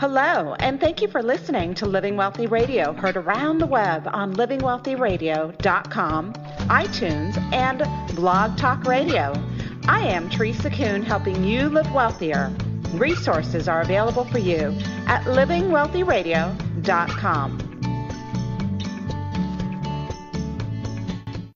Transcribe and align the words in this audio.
Hello, 0.00 0.56
and 0.60 0.80
thank 0.80 1.02
you 1.02 1.08
for 1.08 1.22
listening 1.22 1.74
to 1.74 1.84
Living 1.84 2.16
Wealthy 2.16 2.46
Radio, 2.46 2.94
heard 2.94 3.18
around 3.18 3.58
the 3.58 3.66
web 3.66 4.08
on 4.10 4.34
livingwealthyradio.com, 4.34 6.32
iTunes, 6.32 7.36
and 7.52 8.16
Blog 8.16 8.56
Talk 8.56 8.84
Radio. 8.84 9.34
I 9.86 10.00
am 10.08 10.30
Teresa 10.30 10.70
Kuhn, 10.70 11.02
helping 11.02 11.44
you 11.44 11.68
live 11.68 11.92
wealthier. 11.92 12.50
Resources 12.94 13.68
are 13.68 13.82
available 13.82 14.24
for 14.24 14.38
you 14.38 14.74
at 15.06 15.24
livingwealthyradio.com. 15.24 17.69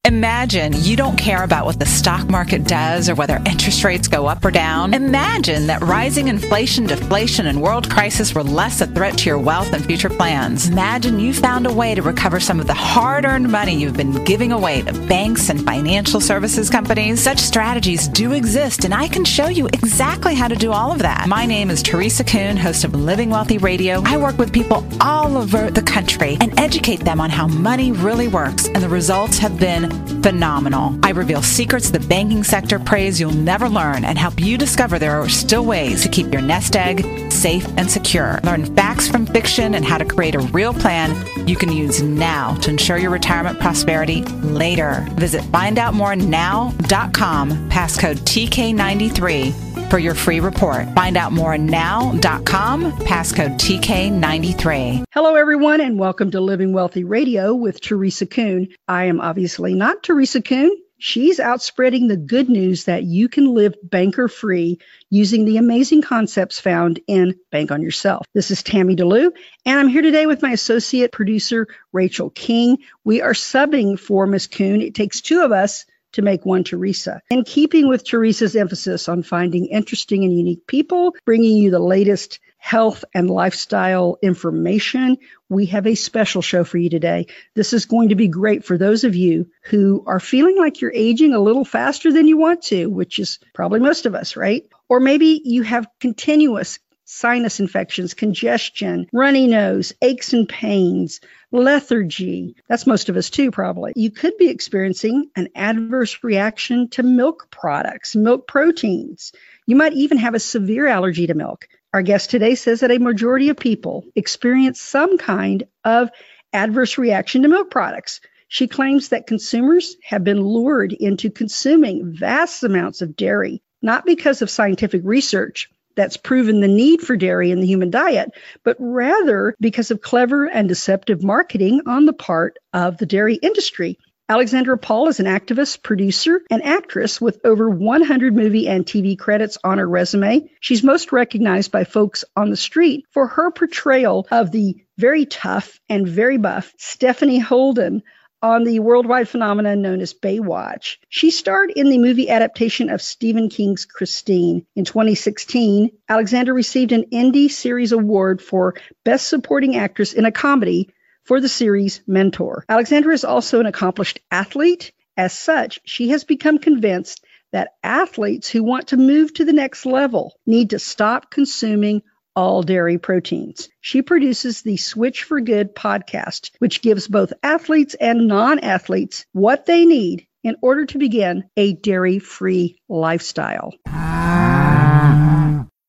Imagine 0.07 0.75
you 0.75 0.97
don't 0.97 1.17
care 1.17 1.45
about 1.45 1.65
what 1.65 1.79
the 1.79 1.87
stock 1.87 2.29
market 2.29 2.65
does 2.65 3.09
or 3.09 3.15
whether 3.15 3.41
interest 3.47 3.83
rates 3.85 4.07
go 4.07 4.27
up 4.27 4.45
or 4.45 4.51
down. 4.51 4.93
Imagine 4.93 5.67
that 5.69 5.81
rising 5.81 6.29
inflation, 6.29 6.85
deflation, 6.85 7.47
and 7.47 7.63
world 7.63 7.89
crisis 7.89 8.35
were 8.35 8.43
less 8.43 8.83
a 8.83 8.87
threat 8.87 9.17
to 9.17 9.31
your 9.31 9.39
wealth 9.39 9.73
and 9.73 9.83
future 9.83 10.11
plans. 10.11 10.69
Imagine 10.69 11.19
you 11.19 11.33
found 11.33 11.67
a 11.67 11.73
way 11.73 11.95
to 11.95 12.03
recover 12.03 12.39
some 12.39 12.61
of 12.61 12.67
the 12.67 12.75
hard 12.75 13.25
earned 13.25 13.51
money 13.51 13.75
you've 13.75 13.97
been 13.97 14.23
giving 14.25 14.53
away 14.53 14.83
to 14.83 14.93
banks 15.07 15.49
and 15.49 15.65
financial 15.65 16.21
services 16.21 16.69
companies. 16.69 17.23
Such 17.23 17.39
strategies 17.39 18.07
do 18.07 18.33
exist, 18.33 18.85
and 18.85 18.93
I 18.93 19.09
can 19.09 19.25
show 19.25 19.49
you 19.49 19.69
exactly 19.69 20.35
how 20.35 20.49
to 20.49 20.55
do 20.55 20.71
all 20.71 20.93
of 20.93 20.99
that. 20.99 21.29
My 21.29 21.47
name 21.47 21.71
is 21.71 21.83
Teresa 21.83 22.25
Kuhn, 22.25 22.59
host 22.59 22.85
of 22.85 22.95
Living 22.95 23.31
Wealthy 23.31 23.57
Radio. 23.57 24.03
I 24.05 24.19
work 24.19 24.37
with 24.37 24.53
people 24.53 24.87
all 25.01 25.39
over 25.39 25.71
the 25.71 25.83
country 25.83 26.37
and 26.43 26.61
educate 26.61 27.01
them 27.01 27.23
on 27.23 27.31
how 27.31 27.47
money 27.47 27.91
really 27.91 28.29
works, 28.29 28.67
and 28.67 28.83
the 28.83 28.89
results 28.91 29.39
have 29.39 29.59
been 29.59 29.94
phenomenal. 30.23 30.99
I 31.03 31.11
reveal 31.11 31.43
secrets 31.43 31.91
the 31.91 32.01
banking 32.01 32.45
sector 32.45 32.79
prays 32.79 33.21
you'll 33.21 33.33
never 33.33 33.69
learn 33.69 34.05
and 34.05 34.17
help 34.19 34.41
you 34.41 34.57
discover 34.57 34.99
there 34.99 35.21
are 35.21 35.29
still 35.29 35.65
ways 35.65 36.03
to 36.03 36.09
keep 36.09 36.33
your 36.33 36.43
nest 36.43 36.77
egg 36.77 37.33
safe 37.45 37.69
and 37.77 37.91
secure. 37.91 38.41
Learn 38.43 38.65
facts 38.75 39.07
from 39.07 39.27
fiction 39.27 39.75
and 39.75 39.85
how 39.85 39.99
to 39.99 40.05
create 40.07 40.35
a 40.35 40.39
real 40.39 40.73
plan 40.73 41.15
you 41.47 41.57
can 41.57 41.71
use 41.71 42.01
now 42.01 42.55
to 42.63 42.71
ensure 42.71 42.97
your 42.97 43.11
retirement 43.11 43.61
prosperity 43.61 44.23
later. 44.63 45.07
Visit 45.17 45.43
findoutmorenow.com, 45.53 47.51
passcode 47.69 48.17
TK93 48.33 49.91
for 49.91 49.99
your 49.99 50.15
free 50.15 50.41
report. 50.41 50.87
Findoutmorenow.com, 50.95 52.93
passcode 52.93 53.59
TK93. 53.59 55.05
Hello, 55.13 55.35
everyone, 55.35 55.83
and 55.83 55.99
welcome 55.99 56.31
to 56.31 56.41
Living 56.41 56.73
Wealthy 56.73 57.05
Radio 57.05 57.55
with 57.55 57.79
Teresa 57.79 58.25
Kuhn. 58.25 58.69
I 58.89 59.05
am 59.05 59.21
obviously 59.21 59.75
not 59.75 60.03
Teresa 60.03 60.41
Kuhn. 60.41 60.71
She's 60.99 61.41
out 61.41 61.61
spreading 61.61 62.07
the 62.07 62.17
good 62.17 62.49
news 62.49 62.85
that 62.85 63.03
you 63.03 63.29
can 63.29 63.53
live 63.53 63.75
banker 63.83 64.29
free 64.29 64.79
using 65.11 65.45
the 65.45 65.57
amazing 65.57 66.03
concepts 66.03 66.61
found 66.61 67.01
in 67.07 67.35
Bank 67.51 67.73
on 67.73 67.83
Yourself. 67.83 68.27
This 68.33 68.51
is 68.51 68.63
Tammy 68.63 68.95
de 68.95 69.03
Leeuw, 69.03 69.33
and 69.67 69.79
I'm 69.79 69.89
here 69.89 70.03
today 70.03 70.27
with 70.27 70.41
my 70.41 70.53
associate 70.53 71.11
producer, 71.11 71.67
Rachel 71.93 72.31
King. 72.31 72.79
We 73.03 73.23
are 73.23 73.33
subbing 73.33 73.99
for 73.99 74.27
Miss 74.27 74.47
Kuhn. 74.47 74.81
It 74.81 74.95
takes 74.95 75.21
two 75.21 75.43
of 75.43 75.51
us 75.51 75.85
to 76.13 76.23
make 76.23 76.47
one 76.47 76.63
Teresa. 76.63 77.21
In 77.29 77.43
keeping 77.43 77.89
with 77.89 78.05
Teresa's 78.05 78.55
emphasis 78.55 79.09
on 79.09 79.25
finding 79.25 79.67
interesting 79.67 80.23
and 80.25 80.37
unique 80.37 80.67
people, 80.69 81.15
bringing 81.25 81.57
you 81.57 81.73
the 81.73 81.81
latest 81.81 82.39
health 82.65 83.05
and 83.13 83.29
lifestyle 83.29 84.17
information, 84.23 85.19
we 85.51 85.67
have 85.67 85.87
a 85.87 85.95
special 85.95 86.41
show 86.41 86.65
for 86.65 86.79
you 86.79 86.89
today. 86.89 87.27
This 87.55 87.75
is 87.75 87.85
going 87.85 88.09
to 88.09 88.15
be 88.15 88.27
great 88.27 88.65
for 88.65 88.79
those 88.79 89.05
of 89.05 89.15
you 89.15 89.51
who 89.65 90.03
are 90.07 90.19
feeling 90.19 90.57
like 90.57 90.81
you're 90.81 90.91
aging 90.95 91.35
a 91.35 91.39
little 91.39 91.67
faster 91.67 92.11
than 92.11 92.27
you 92.27 92.39
want 92.39 92.63
to, 92.63 92.87
which 92.87 93.19
is 93.19 93.39
probably 93.53 93.81
most 93.81 94.07
of 94.07 94.15
us, 94.15 94.35
right? 94.35 94.67
Or 94.89 94.99
maybe 94.99 95.43
you 95.45 95.63
have 95.63 95.87
continuous 96.01 96.79
sinus 97.05 97.61
infections, 97.61 98.15
congestion, 98.15 99.09
runny 99.13 99.47
nose, 99.47 99.93
aches 100.01 100.33
and 100.33 100.49
pains, 100.49 101.21
lethargy. 101.53 102.57
That's 102.67 102.87
most 102.87 103.11
of 103.11 103.19
us 103.19 103.29
too, 103.29 103.51
probably. 103.51 103.93
You 103.95 104.11
could 104.11 104.39
be 104.39 104.49
experiencing 104.49 105.29
an 105.37 105.49
adverse 105.55 106.25
reaction 106.25 106.89
to 106.93 107.03
milk 107.03 107.49
products, 107.51 108.17
milk 108.17 108.49
proteins. 108.49 109.33
You 109.67 109.77
might 109.77 109.93
even 109.93 110.17
have 110.17 110.35
a 110.35 110.41
severe 110.41 110.87
allergy 110.87 111.27
to 111.27 111.35
milk. 111.35 111.69
Our 111.95 112.03
guest 112.03 112.31
today 112.31 112.57
says 112.57 112.81
that 112.81 112.91
a 112.91 112.99
majority 112.99 113.51
of 113.51 113.57
people 113.57 114.05
experience 114.17 114.81
some 114.81 115.17
kind 115.17 115.63
of 115.85 116.11
adverse 116.53 116.99
reaction 116.99 117.43
to 117.43 117.49
milk 117.49 117.71
products. 117.71 118.21
She 118.49 118.67
claims 118.67 119.11
that 119.11 119.29
consumers 119.29 119.95
have 120.03 120.25
been 120.25 120.41
lured 120.41 120.93
into 120.93 121.31
consuming 121.31 122.13
vast 122.13 122.65
amounts 122.65 123.01
of 123.01 123.15
dairy, 123.15 123.63
not 123.81 124.05
because 124.05 124.43
of 124.43 124.51
scientific 124.51 125.03
research, 125.05 125.71
that's 125.95 126.17
proven 126.17 126.59
the 126.59 126.67
need 126.67 127.01
for 127.01 127.17
dairy 127.17 127.53
in 127.53 127.61
the 127.61 127.67
human 127.69 127.91
diet, 127.91 128.33
but 128.65 128.77
rather 128.81 129.55
because 129.61 129.93
of 129.93 130.01
clever 130.01 130.47
and 130.47 130.69
deceptive 130.69 131.23
marketing 131.23 131.83
on 131.87 132.07
the 132.07 132.13
part 132.13 132.57
of 132.73 132.99
the 132.99 133.07
dairy 133.07 133.37
industry. 133.37 133.99
Alexandra 134.27 134.79
Paul 134.79 135.09
is 135.09 135.21
an 135.21 135.27
activist, 135.27 135.83
producer, 135.83 136.41
and 136.51 136.65
actress 136.65 137.21
with 137.21 137.41
over 137.45 137.69
100 137.69 138.35
movie 138.35 138.67
and 138.69 138.87
TV 138.87 139.19
credits 139.19 139.59
on 139.63 139.77
her 139.77 139.87
resume. 139.87 140.51
She's 140.61 140.83
most 140.83 141.13
recognized 141.13 141.71
by 141.71 141.85
folks 141.85 142.25
on 142.35 142.49
the 142.49 142.57
street 142.57 143.05
for 143.11 143.27
her 143.27 143.51
portrayal 143.51 144.27
of 144.31 144.51
the 144.51 144.77
very 144.97 145.27
tough 145.27 145.79
and 145.91 146.09
very 146.09 146.39
buff 146.39 146.73
Stephanie 146.79 147.39
Holden 147.39 148.03
on 148.41 148.65
the 148.65 148.79
worldwide 148.79 149.29
phenomenon 149.29 149.83
known 149.83 150.01
as 150.01 150.15
Baywatch. 150.15 150.97
She 151.11 151.31
starred 151.31 151.71
in 151.71 151.91
the 151.91 151.99
movie 151.99 152.31
adaptation 152.31 152.89
of 152.89 153.03
Stephen 153.03 153.51
King's 153.51 153.85
Christine. 153.85 154.65
In 154.75 154.87
2016, 154.87 155.91
Alexandra 156.09 156.55
received 156.55 156.93
an 156.93 157.05
Indie 157.13 157.51
Series 157.51 157.93
Award 157.93 158.41
for 158.41 158.75
Best 159.05 159.29
Supporting 159.29 159.77
Actress 159.77 160.15
in 160.15 160.25
a 160.25 160.33
Comedy 160.33 160.94
for 161.25 161.41
the 161.41 161.49
series 161.49 162.03
Mentor. 162.07 162.65
Alexandra 162.69 163.15
is 163.15 163.25
also 163.25 163.61
an 163.61 163.67
accomplished 163.67 164.21
athlete. 164.31 164.93
As 165.17 165.33
such, 165.33 165.81
she 165.85 166.09
has 166.09 166.25
become 166.25 166.59
convinced 166.59 167.25
that 167.53 167.75
athletes 167.83 168.51
who 168.51 168.65
want 168.65 168.89
to 168.89 168.97
move 168.97 169.33
to 169.35 169.45
the 169.45 169.53
next 169.53 169.87
level 169.87 170.35
need 170.45 170.71
to 170.71 170.79
stop 170.79 171.31
consuming 171.31 172.03
all 172.37 172.63
dairy 172.63 172.99
proteins. 172.99 173.69
She 173.81 174.03
produces 174.03 174.63
the 174.63 174.77
Switch 174.77 175.23
for 175.23 175.41
Good 175.41 175.75
podcast, 175.75 176.51
which 176.59 176.83
gives 176.83 177.07
both 177.07 177.33
athletes 177.43 177.95
and 177.95 178.27
non 178.27 178.59
athletes 178.59 179.25
what 179.33 179.67
they 179.67 179.87
need 179.87 180.27
in 180.43 180.57
order 180.63 180.85
to 180.87 180.99
begin 180.99 181.45
a 181.57 181.75
dairy 181.75 182.19
free 182.19 182.81
lifestyle. 182.89 183.73
Ah. 183.87 184.54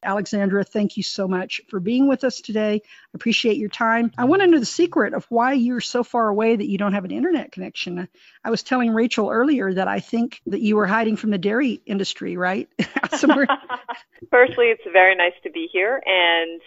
Alexandra, 0.06 0.64
thank 0.64 0.98
you 0.98 1.04
so 1.04 1.28
much 1.28 1.62
for 1.70 1.80
being 1.80 2.08
with 2.08 2.24
us 2.24 2.42
today. 2.42 2.82
I 2.84 3.10
appreciate 3.14 3.58
your 3.58 3.70
time. 3.70 4.12
I 4.18 4.26
want 4.26 4.42
to 4.42 4.48
know 4.48 4.60
the 4.60 4.66
secret 4.66 5.14
of 5.14 5.26
why 5.30 5.54
you're 5.54 5.82
so 5.82 6.04
far 6.04 6.30
away 6.30 6.56
that 6.56 6.68
you 6.68 6.78
don't 6.78 6.94
have 6.94 7.06
an 7.06 7.12
internet 7.12 7.52
connection. 7.52 8.08
I 8.44 8.50
was 8.50 8.64
telling 8.64 8.94
Rachel 8.94 9.30
earlier 9.30 9.74
that 9.74 9.88
I 9.88 10.00
think 10.00 10.42
that 10.48 10.62
you 10.62 10.76
were 10.76 10.88
hiding 10.88 11.18
from 11.18 11.32
the 11.32 11.38
dairy 11.38 11.82
industry, 11.86 12.38
right? 12.38 12.70
Somewhere. 13.12 13.48
Firstly, 14.32 14.66
it's 14.68 14.84
very 14.92 15.16
nice 15.16 15.34
to 15.44 15.52
be 15.52 15.68
here 15.72 16.02
and 16.06 16.62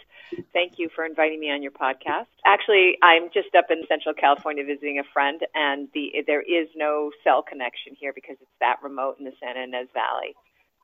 Thank 0.53 0.75
you 0.79 0.89
for 0.95 1.05
inviting 1.05 1.41
me 1.41 1.51
on 1.51 1.63
your 1.63 1.73
podcast. 1.73 2.27
Actually, 2.45 2.99
I'm 3.03 3.31
just 3.33 3.55
up 3.55 3.67
in 3.71 3.83
Central 3.89 4.15
California 4.15 4.65
visiting 4.65 4.99
a 4.99 5.05
friend, 5.13 5.41
and 5.55 5.89
the 5.95 6.23
there 6.27 6.43
is 6.43 6.69
no 6.77 7.11
cell 7.25 7.43
connection 7.43 7.97
here 7.99 8.13
because 8.13 8.37
it's 8.41 8.51
that 8.61 8.77
remote 8.83 9.17
in 9.19 9.25
the 9.25 9.33
Santa 9.41 9.61
Ynez 9.61 9.89
Valley. 9.95 10.35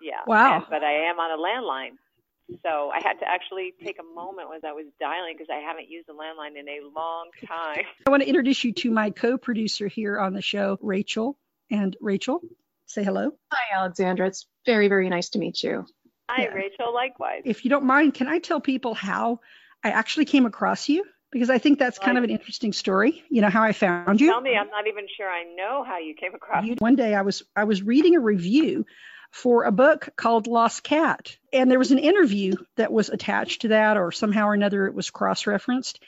Yeah. 0.02 0.20
Wow. 0.26 0.56
And, 0.56 0.64
but 0.70 0.82
I 0.82 1.08
am 1.10 1.18
on 1.18 1.30
a 1.30 1.40
landline. 1.40 1.96
So 2.62 2.90
I 2.90 3.00
had 3.02 3.20
to 3.20 3.28
actually 3.28 3.72
take 3.82 3.98
a 3.98 4.14
moment 4.14 4.48
as 4.54 4.62
I 4.64 4.72
was 4.72 4.86
dialing 5.00 5.34
because 5.34 5.48
I 5.50 5.60
haven't 5.66 5.88
used 5.88 6.08
a 6.08 6.12
landline 6.12 6.58
in 6.58 6.68
a 6.68 6.80
long 6.94 7.30
time. 7.46 7.84
I 8.06 8.10
want 8.10 8.22
to 8.22 8.28
introduce 8.28 8.62
you 8.64 8.72
to 8.74 8.90
my 8.90 9.10
co-producer 9.10 9.88
here 9.88 10.18
on 10.18 10.34
the 10.34 10.42
show, 10.42 10.78
Rachel. 10.82 11.38
And 11.70 11.96
Rachel, 12.00 12.40
say 12.86 13.02
hello. 13.02 13.32
Hi, 13.50 13.78
Alexandra. 13.78 14.26
It's 14.26 14.46
very, 14.66 14.88
very 14.88 15.08
nice 15.08 15.30
to 15.30 15.38
meet 15.38 15.62
you. 15.62 15.86
Hi, 16.28 16.44
yeah. 16.44 16.48
Rachel. 16.50 16.92
Likewise. 16.92 17.42
If 17.44 17.64
you 17.64 17.70
don't 17.70 17.84
mind, 17.84 18.14
can 18.14 18.28
I 18.28 18.38
tell 18.38 18.60
people 18.60 18.94
how 18.94 19.40
I 19.82 19.90
actually 19.90 20.26
came 20.26 20.44
across 20.44 20.88
you? 20.88 21.04
Because 21.32 21.50
I 21.50 21.58
think 21.58 21.80
that's 21.80 21.98
kind 21.98 22.16
of 22.16 22.22
an 22.22 22.30
interesting 22.30 22.72
story. 22.72 23.24
You 23.28 23.40
know 23.40 23.50
how 23.50 23.64
I 23.64 23.72
found 23.72 24.20
you. 24.20 24.30
Tell 24.30 24.40
me. 24.40 24.54
I'm 24.54 24.68
not 24.68 24.86
even 24.86 25.06
sure 25.16 25.28
I 25.28 25.42
know 25.56 25.82
how 25.84 25.98
you 25.98 26.14
came 26.14 26.32
across. 26.32 26.64
You, 26.64 26.76
one 26.78 26.94
day 26.94 27.12
I 27.12 27.22
was 27.22 27.42
I 27.56 27.64
was 27.64 27.82
reading 27.82 28.14
a 28.14 28.20
review 28.20 28.86
for 29.34 29.64
a 29.64 29.72
book 29.72 30.10
called 30.14 30.46
Lost 30.46 30.84
Cat. 30.84 31.36
And 31.52 31.68
there 31.68 31.78
was 31.80 31.90
an 31.90 31.98
interview 31.98 32.54
that 32.76 32.92
was 32.92 33.08
attached 33.08 33.62
to 33.62 33.68
that, 33.68 33.96
or 33.96 34.12
somehow 34.12 34.46
or 34.46 34.54
another 34.54 34.86
it 34.86 34.94
was 34.94 35.10
cross 35.10 35.48
referenced. 35.48 35.98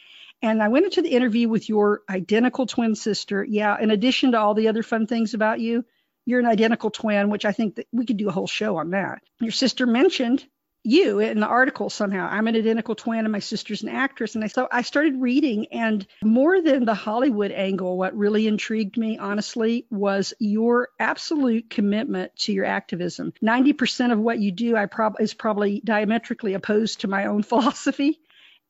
And 0.43 0.63
I 0.63 0.69
went 0.69 0.85
into 0.85 1.03
the 1.03 1.09
interview 1.09 1.49
with 1.49 1.69
your 1.69 2.03
identical 2.09 2.67
twin 2.67 2.95
sister. 2.95 3.43
Yeah, 3.43 3.77
in 3.81 3.91
addition 3.91 4.31
to 4.31 4.39
all 4.39 4.55
the 4.55 4.69
other 4.69 4.85
fun 4.85 5.09
things 5.09 5.35
about 5.35 5.59
you, 5.59 5.85
you're 6.25 6.39
an 6.39 6.47
identical 6.47 6.91
twin, 6.91 7.29
which 7.29 7.45
I 7.45 7.51
think 7.51 7.75
that 7.75 7.89
we 7.91 8.07
could 8.07 8.17
do 8.17 8.29
a 8.29 8.33
whole 8.33 8.47
show 8.47 8.77
on 8.77 8.91
that. 8.91 9.23
Your 9.41 9.51
sister 9.51 9.89
mentioned 9.89 10.47
you 10.87 11.19
in 11.19 11.41
the 11.41 11.47
article 11.47 11.91
somehow. 11.91 12.29
I'm 12.31 12.47
an 12.47 12.57
identical 12.57 12.95
twin 12.95 13.21
and 13.21 13.33
my 13.33 13.41
sister's 13.41 13.83
an 13.83 13.89
actress. 13.89 14.35
And 14.35 14.45
I, 14.45 14.47
so 14.47 14.69
I 14.71 14.83
started 14.83 15.21
reading, 15.21 15.67
and 15.73 16.07
more 16.23 16.61
than 16.61 16.85
the 16.85 16.95
Hollywood 16.95 17.51
angle, 17.51 17.99
what 17.99 18.17
really 18.17 18.47
intrigued 18.47 18.97
me, 18.97 19.19
honestly, 19.19 19.87
was 19.91 20.35
your 20.39 20.89
absolute 20.99 21.71
commitment 21.71 22.37
to 22.37 22.53
your 22.53 22.65
activism. 22.65 23.33
90% 23.43 24.13
of 24.13 24.19
what 24.19 24.39
you 24.39 24.53
do 24.53 24.77
I 24.77 24.87
prob- 24.87 25.21
is 25.21 25.35
probably 25.35 25.81
diametrically 25.85 26.55
opposed 26.55 27.01
to 27.01 27.09
my 27.09 27.27
own 27.27 27.43
philosophy. 27.45 28.21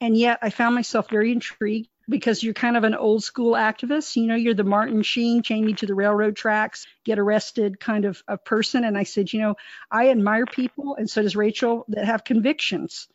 And 0.00 0.16
yet 0.16 0.38
I 0.42 0.50
found 0.50 0.74
myself 0.74 1.08
very 1.08 1.32
intrigued 1.32 1.88
because 2.08 2.42
you're 2.42 2.54
kind 2.54 2.76
of 2.76 2.84
an 2.84 2.94
old 2.94 3.22
school 3.24 3.52
activist. 3.52 4.16
You 4.16 4.26
know, 4.26 4.34
you're 4.34 4.54
the 4.54 4.64
Martin 4.64 5.02
Sheen, 5.02 5.42
chain 5.42 5.64
me 5.64 5.74
to 5.74 5.86
the 5.86 5.94
railroad 5.94 6.36
tracks, 6.36 6.86
get 7.04 7.18
arrested 7.18 7.80
kind 7.80 8.04
of 8.04 8.22
a 8.28 8.38
person. 8.38 8.84
And 8.84 8.96
I 8.96 9.02
said, 9.02 9.32
you 9.32 9.40
know, 9.40 9.56
I 9.90 10.10
admire 10.10 10.46
people, 10.46 10.96
and 10.96 11.08
so 11.08 11.22
does 11.22 11.36
Rachel, 11.36 11.84
that 11.88 12.04
have 12.04 12.24
convictions 12.24 13.08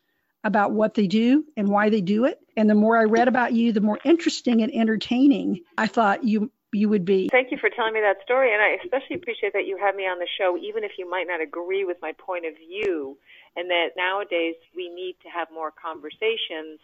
about 0.43 0.71
what 0.71 0.95
they 0.95 1.07
do 1.07 1.45
and 1.55 1.67
why 1.67 1.89
they 1.89 2.01
do 2.01 2.25
it. 2.25 2.39
And 2.57 2.69
the 2.69 2.75
more 2.75 2.97
I 2.97 3.03
read 3.03 3.27
about 3.27 3.53
you, 3.53 3.71
the 3.71 3.81
more 3.81 3.99
interesting 4.03 4.61
and 4.61 4.73
entertaining 4.73 5.61
I 5.77 5.87
thought 5.87 6.23
you 6.23 6.51
you 6.73 6.87
would 6.87 7.03
be. 7.03 7.27
Thank 7.29 7.51
you 7.51 7.57
for 7.57 7.69
telling 7.69 7.93
me 7.93 7.99
that 7.99 8.23
story, 8.23 8.53
and 8.53 8.61
I 8.61 8.77
especially 8.81 9.17
appreciate 9.17 9.51
that 9.53 9.67
you 9.67 9.77
had 9.77 9.93
me 9.93 10.03
on 10.03 10.19
the 10.19 10.27
show, 10.39 10.57
even 10.57 10.85
if 10.85 10.91
you 10.97 11.09
might 11.09 11.27
not 11.27 11.41
agree 11.41 11.83
with 11.83 11.97
my 12.01 12.13
point 12.13 12.45
of 12.45 12.55
view. 12.55 13.17
And 13.57 13.69
that 13.69 13.89
nowadays 13.97 14.55
we 14.73 14.87
need 14.87 15.17
to 15.23 15.29
have 15.29 15.49
more 15.53 15.71
conversations 15.71 16.79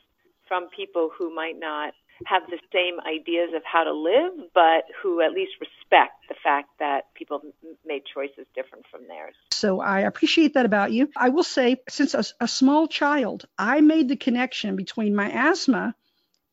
from 0.48 0.68
people 0.76 1.10
who 1.18 1.34
might 1.34 1.60
not 1.60 1.94
have 2.26 2.44
the 2.50 2.60
same 2.74 3.00
ideas 3.02 3.50
of 3.56 3.62
how 3.64 3.84
to 3.84 3.94
live, 3.94 4.50
but 4.54 4.86
who 5.02 5.22
at 5.22 5.32
least 5.32 5.52
respect 5.60 6.14
the 6.30 6.36
fact 6.44 6.70
that 6.80 7.14
people 7.14 7.42
made 7.86 8.04
choices 8.12 8.46
different 8.56 8.86
from 8.90 9.08
theirs. 9.08 9.36
So 9.52 9.80
I 9.80 10.02
appreciate 10.02 10.56
that 10.56 10.66
about 10.66 10.92
you. 10.92 11.10
I 11.16 11.30
will 11.30 11.44
say, 11.44 11.78
since 11.90 12.14
a, 12.14 12.24
a 12.40 12.48
small 12.48 12.88
child, 12.88 13.46
I 13.58 13.82
made 13.82 14.10
the 14.10 14.16
connection 14.16 14.76
between 14.76 15.16
my 15.16 15.32
asthma 15.32 15.96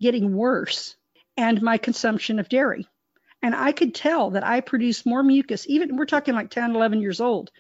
getting 0.00 0.37
worse 0.37 0.97
and 1.37 1.62
my 1.62 1.79
consumption 1.79 2.38
of 2.38 2.49
dairy. 2.49 2.87
And 3.43 3.55
I 3.55 3.73
could 3.73 3.94
tell 3.94 4.31
that 4.31 4.44
I 4.44 4.61
produced 4.61 5.06
more 5.06 5.23
mucus, 5.23 5.67
even 5.69 5.97
we're 5.97 6.06
talking 6.06 6.35
like 6.35 6.50
10, 6.50 6.75
11 6.75 7.00
years 7.00 7.20
old. 7.20 7.50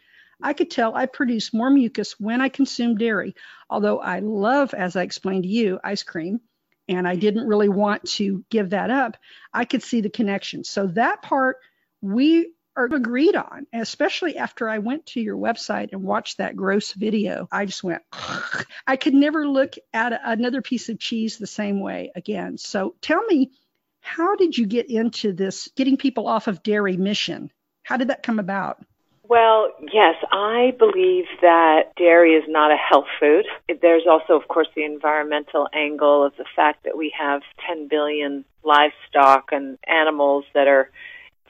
I 0.44 0.52
could 0.52 0.70
tell 0.70 0.94
I 0.94 1.06
produced 1.06 1.54
more 1.54 1.70
mucus 1.70 2.20
when 2.20 2.42
I 2.42 2.50
consumed 2.50 2.98
dairy, 2.98 3.34
although 3.70 3.98
I 3.98 4.20
love, 4.20 4.74
as 4.74 4.94
I 4.94 5.02
explained 5.02 5.44
to 5.44 5.48
you, 5.48 5.80
ice 5.82 6.02
cream 6.02 6.40
and 6.86 7.08
I 7.08 7.16
didn't 7.16 7.48
really 7.48 7.70
want 7.70 8.04
to 8.10 8.44
give 8.50 8.70
that 8.70 8.90
up, 8.90 9.16
I 9.54 9.64
could 9.64 9.82
see 9.82 10.02
the 10.02 10.10
connection. 10.10 10.62
So 10.62 10.88
that 10.88 11.22
part 11.22 11.56
we 12.02 12.52
are 12.76 12.84
agreed 12.84 13.36
on, 13.36 13.66
especially 13.72 14.36
after 14.36 14.68
I 14.68 14.78
went 14.78 15.06
to 15.06 15.20
your 15.20 15.38
website 15.38 15.92
and 15.92 16.02
watched 16.02 16.38
that 16.38 16.56
gross 16.56 16.92
video. 16.92 17.48
I 17.50 17.64
just 17.64 17.82
went, 17.82 18.02
I 18.86 18.96
could 18.96 19.14
never 19.14 19.48
look 19.48 19.76
at 19.94 20.20
another 20.24 20.60
piece 20.60 20.90
of 20.90 20.98
cheese 20.98 21.38
the 21.38 21.46
same 21.46 21.80
way 21.80 22.12
again. 22.14 22.58
So 22.58 22.96
tell 23.00 23.22
me, 23.24 23.52
how 24.00 24.36
did 24.36 24.58
you 24.58 24.66
get 24.66 24.90
into 24.90 25.32
this 25.32 25.70
getting 25.74 25.96
people 25.96 26.28
off 26.28 26.48
of 26.48 26.62
dairy 26.62 26.98
mission? 26.98 27.50
How 27.82 27.96
did 27.96 28.08
that 28.08 28.22
come 28.22 28.38
about? 28.38 28.84
Well, 29.34 29.72
yes, 29.92 30.14
I 30.30 30.74
believe 30.78 31.24
that 31.42 31.96
dairy 31.96 32.34
is 32.34 32.44
not 32.46 32.70
a 32.70 32.76
health 32.76 33.08
food. 33.18 33.44
There's 33.82 34.04
also, 34.08 34.34
of 34.40 34.46
course, 34.46 34.68
the 34.76 34.84
environmental 34.84 35.66
angle 35.74 36.24
of 36.24 36.36
the 36.36 36.44
fact 36.54 36.84
that 36.84 36.96
we 36.96 37.12
have 37.18 37.42
10 37.66 37.88
billion 37.88 38.44
livestock 38.62 39.48
and 39.50 39.76
animals 39.88 40.44
that 40.54 40.68
are 40.68 40.88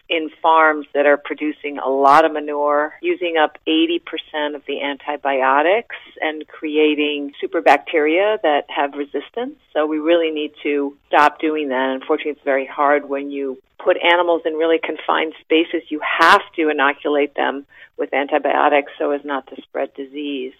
in 0.09 0.31
farms 0.43 0.87
that 0.93 1.07
are 1.07 1.17
producing 1.17 1.79
a 1.79 1.89
lot 1.89 2.25
of 2.25 2.33
manure, 2.33 2.95
using 3.01 3.37
up 3.37 3.59
80% 3.67 4.55
of 4.55 4.63
the 4.67 4.83
antibiotics 4.83 5.97
and 6.21 6.47
creating 6.47 7.33
super 7.41 7.63
bacteria 7.63 8.39
that 8.43 8.67
have 8.69 8.93
resistance. 8.95 9.57
So 9.73 9.87
we 9.87 9.99
really 9.99 10.31
need 10.31 10.53
to 10.63 10.97
stop 11.09 11.41
doing 11.41 11.69
that. 11.71 11.91
Unfortunately, 12.01 12.33
it's 12.33 12.45
very 12.45 12.67
hard 12.67 13.09
when 13.09 13.31
you 13.31 13.59
put 13.83 13.97
animals 14.03 14.43
in 14.45 14.55
really 14.55 14.79
confined 14.79 15.35
spaces. 15.41 15.83
You 15.89 16.01
have 16.21 16.43
to 16.57 16.69
inoculate 16.69 17.35
them 17.35 17.67
with 17.97 18.13
antibiotics 18.13 18.93
so 18.99 19.11
as 19.11 19.25
not 19.25 19.47
to 19.49 19.63
spread 19.63 19.95
disease. 19.95 20.55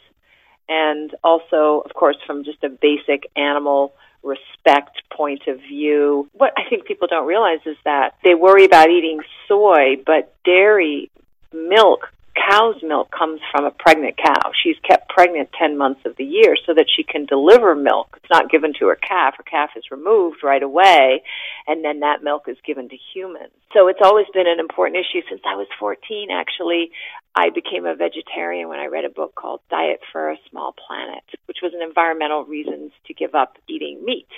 And 0.69 1.15
also, 1.23 1.83
of 1.85 1.93
course, 1.95 2.17
from 2.27 2.45
just 2.45 2.65
a 2.65 2.71
basic 2.71 3.31
animal 3.37 3.93
respect 4.25 5.03
point 5.13 5.47
of 5.47 5.59
view. 5.61 6.29
What 6.33 6.53
I 6.57 6.69
think 6.69 6.87
people 6.87 7.09
don't 7.09 7.27
realize 7.27 7.61
is 7.67 7.77
that 7.85 8.15
they 8.25 8.35
worry 8.35 8.65
about 8.65 8.91
eating 8.91 9.21
soy, 9.47 9.97
but 10.05 10.35
dairy, 10.45 11.11
milk, 11.53 12.09
cow's 12.35 12.83
milk 12.83 13.11
comes 13.11 13.41
from 13.51 13.65
a 13.65 13.71
pregnant 13.71 14.17
cow. 14.17 14.53
She's 14.63 14.77
kept 14.87 15.09
pregnant 15.09 15.51
10 15.59 15.79
months 15.79 16.01
of 16.05 16.17
the 16.17 16.25
year 16.25 16.57
so 16.67 16.75
that 16.75 16.87
she 16.95 17.03
can 17.03 17.27
deliver 17.27 17.75
milk. 17.75 18.19
It's 18.21 18.31
not 18.31 18.51
given 18.51 18.73
to 18.79 18.87
her 18.89 18.97
calf. 18.97 19.35
Her 19.37 19.43
calf 19.45 19.71
is 19.77 19.85
removed 19.91 20.39
right 20.43 20.63
away, 20.63 21.23
and 21.67 21.85
then 21.85 22.01
that 22.01 22.23
milk 22.23 22.45
is 22.49 22.57
given 22.67 22.89
to 22.89 22.97
humans. 23.15 23.53
So 23.73 23.89
it's 23.89 24.01
always 24.03 24.27
been 24.33 24.47
an 24.47 24.61
important 24.61 24.99
issue 24.99 25.23
since 25.29 25.43
I 25.47 25.57
was 25.57 25.67
14, 25.79 26.29
actually. 26.31 26.91
I 27.35 27.51
became 27.51 27.87
a 27.87 27.97
vegetarian 27.97 28.69
when 28.69 28.79
I 28.79 28.87
read 28.87 29.05
a 29.05 29.11
book 29.11 29.35
called 29.35 29.61
Diet 29.71 30.01
for 30.13 30.31
a 30.31 30.37
Small 30.51 30.75
Planet, 30.87 31.25
which 31.47 31.59
was 31.63 31.73
an 31.75 31.83
environmental 31.83 32.45
reasons 32.45 32.93
to 33.07 33.15
give 33.15 33.35
up 33.35 33.59
eating 33.69 34.05
meat. 34.05 34.29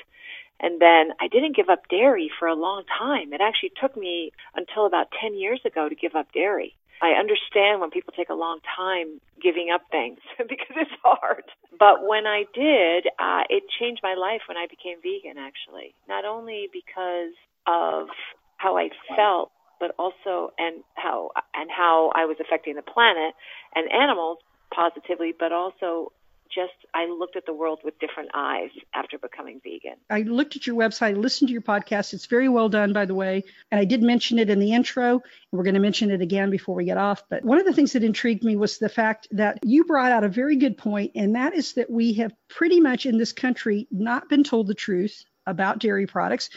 And 0.60 0.80
then 0.80 1.12
I 1.20 1.28
didn't 1.28 1.56
give 1.56 1.68
up 1.68 1.88
dairy 1.88 2.30
for 2.38 2.48
a 2.48 2.54
long 2.54 2.84
time. 2.98 3.32
It 3.32 3.40
actually 3.40 3.72
took 3.80 3.96
me 3.96 4.32
until 4.54 4.86
about 4.86 5.08
10 5.20 5.34
years 5.34 5.60
ago 5.64 5.88
to 5.88 5.94
give 5.94 6.14
up 6.14 6.32
dairy. 6.32 6.74
I 7.02 7.10
understand 7.10 7.80
when 7.80 7.90
people 7.90 8.14
take 8.16 8.30
a 8.30 8.34
long 8.34 8.60
time 8.76 9.20
giving 9.42 9.68
up 9.72 9.82
things 9.90 10.18
because 10.38 10.76
it's 10.76 10.96
hard. 11.02 11.44
But 11.78 12.06
when 12.06 12.26
I 12.26 12.44
did, 12.54 13.06
uh, 13.18 13.42
it 13.50 13.64
changed 13.78 14.00
my 14.02 14.14
life 14.14 14.42
when 14.48 14.56
I 14.56 14.66
became 14.66 14.96
vegan, 15.02 15.36
actually. 15.36 15.94
Not 16.08 16.24
only 16.24 16.68
because 16.72 17.36
of 17.66 18.08
how 18.56 18.78
I 18.78 18.88
felt, 19.14 19.50
but 19.78 19.94
also 19.98 20.52
and 20.58 20.82
how 20.94 21.32
and 21.54 21.70
how 21.70 22.10
I 22.14 22.24
was 22.24 22.38
affecting 22.40 22.76
the 22.76 22.82
planet 22.82 23.34
and 23.74 23.92
animals 23.92 24.38
positively, 24.74 25.34
but 25.38 25.52
also 25.52 26.12
just 26.54 26.72
I 26.94 27.06
looked 27.06 27.36
at 27.36 27.46
the 27.46 27.52
world 27.52 27.80
with 27.84 27.98
different 27.98 28.30
eyes 28.34 28.70
after 28.94 29.18
becoming 29.18 29.60
vegan. 29.62 29.96
I 30.10 30.22
looked 30.22 30.56
at 30.56 30.66
your 30.66 30.76
website, 30.76 31.16
listened 31.16 31.48
to 31.48 31.52
your 31.52 31.62
podcast. 31.62 32.12
It's 32.12 32.26
very 32.26 32.48
well 32.48 32.68
done, 32.68 32.92
by 32.92 33.04
the 33.04 33.14
way. 33.14 33.44
And 33.70 33.80
I 33.80 33.84
did 33.84 34.02
mention 34.02 34.38
it 34.38 34.50
in 34.50 34.58
the 34.58 34.72
intro, 34.72 35.12
and 35.12 35.22
we're 35.52 35.64
going 35.64 35.74
to 35.74 35.80
mention 35.80 36.10
it 36.10 36.20
again 36.20 36.50
before 36.50 36.74
we 36.74 36.84
get 36.84 36.98
off. 36.98 37.22
But 37.28 37.44
one 37.44 37.58
of 37.58 37.66
the 37.66 37.72
things 37.72 37.92
that 37.92 38.04
intrigued 38.04 38.44
me 38.44 38.56
was 38.56 38.78
the 38.78 38.88
fact 38.88 39.28
that 39.32 39.58
you 39.64 39.84
brought 39.84 40.12
out 40.12 40.24
a 40.24 40.28
very 40.28 40.56
good 40.56 40.78
point, 40.78 41.12
and 41.14 41.34
that 41.36 41.54
is 41.54 41.74
that 41.74 41.90
we 41.90 42.14
have 42.14 42.32
pretty 42.48 42.80
much 42.80 43.06
in 43.06 43.18
this 43.18 43.32
country 43.32 43.86
not 43.90 44.28
been 44.28 44.44
told 44.44 44.66
the 44.66 44.74
truth 44.74 45.24
about 45.46 45.78
dairy 45.78 46.06
products 46.06 46.50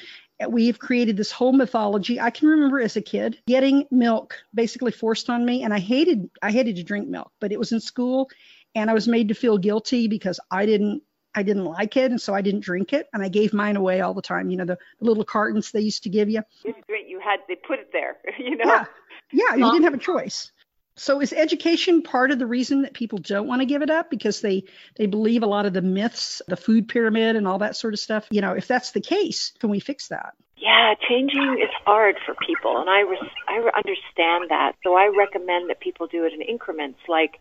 we've 0.47 0.79
created 0.79 1.17
this 1.17 1.31
whole 1.31 1.51
mythology. 1.51 2.19
I 2.19 2.29
can 2.29 2.47
remember 2.47 2.79
as 2.79 2.95
a 2.95 3.01
kid 3.01 3.37
getting 3.47 3.85
milk 3.91 4.37
basically 4.53 4.91
forced 4.91 5.29
on 5.29 5.45
me 5.45 5.63
and 5.63 5.73
I 5.73 5.79
hated 5.79 6.29
I 6.41 6.51
hated 6.51 6.77
to 6.77 6.83
drink 6.83 7.07
milk, 7.07 7.31
but 7.41 7.51
it 7.51 7.59
was 7.59 7.71
in 7.71 7.81
school 7.81 8.29
and 8.75 8.89
I 8.89 8.93
was 8.93 9.07
made 9.07 9.29
to 9.29 9.33
feel 9.33 9.57
guilty 9.57 10.07
because 10.07 10.39
I 10.51 10.65
didn't 10.65 11.03
I 11.35 11.43
didn't 11.43 11.65
like 11.65 11.95
it, 11.95 12.09
and 12.11 12.19
so 12.19 12.33
I 12.33 12.41
didn't 12.41 12.61
drink 12.61 12.91
it, 12.91 13.07
and 13.13 13.21
I 13.21 13.29
gave 13.29 13.53
mine 13.53 13.75
away 13.75 14.01
all 14.01 14.13
the 14.13 14.21
time. 14.21 14.49
You 14.49 14.57
know, 14.57 14.65
the, 14.65 14.77
the 14.99 15.05
little 15.05 15.23
cartons 15.23 15.71
they 15.71 15.81
used 15.81 16.03
to 16.03 16.09
give 16.09 16.29
you. 16.29 16.41
You 16.65 16.73
drink, 16.87 17.07
you 17.07 17.19
had 17.19 17.39
they 17.47 17.55
put 17.55 17.79
it 17.79 17.89
there. 17.93 18.17
You 18.39 18.55
know. 18.55 18.65
Yeah, 18.65 18.85
yeah, 19.31 19.55
you 19.55 19.71
didn't 19.71 19.83
have 19.83 19.93
a 19.93 19.97
choice. 19.97 20.51
So 20.95 21.21
is 21.21 21.31
education 21.31 22.01
part 22.01 22.31
of 22.31 22.39
the 22.39 22.45
reason 22.45 22.81
that 22.81 22.93
people 22.93 23.19
don't 23.19 23.47
want 23.47 23.61
to 23.61 23.65
give 23.65 23.81
it 23.81 23.89
up 23.89 24.09
because 24.09 24.41
they 24.41 24.65
they 24.95 25.05
believe 25.05 25.43
a 25.43 25.47
lot 25.47 25.65
of 25.65 25.73
the 25.73 25.81
myths, 25.81 26.41
the 26.47 26.57
food 26.57 26.89
pyramid, 26.89 27.35
and 27.35 27.47
all 27.47 27.59
that 27.59 27.75
sort 27.75 27.93
of 27.93 27.99
stuff? 27.99 28.27
You 28.31 28.41
know, 28.41 28.53
if 28.53 28.67
that's 28.67 28.91
the 28.91 28.99
case, 28.99 29.53
can 29.59 29.69
we 29.69 29.79
fix 29.79 30.09
that? 30.09 30.33
Yeah, 30.57 30.95
changing 31.07 31.59
is 31.63 31.69
hard 31.85 32.17
for 32.25 32.35
people, 32.45 32.79
and 32.79 32.89
I 32.89 33.01
res- 33.01 33.37
I 33.47 33.59
understand 33.77 34.49
that. 34.49 34.73
So 34.83 34.95
I 34.95 35.07
recommend 35.07 35.69
that 35.69 35.79
people 35.79 36.07
do 36.07 36.25
it 36.25 36.33
in 36.33 36.41
increments, 36.41 36.99
like 37.07 37.39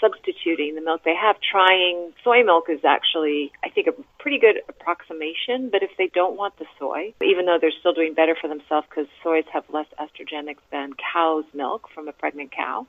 substituting 0.00 0.74
the 0.74 0.80
milk 0.80 1.02
they 1.04 1.14
have. 1.14 1.36
Trying 1.40 2.12
soy 2.24 2.42
milk 2.42 2.64
is 2.68 2.80
actually, 2.84 3.52
I 3.64 3.70
think, 3.70 3.86
a 3.86 3.92
pretty 4.18 4.38
good 4.38 4.62
approximation. 4.68 5.70
But 5.70 5.82
if 5.82 5.90
they 5.98 6.10
don't 6.12 6.36
want 6.36 6.58
the 6.58 6.66
soy, 6.78 7.14
even 7.22 7.46
though 7.46 7.58
they're 7.60 7.76
still 7.78 7.92
doing 7.92 8.14
better 8.14 8.36
for 8.40 8.48
themselves 8.48 8.86
because 8.88 9.06
soys 9.22 9.44
have 9.52 9.64
less 9.72 9.86
estrogenics 9.98 10.64
than 10.72 10.92
cow's 10.94 11.44
milk 11.54 11.88
from 11.94 12.08
a 12.08 12.12
pregnant 12.12 12.52
cow. 12.52 12.86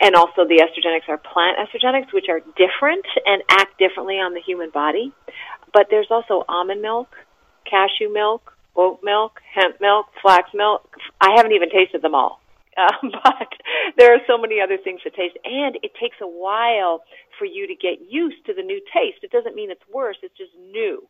And 0.00 0.16
also 0.16 0.44
the 0.44 0.60
estrogenics 0.60 1.08
are 1.08 1.18
plant 1.18 1.58
estrogenics, 1.58 2.12
which 2.12 2.26
are 2.28 2.40
different 2.56 3.06
and 3.24 3.42
act 3.50 3.78
differently 3.78 4.16
on 4.16 4.34
the 4.34 4.40
human 4.40 4.70
body. 4.70 5.12
But 5.72 5.86
there's 5.90 6.08
also 6.10 6.44
almond 6.48 6.82
milk, 6.82 7.08
cashew 7.64 8.12
milk, 8.12 8.52
oat 8.76 9.00
milk, 9.02 9.40
hemp 9.54 9.80
milk, 9.80 10.06
flax 10.20 10.50
milk. 10.54 10.88
I 11.20 11.34
haven't 11.36 11.52
even 11.52 11.70
tasted 11.70 12.02
them 12.02 12.14
all. 12.14 12.41
Um, 12.76 13.10
but 13.24 13.48
there 13.98 14.14
are 14.14 14.20
so 14.26 14.38
many 14.38 14.60
other 14.60 14.78
things 14.82 15.00
to 15.02 15.10
taste, 15.10 15.36
and 15.44 15.76
it 15.82 15.92
takes 16.00 16.16
a 16.22 16.28
while 16.28 17.02
for 17.38 17.44
you 17.44 17.66
to 17.66 17.74
get 17.74 18.00
used 18.08 18.44
to 18.46 18.54
the 18.54 18.62
new 18.62 18.80
taste. 18.92 19.22
It 19.22 19.30
doesn't 19.30 19.54
mean 19.54 19.70
it's 19.70 19.86
worse; 19.92 20.16
it's 20.22 20.36
just 20.36 20.52
new. 20.58 21.06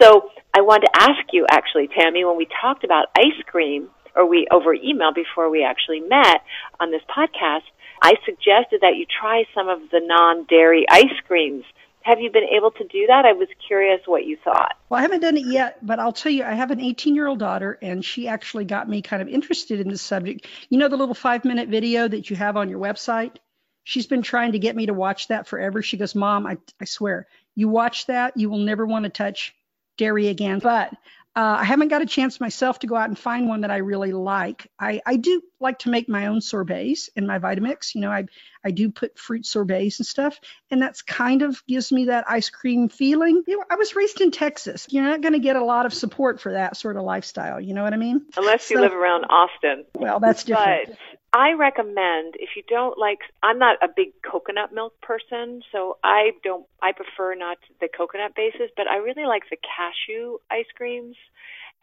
So 0.00 0.30
I 0.56 0.62
wanted 0.62 0.88
to 0.88 1.02
ask 1.02 1.32
you, 1.32 1.46
actually, 1.50 1.88
Tammy, 1.88 2.24
when 2.24 2.36
we 2.36 2.48
talked 2.60 2.84
about 2.84 3.08
ice 3.16 3.40
cream, 3.46 3.90
or 4.16 4.26
we 4.26 4.46
over 4.50 4.74
email 4.74 5.12
before 5.12 5.50
we 5.50 5.64
actually 5.64 6.00
met 6.00 6.42
on 6.80 6.90
this 6.90 7.02
podcast, 7.14 7.68
I 8.02 8.14
suggested 8.24 8.80
that 8.80 8.96
you 8.96 9.06
try 9.06 9.44
some 9.54 9.68
of 9.68 9.80
the 9.92 10.00
non-dairy 10.02 10.86
ice 10.90 11.14
creams 11.26 11.64
have 12.02 12.20
you 12.20 12.30
been 12.30 12.44
able 12.44 12.70
to 12.72 12.84
do 12.84 13.06
that? 13.08 13.24
I 13.24 13.32
was 13.32 13.48
curious 13.66 14.00
what 14.06 14.24
you 14.24 14.36
thought. 14.42 14.76
Well, 14.88 14.98
I 14.98 15.02
haven't 15.02 15.20
done 15.20 15.36
it 15.36 15.46
yet, 15.46 15.84
but 15.84 15.98
I'll 15.98 16.12
tell 16.12 16.32
you, 16.32 16.44
I 16.44 16.52
have 16.52 16.70
an 16.70 16.80
18 16.80 17.14
year 17.14 17.26
old 17.26 17.38
daughter, 17.38 17.78
and 17.82 18.04
she 18.04 18.26
actually 18.26 18.64
got 18.64 18.88
me 18.88 19.02
kind 19.02 19.20
of 19.22 19.28
interested 19.28 19.80
in 19.80 19.88
this 19.88 20.02
subject. 20.02 20.46
You 20.68 20.78
know, 20.78 20.88
the 20.88 20.96
little 20.96 21.14
five 21.14 21.44
minute 21.44 21.68
video 21.68 22.08
that 22.08 22.30
you 22.30 22.36
have 22.36 22.56
on 22.56 22.68
your 22.68 22.80
website? 22.80 23.36
She's 23.84 24.06
been 24.06 24.22
trying 24.22 24.52
to 24.52 24.58
get 24.58 24.76
me 24.76 24.86
to 24.86 24.94
watch 24.94 25.28
that 25.28 25.46
forever. 25.46 25.82
She 25.82 25.96
goes, 25.96 26.14
Mom, 26.14 26.46
I, 26.46 26.58
I 26.80 26.84
swear, 26.84 27.26
you 27.54 27.68
watch 27.68 28.06
that, 28.06 28.36
you 28.36 28.48
will 28.48 28.58
never 28.58 28.86
want 28.86 29.04
to 29.04 29.10
touch 29.10 29.54
dairy 29.96 30.28
again. 30.28 30.58
But 30.58 30.92
uh, 31.36 31.58
I 31.60 31.64
haven't 31.64 31.88
got 31.88 32.02
a 32.02 32.06
chance 32.06 32.40
myself 32.40 32.80
to 32.80 32.88
go 32.88 32.96
out 32.96 33.08
and 33.08 33.16
find 33.16 33.48
one 33.48 33.60
that 33.60 33.70
I 33.70 33.76
really 33.76 34.12
like. 34.12 34.68
I, 34.80 35.00
I 35.06 35.16
do 35.16 35.40
like 35.60 35.78
to 35.80 35.90
make 35.90 36.08
my 36.08 36.26
own 36.26 36.40
sorbets 36.40 37.08
in 37.14 37.24
my 37.24 37.38
Vitamix. 37.38 37.94
You 37.94 38.00
know, 38.00 38.10
I 38.10 38.24
I 38.64 38.72
do 38.72 38.90
put 38.90 39.16
fruit 39.16 39.46
sorbets 39.46 40.00
and 40.00 40.06
stuff, 40.06 40.40
and 40.72 40.82
that's 40.82 41.02
kind 41.02 41.42
of 41.42 41.64
gives 41.68 41.92
me 41.92 42.06
that 42.06 42.24
ice 42.28 42.50
cream 42.50 42.88
feeling. 42.88 43.44
You 43.46 43.58
know, 43.58 43.64
I 43.70 43.76
was 43.76 43.94
raised 43.94 44.20
in 44.20 44.32
Texas. 44.32 44.88
You're 44.90 45.04
not 45.04 45.20
going 45.20 45.34
to 45.34 45.38
get 45.38 45.54
a 45.54 45.64
lot 45.64 45.86
of 45.86 45.94
support 45.94 46.40
for 46.40 46.52
that 46.52 46.76
sort 46.76 46.96
of 46.96 47.04
lifestyle. 47.04 47.60
You 47.60 47.74
know 47.74 47.84
what 47.84 47.94
I 47.94 47.96
mean? 47.96 48.26
Unless 48.36 48.68
you 48.70 48.80
live 48.80 48.92
around 48.92 49.24
Austin. 49.26 49.84
Well, 49.94 50.18
that's 50.18 50.42
different. 50.42 50.88
But 50.88 50.98
I 51.32 51.52
recommend 51.52 52.34
if 52.38 52.50
you 52.56 52.62
don't 52.68 52.98
like 52.98 53.20
I'm 53.42 53.58
not 53.58 53.76
a 53.82 53.88
big 53.94 54.12
coconut 54.28 54.72
milk 54.72 55.00
person, 55.00 55.62
so 55.70 55.98
I 56.02 56.32
don't 56.42 56.66
I 56.82 56.92
prefer 56.92 57.34
not 57.34 57.58
the 57.80 57.88
coconut 57.88 58.34
bases, 58.34 58.70
but 58.76 58.88
I 58.88 58.96
really 58.96 59.26
like 59.26 59.44
the 59.48 59.56
cashew 59.56 60.38
ice 60.50 60.66
creams 60.76 61.16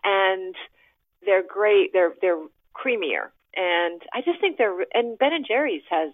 and 0.04 0.56
they're 1.26 1.44
great. 1.48 1.94
They're 1.94 2.14
they're 2.22 2.44
creamier. 2.76 3.32
And 3.56 4.02
I 4.14 4.22
just 4.22 4.40
think 4.42 4.58
they're 4.58 4.86
and 4.94 5.18
Ben 5.18 5.34
and 5.34 5.46
Jerry's 5.48 5.84
has 5.90 6.12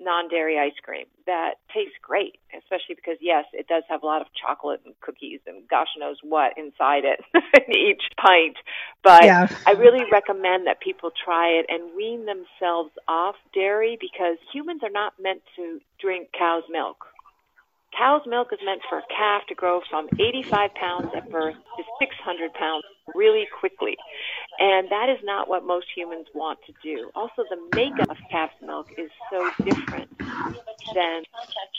non-dairy 0.00 0.58
ice 0.58 0.78
cream 0.82 1.06
that 1.26 1.54
tastes 1.74 1.96
great, 2.02 2.38
especially 2.56 2.94
because 2.94 3.18
yes, 3.20 3.44
it 3.52 3.66
does 3.68 3.82
have 3.88 4.02
a 4.02 4.06
lot 4.06 4.20
of 4.20 4.28
chocolate 4.34 4.80
and 4.84 4.94
cookies 5.00 5.40
and 5.46 5.68
gosh 5.68 5.88
knows 5.98 6.16
what 6.22 6.56
inside 6.56 7.04
it 7.04 7.20
in 7.34 7.76
each 7.76 8.02
pint. 8.16 8.56
But 9.02 9.24
yeah. 9.24 9.48
I 9.66 9.72
really 9.72 10.04
recommend 10.10 10.66
that 10.66 10.80
people 10.80 11.10
try 11.24 11.48
it 11.50 11.66
and 11.68 11.94
wean 11.96 12.26
themselves 12.26 12.90
off 13.06 13.36
dairy 13.54 13.98
because 14.00 14.38
humans 14.52 14.82
are 14.82 14.90
not 14.90 15.14
meant 15.20 15.42
to 15.56 15.80
drink 16.00 16.28
cow's 16.36 16.64
milk. 16.70 17.04
Cow's 17.96 18.22
milk 18.26 18.48
is 18.52 18.58
meant 18.64 18.82
for 18.88 18.98
a 18.98 19.02
calf 19.08 19.42
to 19.48 19.54
grow 19.54 19.80
from 19.90 20.08
85 20.18 20.74
pounds 20.74 21.08
at 21.16 21.30
birth 21.30 21.56
to 21.76 21.82
600 21.98 22.54
pounds 22.54 22.84
really 23.14 23.46
quickly. 23.58 23.96
And 24.58 24.88
that 24.90 25.08
is 25.08 25.18
not 25.24 25.48
what 25.48 25.64
most 25.64 25.86
humans 25.94 26.26
want 26.34 26.58
to 26.66 26.72
do. 26.82 27.10
Also, 27.14 27.44
the 27.48 27.58
makeup 27.74 28.10
of 28.10 28.16
calf's 28.30 28.54
milk 28.62 28.88
is 28.98 29.10
so 29.30 29.50
different 29.64 30.16
than 30.18 31.22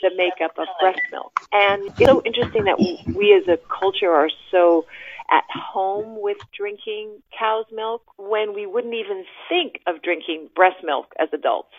the 0.02 0.12
makeup 0.16 0.58
of 0.58 0.68
breast 0.80 1.02
milk. 1.12 1.32
And 1.52 1.84
it's 1.88 2.00
so 2.00 2.22
interesting 2.26 2.64
that 2.66 2.80
we, 2.80 3.34
as 3.34 3.48
a 3.48 3.60
culture 3.68 4.12
are 4.12 4.30
so 4.52 4.86
at 5.32 5.44
home 5.52 6.22
with 6.22 6.38
drinking 6.58 7.22
cow's 7.38 7.66
milk 7.72 8.02
when 8.18 8.56
we 8.56 8.66
wouldn't 8.66 8.96
even 8.96 9.26
think 9.48 9.80
of 9.86 10.02
drinking 10.02 10.50
breast 10.56 10.78
milk 10.84 11.14
as 11.20 11.30
adults. 11.34 11.70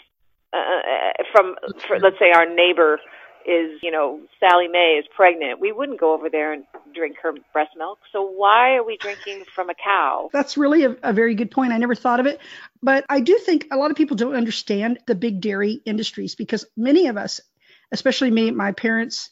Uh, 0.53 0.57
uh 0.57 1.23
from, 1.33 1.55
for, 1.87 1.99
let's 2.01 2.19
say, 2.19 2.33
our 2.33 2.47
neighbor 2.47 2.99
is, 3.47 3.81
you 3.83 3.91
know, 3.91 4.21
Sally 4.39 4.69
Mae 4.69 4.99
is 4.99 5.07
pregnant, 5.15 5.61
we 5.61 5.73
wouldn't 5.73 6.01
go 6.01 6.15
over 6.15 6.29
there 6.29 6.53
and 6.53 6.65
drink 6.95 7.17
her 7.23 7.33
breast 7.53 7.73
milk. 7.77 7.99
So 8.13 8.23
why 8.23 8.75
are 8.77 8.85
we 8.85 8.97
drinking 8.97 9.45
from 9.55 9.71
a 9.71 9.75
cow? 9.75 10.31
That's 10.33 10.57
really 10.57 10.85
a, 10.85 10.97
a, 11.03 11.13
very 11.13 11.35
good 11.35 11.51
point. 11.51 11.73
I 11.73 11.79
never 11.79 11.95
thought 11.95 12.21
of 12.21 12.27
it. 12.27 12.41
But 12.83 13.05
I 13.09 13.21
do 13.21 13.39
think 13.39 13.67
a 13.71 13.77
lot 13.77 13.91
of 13.91 13.97
people 13.97 14.17
don't 14.17 14.35
understand 14.35 14.99
the 15.07 15.15
big 15.15 15.41
dairy 15.41 15.81
industries 15.85 16.35
because 16.35 16.65
many 16.77 17.07
of 17.09 17.17
us, 17.17 17.41
especially 17.93 18.31
me, 18.31 18.51
my 18.51 18.73
parents, 18.73 19.31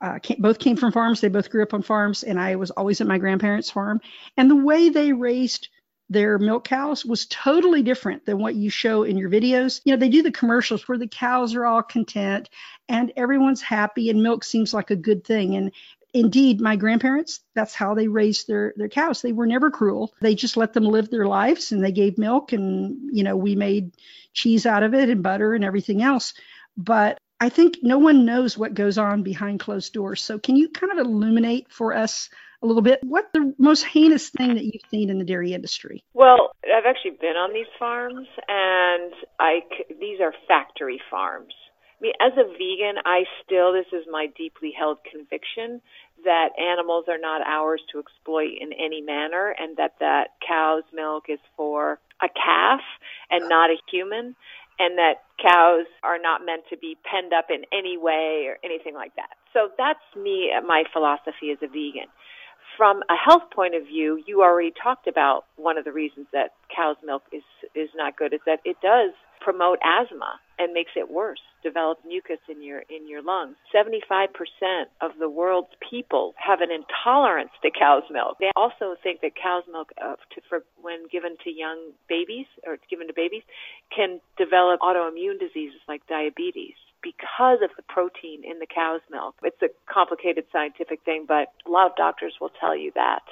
uh, 0.00 0.18
came, 0.18 0.36
both 0.40 0.58
came 0.58 0.76
from 0.76 0.92
farms. 0.92 1.20
They 1.20 1.28
both 1.28 1.50
grew 1.50 1.62
up 1.62 1.72
on 1.72 1.82
farms, 1.82 2.24
and 2.24 2.38
I 2.38 2.56
was 2.56 2.70
always 2.70 3.00
at 3.00 3.06
my 3.06 3.18
grandparents' 3.18 3.70
farm. 3.70 4.00
And 4.36 4.50
the 4.50 4.56
way 4.56 4.90
they 4.90 5.12
raised 5.12 5.68
their 6.10 6.38
milk 6.38 6.64
cows 6.64 7.04
was 7.04 7.26
totally 7.26 7.82
different 7.82 8.26
than 8.26 8.38
what 8.38 8.54
you 8.54 8.70
show 8.70 9.04
in 9.04 9.16
your 9.16 9.30
videos. 9.30 9.80
You 9.84 9.92
know, 9.92 9.98
they 9.98 10.08
do 10.08 10.22
the 10.22 10.30
commercials 10.30 10.86
where 10.86 10.98
the 10.98 11.08
cows 11.08 11.54
are 11.54 11.64
all 11.64 11.82
content 11.82 12.50
and 12.88 13.12
everyone's 13.16 13.62
happy 13.62 14.10
and 14.10 14.22
milk 14.22 14.44
seems 14.44 14.74
like 14.74 14.90
a 14.90 14.96
good 14.96 15.24
thing. 15.24 15.56
And 15.56 15.72
indeed, 16.12 16.60
my 16.60 16.76
grandparents, 16.76 17.40
that's 17.54 17.74
how 17.74 17.94
they 17.94 18.08
raised 18.08 18.46
their, 18.46 18.74
their 18.76 18.88
cows. 18.88 19.22
They 19.22 19.32
were 19.32 19.46
never 19.46 19.70
cruel. 19.70 20.14
They 20.20 20.34
just 20.34 20.56
let 20.56 20.74
them 20.74 20.84
live 20.84 21.10
their 21.10 21.26
lives 21.26 21.72
and 21.72 21.82
they 21.82 21.92
gave 21.92 22.18
milk 22.18 22.52
and, 22.52 23.10
you 23.10 23.24
know, 23.24 23.36
we 23.36 23.56
made 23.56 23.96
cheese 24.34 24.66
out 24.66 24.82
of 24.82 24.94
it 24.94 25.08
and 25.08 25.22
butter 25.22 25.54
and 25.54 25.64
everything 25.64 26.02
else. 26.02 26.34
But 26.76 27.18
I 27.40 27.48
think 27.48 27.78
no 27.82 27.98
one 27.98 28.24
knows 28.24 28.56
what 28.56 28.74
goes 28.74 28.98
on 28.98 29.22
behind 29.22 29.60
closed 29.60 29.92
doors. 29.92 30.22
So 30.22 30.38
can 30.38 30.56
you 30.56 30.68
kind 30.68 30.92
of 30.92 30.98
illuminate 30.98 31.70
for 31.70 31.94
us 31.94 32.28
a 32.64 32.66
little 32.66 32.82
bit. 32.82 33.00
What 33.04 33.28
the 33.32 33.54
most 33.58 33.84
heinous 33.84 34.30
thing 34.30 34.54
that 34.54 34.64
you've 34.64 34.88
seen 34.90 35.10
in 35.10 35.18
the 35.18 35.24
dairy 35.24 35.52
industry? 35.52 36.02
Well, 36.14 36.56
I've 36.64 36.86
actually 36.86 37.18
been 37.20 37.36
on 37.36 37.52
these 37.52 37.70
farms, 37.78 38.26
and 38.48 39.12
I 39.38 39.60
these 40.00 40.20
are 40.20 40.32
factory 40.48 41.00
farms. 41.10 41.52
I 42.00 42.02
mean, 42.02 42.12
as 42.20 42.32
a 42.32 42.44
vegan, 42.44 43.02
I 43.04 43.24
still 43.44 43.72
this 43.72 43.86
is 43.92 44.06
my 44.10 44.26
deeply 44.36 44.72
held 44.76 44.98
conviction 45.10 45.80
that 46.24 46.48
animals 46.58 47.04
are 47.08 47.18
not 47.18 47.46
ours 47.46 47.82
to 47.92 47.98
exploit 47.98 48.56
in 48.58 48.72
any 48.72 49.02
manner, 49.02 49.54
and 49.58 49.76
that 49.76 49.96
that 50.00 50.28
cow's 50.46 50.84
milk 50.92 51.24
is 51.28 51.40
for 51.56 52.00
a 52.22 52.28
calf 52.28 52.80
and 53.30 53.48
not 53.48 53.70
a 53.70 53.76
human 53.90 54.34
and 54.76 54.98
that 54.98 55.22
cows 55.38 55.86
are 56.02 56.18
not 56.18 56.44
meant 56.44 56.62
to 56.68 56.76
be 56.76 56.96
penned 57.04 57.32
up 57.32 57.46
in 57.48 57.62
any 57.72 57.96
way 57.96 58.46
or 58.48 58.58
anything 58.64 58.92
like 58.92 59.14
that. 59.14 59.30
So 59.52 59.68
that's 59.78 60.02
me, 60.16 60.50
my 60.66 60.82
philosophy 60.92 61.52
as 61.52 61.58
a 61.62 61.68
vegan 61.68 62.10
from 62.76 63.02
a 63.08 63.16
health 63.16 63.50
point 63.54 63.74
of 63.74 63.86
view, 63.86 64.22
you 64.26 64.42
already 64.42 64.72
talked 64.82 65.06
about 65.06 65.44
one 65.56 65.78
of 65.78 65.84
the 65.84 65.92
reasons 65.92 66.26
that 66.32 66.52
cow's 66.74 66.96
milk 67.04 67.22
is 67.32 67.42
is 67.74 67.88
not 67.94 68.16
good 68.16 68.32
is 68.32 68.40
that 68.46 68.60
it 68.64 68.76
does 68.82 69.10
promote 69.40 69.78
asthma 69.84 70.40
and 70.58 70.72
makes 70.72 70.92
it 70.96 71.10
worse. 71.10 71.40
Develop 71.62 71.98
mucus 72.06 72.38
in 72.48 72.62
your 72.62 72.82
in 72.88 73.08
your 73.08 73.22
lungs. 73.22 73.56
75% 73.74 74.28
of 75.00 75.12
the 75.18 75.28
world's 75.28 75.74
people 75.90 76.34
have 76.36 76.60
an 76.60 76.68
intolerance 76.70 77.50
to 77.62 77.70
cow's 77.70 78.04
milk. 78.10 78.36
They 78.40 78.50
also 78.56 78.96
think 79.02 79.20
that 79.20 79.32
cow's 79.34 79.64
milk, 79.70 79.90
uh, 80.00 80.16
to, 80.34 80.40
for 80.48 80.64
when 80.80 81.06
given 81.10 81.36
to 81.44 81.50
young 81.50 81.92
babies 82.08 82.46
or 82.66 82.74
it's 82.74 82.84
given 82.90 83.06
to 83.08 83.14
babies, 83.14 83.42
can 83.94 84.20
develop 84.36 84.80
autoimmune 84.80 85.38
diseases 85.40 85.80
like 85.88 86.06
diabetes 86.06 86.76
because 87.04 87.60
of 87.62 87.70
the 87.76 87.84
protein 87.86 88.42
in 88.42 88.58
the 88.58 88.66
cow's 88.66 89.02
milk. 89.10 89.36
It's 89.42 89.60
a 89.62 89.68
complicated 89.92 90.44
scientific 90.50 91.04
thing, 91.04 91.26
but 91.28 91.52
a 91.66 91.70
lot 91.70 91.90
of 91.90 91.96
doctors 91.96 92.34
will 92.40 92.50
tell 92.58 92.74
you 92.74 92.90
that. 92.94 93.22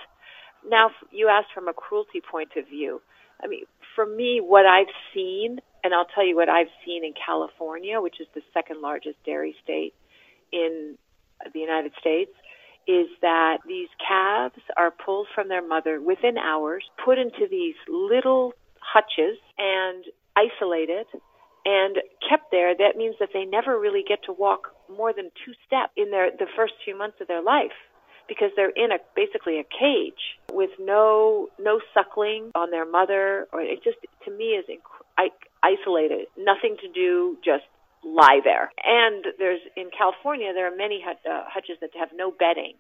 Now, 0.69 0.91
you 1.11 1.29
asked 1.29 1.49
from 1.55 1.67
a 1.67 1.73
cruelty 1.73 2.21
point 2.21 2.51
of 2.57 2.69
view. 2.69 3.01
I 3.43 3.49
mean, 3.49 3.65
for 3.97 4.07
me, 4.07 4.41
what 4.41 4.67
I've 4.67 4.93
seen, 5.15 5.59
and 5.83 5.95
I'll 5.95 6.07
tell 6.15 6.25
you 6.25 6.37
what 6.37 6.49
I've 6.49 6.71
seen 6.85 7.05
in 7.05 7.15
California, 7.15 8.01
which 8.01 8.21
is 8.21 8.29
the 8.35 8.43
second 8.55 8.81
largest 8.83 9.17
dairy 9.25 9.57
state 9.65 9.95
in 10.53 10.97
the 11.53 11.59
United 11.59 11.93
States, 11.99 12.31
is 12.87 13.07
that 13.23 13.59
these 13.67 13.89
calves 14.07 14.61
are 14.77 14.91
pulled 14.91 15.29
from 15.35 15.49
their 15.49 15.67
mother 15.67 16.01
within 16.01 16.37
hours, 16.37 16.85
put 17.05 17.19
into 17.19 17.47
these 17.51 17.75
little 17.89 18.53
hutches, 18.81 19.39
and 19.59 20.05
isolated 20.37 21.07
and 21.65 21.97
kept 22.29 22.51
there, 22.51 22.75
that 22.77 22.97
means 22.97 23.17
that 23.21 23.31
they 23.33 23.45
never 23.45 23.79
really 23.79 24.05
get 24.07 24.25
to 24.25 24.33
walk 24.33 24.75
more 24.91 25.13
than 25.13 25.31
two 25.45 25.53
steps 25.67 25.93
in 25.97 26.11
their 26.11 26.31
the 26.31 26.47
first 26.57 26.75
few 26.85 26.97
months 26.97 27.19
of 27.21 27.29
their 27.29 27.43
life 27.43 27.77
because 28.29 28.51
they're 28.57 28.71
in 28.71 28.93
a 28.93 28.99
basically 29.17 29.59
a 29.59 29.65
cage 29.65 30.39
with 30.53 30.71
no 30.79 31.49
no 31.59 31.81
suckling 31.95 32.51
on 32.55 32.71
their 32.71 32.89
mother 32.89 33.47
or 33.53 33.61
it 33.61 33.83
just 33.83 33.99
to 34.25 34.31
me 34.31 34.57
is 34.59 34.65
inc- 34.69 35.29
isolated 35.63 36.27
nothing 36.37 36.77
to 36.81 36.89
do 36.93 37.37
just 37.45 37.65
lie 38.05 38.41
there 38.43 38.71
and 38.85 39.27
there's 39.39 39.61
in 39.77 39.91
California 39.97 40.53
there 40.55 40.73
are 40.73 40.77
many 40.77 41.01
hut, 41.05 41.19
uh, 41.29 41.45
hutches 41.47 41.77
that 41.81 41.91
have 41.95 42.09
no 42.15 42.31
bedding 42.31 42.75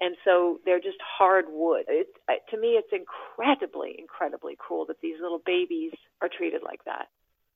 and 0.00 0.16
so 0.24 0.60
they're 0.64 0.80
just 0.80 0.98
hard 1.02 1.46
wood. 1.48 1.84
It, 1.88 2.06
to 2.50 2.56
me, 2.56 2.78
it's 2.78 2.92
incredibly, 2.92 3.96
incredibly 3.98 4.54
cruel 4.56 4.86
that 4.86 5.00
these 5.02 5.16
little 5.20 5.40
babies 5.44 5.92
are 6.22 6.28
treated 6.28 6.62
like 6.62 6.84
that. 6.84 7.08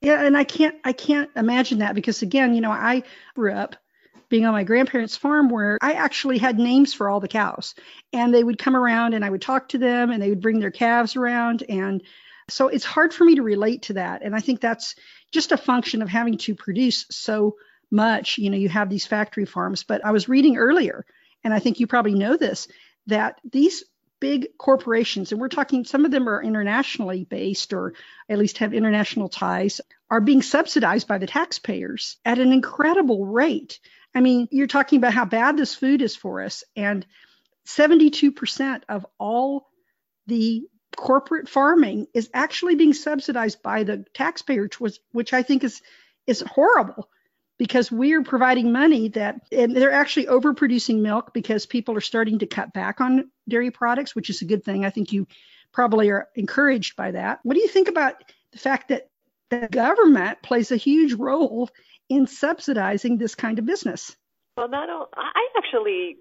Yeah, 0.02 0.24
and 0.24 0.36
I 0.36 0.44
can't 0.44 0.74
I 0.84 0.92
can't 0.92 1.30
imagine 1.36 1.78
that 1.78 1.94
because 1.94 2.22
again, 2.22 2.54
you 2.54 2.60
know, 2.60 2.72
I 2.72 3.04
grew 3.34 3.52
up 3.52 3.76
being 4.28 4.44
on 4.46 4.52
my 4.52 4.64
grandparents' 4.64 5.16
farm 5.16 5.48
where 5.48 5.78
I 5.80 5.92
actually 5.92 6.38
had 6.38 6.58
names 6.58 6.92
for 6.92 7.08
all 7.08 7.20
the 7.20 7.28
cows. 7.28 7.74
And 8.12 8.34
they 8.34 8.42
would 8.42 8.58
come 8.58 8.74
around 8.74 9.14
and 9.14 9.24
I 9.24 9.30
would 9.30 9.42
talk 9.42 9.68
to 9.70 9.78
them 9.78 10.10
and 10.10 10.20
they 10.20 10.30
would 10.30 10.40
bring 10.40 10.58
their 10.58 10.70
calves 10.70 11.16
around 11.16 11.62
and 11.68 12.02
so 12.50 12.68
it's 12.68 12.84
hard 12.84 13.14
for 13.14 13.24
me 13.24 13.36
to 13.36 13.42
relate 13.42 13.82
to 13.82 13.92
that. 13.94 14.22
And 14.22 14.34
I 14.34 14.40
think 14.40 14.60
that's 14.60 14.96
just 15.30 15.52
a 15.52 15.56
function 15.56 16.02
of 16.02 16.08
having 16.08 16.38
to 16.38 16.54
produce 16.56 17.06
so 17.10 17.56
much. 17.90 18.36
You 18.36 18.50
know, 18.50 18.56
you 18.56 18.68
have 18.68 18.90
these 18.90 19.06
factory 19.06 19.44
farms, 19.44 19.84
but 19.84 20.04
I 20.04 20.10
was 20.10 20.28
reading 20.28 20.56
earlier, 20.56 21.06
and 21.44 21.54
I 21.54 21.60
think 21.60 21.78
you 21.78 21.86
probably 21.86 22.14
know 22.14 22.36
this, 22.36 22.66
that 23.06 23.40
these 23.48 23.84
big 24.22 24.56
corporations, 24.56 25.32
and 25.32 25.40
we're 25.40 25.48
talking 25.48 25.84
some 25.84 26.04
of 26.04 26.12
them 26.12 26.28
are 26.28 26.40
internationally 26.40 27.24
based 27.24 27.72
or 27.72 27.92
at 28.28 28.38
least 28.38 28.58
have 28.58 28.72
international 28.72 29.28
ties, 29.28 29.80
are 30.08 30.20
being 30.20 30.42
subsidized 30.42 31.08
by 31.08 31.18
the 31.18 31.26
taxpayers 31.26 32.18
at 32.24 32.38
an 32.38 32.52
incredible 32.52 33.26
rate. 33.26 33.80
I 34.14 34.20
mean, 34.20 34.46
you're 34.52 34.68
talking 34.68 34.98
about 34.98 35.12
how 35.12 35.24
bad 35.24 35.56
this 35.56 35.74
food 35.74 36.02
is 36.02 36.14
for 36.14 36.40
us, 36.40 36.62
and 36.76 37.04
72% 37.66 38.82
of 38.88 39.04
all 39.18 39.68
the 40.28 40.68
corporate 40.96 41.48
farming 41.48 42.06
is 42.14 42.30
actually 42.32 42.76
being 42.76 42.94
subsidized 42.94 43.60
by 43.60 43.82
the 43.82 44.04
taxpayers, 44.14 44.78
which, 44.78 44.98
which 45.10 45.32
I 45.32 45.42
think 45.42 45.64
is 45.64 45.82
is 46.28 46.40
horrible 46.42 47.08
because 47.62 47.92
we're 47.92 48.24
providing 48.24 48.72
money 48.72 49.06
that 49.06 49.40
and 49.52 49.76
they're 49.76 49.92
actually 49.92 50.26
overproducing 50.26 50.98
milk 50.98 51.32
because 51.32 51.64
people 51.64 51.96
are 51.96 52.00
starting 52.00 52.40
to 52.40 52.46
cut 52.46 52.72
back 52.72 53.00
on 53.00 53.30
dairy 53.48 53.70
products, 53.70 54.16
which 54.16 54.30
is 54.30 54.42
a 54.42 54.44
good 54.44 54.64
thing. 54.64 54.84
I 54.84 54.90
think 54.90 55.12
you 55.12 55.28
probably 55.70 56.10
are 56.10 56.26
encouraged 56.34 56.96
by 56.96 57.12
that. 57.12 57.38
What 57.44 57.54
do 57.54 57.60
you 57.60 57.68
think 57.68 57.86
about 57.86 58.16
the 58.50 58.58
fact 58.58 58.88
that 58.88 59.10
the 59.50 59.68
government 59.70 60.42
plays 60.42 60.72
a 60.72 60.76
huge 60.76 61.12
role 61.12 61.70
in 62.08 62.26
subsidizing 62.26 63.16
this 63.16 63.36
kind 63.36 63.60
of 63.60 63.64
business? 63.64 64.16
Well, 64.56 64.68
not 64.68 64.90
only, 64.90 65.06
I 65.14 65.48
actually 65.56 66.16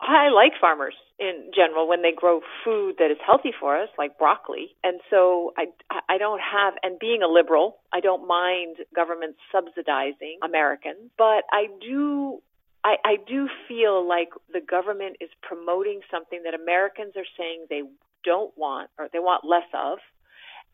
I 0.00 0.30
like 0.30 0.52
farmers 0.62 0.94
in 1.20 1.50
general 1.54 1.86
when 1.86 2.00
they 2.00 2.12
grow 2.16 2.40
food 2.64 2.96
that 2.98 3.10
is 3.10 3.18
healthy 3.24 3.52
for 3.58 3.76
us, 3.76 3.90
like 3.98 4.18
broccoli. 4.18 4.74
And 4.82 5.00
so 5.10 5.52
I, 5.56 5.66
I 6.08 6.16
don't 6.16 6.40
have, 6.40 6.74
and 6.82 6.98
being 6.98 7.22
a 7.22 7.28
liberal, 7.28 7.76
I 7.92 8.00
don't 8.00 8.26
mind 8.26 8.78
government 8.96 9.36
subsidizing 9.52 10.38
Americans, 10.42 11.10
but 11.18 11.44
I 11.52 11.66
do 11.80 12.40
I, 12.82 12.96
I 13.04 13.16
do 13.28 13.46
feel 13.68 14.08
like 14.08 14.30
the 14.50 14.60
government 14.62 15.16
is 15.20 15.28
promoting 15.42 16.00
something 16.10 16.40
that 16.44 16.54
Americans 16.54 17.12
are 17.14 17.28
saying 17.36 17.66
they 17.68 17.82
don't 18.24 18.56
want 18.56 18.88
or 18.98 19.08
they 19.12 19.18
want 19.18 19.44
less 19.44 19.68
of, 19.74 19.98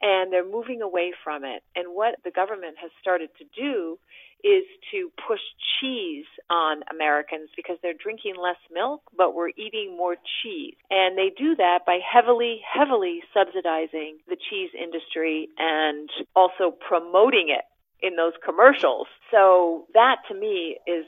and 0.00 0.32
they're 0.32 0.48
moving 0.48 0.82
away 0.82 1.12
from 1.24 1.44
it. 1.44 1.64
And 1.74 1.88
what 1.94 2.14
the 2.22 2.30
government 2.30 2.76
has 2.80 2.92
started 3.00 3.30
to 3.38 3.44
do 3.60 3.98
is 4.46 4.64
to 4.92 5.10
push 5.26 5.40
cheese 5.80 6.26
on 6.48 6.82
Americans 6.88 7.50
because 7.56 7.78
they're 7.82 7.98
drinking 8.00 8.34
less 8.40 8.60
milk, 8.72 9.02
but 9.16 9.34
we're 9.34 9.50
eating 9.56 9.96
more 9.96 10.14
cheese. 10.14 10.74
And 10.88 11.18
they 11.18 11.32
do 11.36 11.56
that 11.56 11.80
by 11.84 11.98
heavily, 11.98 12.60
heavily 12.62 13.22
subsidizing 13.34 14.18
the 14.28 14.36
cheese 14.36 14.70
industry 14.78 15.48
and 15.58 16.08
also 16.36 16.70
promoting 16.70 17.48
it 17.50 17.64
in 18.06 18.14
those 18.14 18.34
commercials. 18.44 19.08
So 19.32 19.86
that 19.94 20.18
to 20.28 20.34
me 20.34 20.78
is 20.86 21.04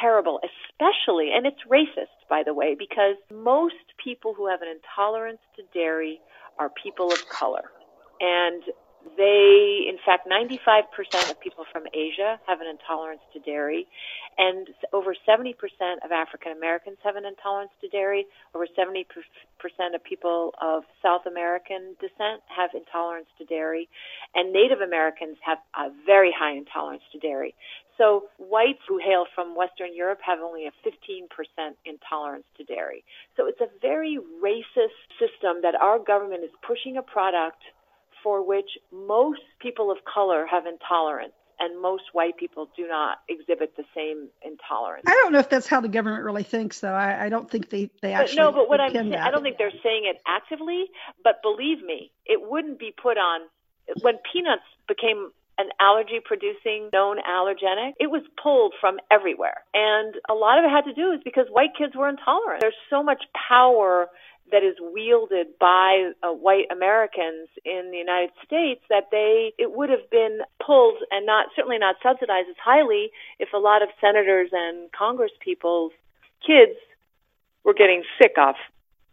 terrible, 0.00 0.38
especially, 0.46 1.30
and 1.34 1.46
it's 1.46 1.60
racist, 1.68 2.14
by 2.28 2.42
the 2.44 2.54
way, 2.54 2.76
because 2.78 3.16
most 3.34 3.74
people 4.02 4.34
who 4.34 4.46
have 4.48 4.62
an 4.62 4.68
intolerance 4.68 5.40
to 5.56 5.62
dairy 5.74 6.20
are 6.58 6.70
people 6.70 7.10
of 7.12 7.28
color. 7.28 7.70
And 8.20 8.62
they, 9.16 9.86
in 9.88 9.96
fact, 10.04 10.28
95% 10.28 11.30
of 11.30 11.40
people 11.40 11.64
from 11.72 11.84
Asia 11.92 12.38
have 12.46 12.60
an 12.60 12.66
intolerance 12.66 13.22
to 13.32 13.40
dairy, 13.40 13.86
and 14.38 14.68
over 14.92 15.14
70% 15.14 15.54
of 16.04 16.12
African 16.12 16.52
Americans 16.52 16.98
have 17.04 17.16
an 17.16 17.24
intolerance 17.24 17.72
to 17.80 17.88
dairy. 17.88 18.26
Over 18.54 18.66
70% 18.66 19.04
of 19.94 20.04
people 20.04 20.54
of 20.60 20.84
South 21.02 21.26
American 21.26 21.96
descent 22.00 22.42
have 22.54 22.70
intolerance 22.74 23.28
to 23.38 23.44
dairy, 23.44 23.88
and 24.34 24.52
Native 24.52 24.80
Americans 24.80 25.36
have 25.44 25.58
a 25.76 25.90
very 26.06 26.32
high 26.36 26.56
intolerance 26.56 27.02
to 27.12 27.18
dairy. 27.18 27.54
So 27.98 28.24
whites 28.38 28.80
who 28.88 28.98
hail 28.98 29.26
from 29.34 29.54
Western 29.54 29.94
Europe 29.94 30.20
have 30.24 30.38
only 30.40 30.66
a 30.66 30.72
15% 30.88 31.28
intolerance 31.84 32.46
to 32.56 32.64
dairy. 32.64 33.04
So 33.36 33.46
it's 33.46 33.60
a 33.60 33.68
very 33.82 34.18
racist 34.42 34.96
system 35.18 35.60
that 35.62 35.74
our 35.74 35.98
government 35.98 36.44
is 36.44 36.50
pushing 36.66 36.96
a 36.96 37.02
product 37.02 37.60
for 38.22 38.46
which 38.46 38.70
most 38.92 39.40
people 39.60 39.90
of 39.90 39.98
color 40.04 40.46
have 40.46 40.66
intolerance 40.66 41.32
and 41.58 41.80
most 41.80 42.04
white 42.12 42.36
people 42.38 42.70
do 42.74 42.88
not 42.88 43.18
exhibit 43.28 43.76
the 43.76 43.84
same 43.94 44.28
intolerance. 44.42 45.04
I 45.06 45.12
don't 45.22 45.32
know 45.32 45.38
if 45.38 45.50
that's 45.50 45.66
how 45.66 45.80
the 45.80 45.88
government 45.88 46.24
really 46.24 46.42
thinks, 46.42 46.80
though. 46.80 46.94
I, 46.94 47.26
I 47.26 47.28
don't 47.28 47.50
think 47.50 47.68
they, 47.68 47.90
they 48.00 48.14
actually. 48.14 48.36
But 48.36 48.42
no, 48.42 48.52
but 48.52 48.68
what 48.68 48.80
I'm 48.80 48.92
saying, 48.92 49.14
I 49.14 49.30
don't 49.30 49.42
think 49.42 49.58
they're 49.58 49.70
saying 49.82 50.06
it 50.06 50.20
actively. 50.26 50.86
But 51.22 51.42
believe 51.42 51.82
me, 51.84 52.10
it 52.24 52.40
wouldn't 52.42 52.78
be 52.78 52.94
put 52.96 53.18
on 53.18 53.42
when 54.00 54.14
peanuts 54.32 54.62
became 54.88 55.30
an 55.58 55.68
allergy 55.78 56.20
producing 56.24 56.88
known 56.92 57.18
allergenic, 57.18 57.92
it 58.00 58.10
was 58.10 58.22
pulled 58.42 58.72
from 58.80 58.98
everywhere. 59.10 59.62
And 59.74 60.14
a 60.30 60.34
lot 60.34 60.58
of 60.58 60.64
it 60.64 60.70
had 60.70 60.84
to 60.84 60.94
do 60.94 61.12
is 61.12 61.20
because 61.22 61.46
white 61.50 61.76
kids 61.76 61.94
were 61.94 62.08
intolerant. 62.08 62.62
There's 62.62 62.80
so 62.88 63.02
much 63.02 63.22
power 63.48 64.08
that 64.52 64.62
is 64.62 64.76
wielded 64.80 65.58
by 65.58 66.12
uh, 66.22 66.28
white 66.28 66.66
Americans 66.70 67.48
in 67.64 67.90
the 67.90 67.98
United 67.98 68.30
States 68.44 68.80
that 68.88 69.08
they 69.10 69.52
it 69.58 69.72
would 69.72 69.90
have 69.90 70.10
been 70.10 70.40
pulled 70.64 70.98
and 71.10 71.26
not 71.26 71.48
certainly 71.56 71.78
not 71.78 71.96
subsidized 72.02 72.48
as 72.48 72.56
highly 72.62 73.10
if 73.38 73.52
a 73.52 73.58
lot 73.58 73.82
of 73.82 73.88
senators 74.00 74.50
and 74.52 74.90
Congress 74.92 75.32
people's 75.40 75.92
kids 76.46 76.78
were 77.64 77.74
getting 77.74 78.02
sick 78.20 78.38
off 78.38 78.56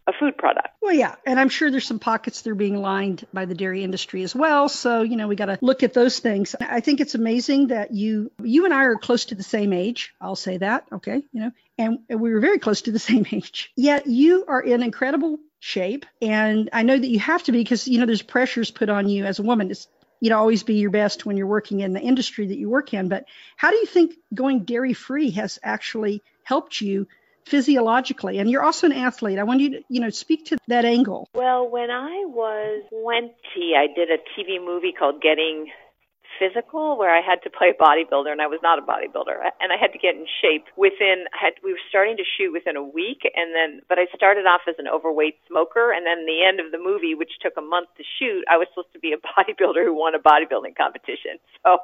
a 0.08 0.14
food 0.14 0.38
product. 0.38 0.70
Well, 0.82 0.94
yeah, 0.94 1.16
and 1.26 1.38
I'm 1.38 1.50
sure 1.50 1.70
there's 1.70 1.86
some 1.86 2.00
pockets 2.00 2.42
that 2.42 2.50
are 2.50 2.56
being 2.56 2.78
lined 2.78 3.28
by 3.34 3.44
the 3.44 3.54
dairy 3.54 3.84
industry 3.84 4.24
as 4.24 4.34
well. 4.34 4.70
So 4.70 5.02
you 5.02 5.18
know 5.18 5.28
we 5.28 5.36
got 5.36 5.48
to 5.48 5.60
look 5.62 5.84
at 5.84 5.94
those 5.94 6.20
things. 6.20 6.56
I 6.60 6.80
think 6.80 7.02
it's 7.02 7.16
amazing 7.16 7.68
that 7.68 7.92
you 7.92 8.32
you 8.42 8.66
and 8.66 8.74
I 8.74 8.86
are 8.86 8.96
close 8.96 9.26
to 9.26 9.36
the 9.36 9.44
same 9.44 9.74
age. 9.74 10.14
I'll 10.22 10.36
say 10.36 10.58
that, 10.58 10.86
okay? 10.94 11.22
You 11.34 11.42
know, 11.42 11.52
and 11.78 12.00
we 12.10 12.34
were 12.34 12.40
very 12.40 12.60
close 12.60 12.82
to 12.84 12.92
the 12.92 13.00
same 13.12 13.26
age. 13.32 13.72
Yet 13.76 14.08
you 14.08 14.46
are 14.48 14.62
in 14.62 14.84
incredible 14.84 15.40
shape, 15.60 16.06
and 16.22 16.70
I 16.74 16.84
know 16.84 16.98
that 16.98 17.08
you 17.08 17.20
have 17.20 17.44
to 17.44 17.52
be 17.52 17.60
because 17.60 17.88
you 17.88 18.00
know 18.00 18.06
there's 18.06 18.22
pressures 18.22 18.72
put 18.72 18.90
on 18.90 19.10
you 19.10 19.26
as 19.26 19.40
a 19.40 19.44
woman. 19.44 19.72
It's 19.72 19.88
you 20.20 20.30
know 20.30 20.38
always 20.38 20.64
be 20.64 20.76
your 20.76 20.92
best 20.92 21.26
when 21.26 21.38
you're 21.38 21.48
working 21.48 21.80
in 21.82 21.94
the 21.94 22.02
industry 22.02 22.48
that 22.48 22.58
you 22.58 22.70
work 22.70 22.94
in. 22.94 23.10
But 23.10 23.26
how 23.56 23.72
do 23.72 23.78
you 23.78 23.86
think 23.86 24.16
going 24.34 24.64
dairy 24.64 24.94
free 24.94 25.32
has 25.32 25.60
actually 25.64 26.24
helped 26.44 26.82
you? 26.82 27.08
physiologically 27.48 28.40
and 28.40 28.52
you're 28.52 28.62
also 28.62 28.88
an 28.88 28.92
athlete 28.92 29.40
i 29.40 29.44
want 29.44 29.62
you 29.62 29.70
to 29.70 29.82
you 29.88 30.02
know 30.02 30.10
speak 30.10 30.48
to 30.48 30.58
that 30.68 30.84
angle 30.84 31.30
well 31.34 31.66
when 31.70 31.90
i 31.90 32.26
was 32.26 32.84
20 32.92 33.32
i 33.74 33.88
did 33.96 34.10
a 34.12 34.18
tv 34.36 34.62
movie 34.62 34.92
called 34.92 35.22
getting 35.22 35.68
physical 36.40 36.98
where 36.98 37.14
I 37.14 37.22
had 37.22 37.42
to 37.44 37.50
play 37.50 37.74
a 37.74 37.78
bodybuilder 37.78 38.32
and 38.32 38.42
I 38.42 38.48
was 38.48 38.60
not 38.64 38.80
a 38.80 38.86
bodybuilder. 38.86 39.38
And 39.60 39.74
I 39.74 39.78
had 39.78 39.92
to 39.94 40.00
get 40.00 40.16
in 40.16 40.26
shape 40.42 40.66
within 40.78 41.26
I 41.34 41.50
had 41.50 41.54
we 41.64 41.74
were 41.74 41.86
starting 41.90 42.18
to 42.18 42.24
shoot 42.26 42.54
within 42.54 42.78
a 42.78 42.84
week 42.84 43.26
and 43.36 43.54
then 43.54 43.82
but 43.90 44.00
I 44.00 44.06
started 44.16 44.46
off 44.46 44.62
as 44.68 44.76
an 44.78 44.88
overweight 44.88 45.38
smoker 45.48 45.92
and 45.92 46.06
then 46.06 46.26
the 46.26 46.46
end 46.46 46.60
of 46.60 46.72
the 46.72 46.78
movie 46.78 47.16
which 47.16 47.42
took 47.42 47.54
a 47.58 47.66
month 47.66 47.90
to 47.98 48.04
shoot 48.18 48.46
I 48.50 48.58
was 48.58 48.68
supposed 48.72 48.94
to 48.94 49.00
be 49.00 49.14
a 49.14 49.22
bodybuilder 49.34 49.84
who 49.84 49.94
won 49.94 50.16
a 50.16 50.22
bodybuilding 50.22 50.78
competition. 50.78 51.42
So 51.66 51.84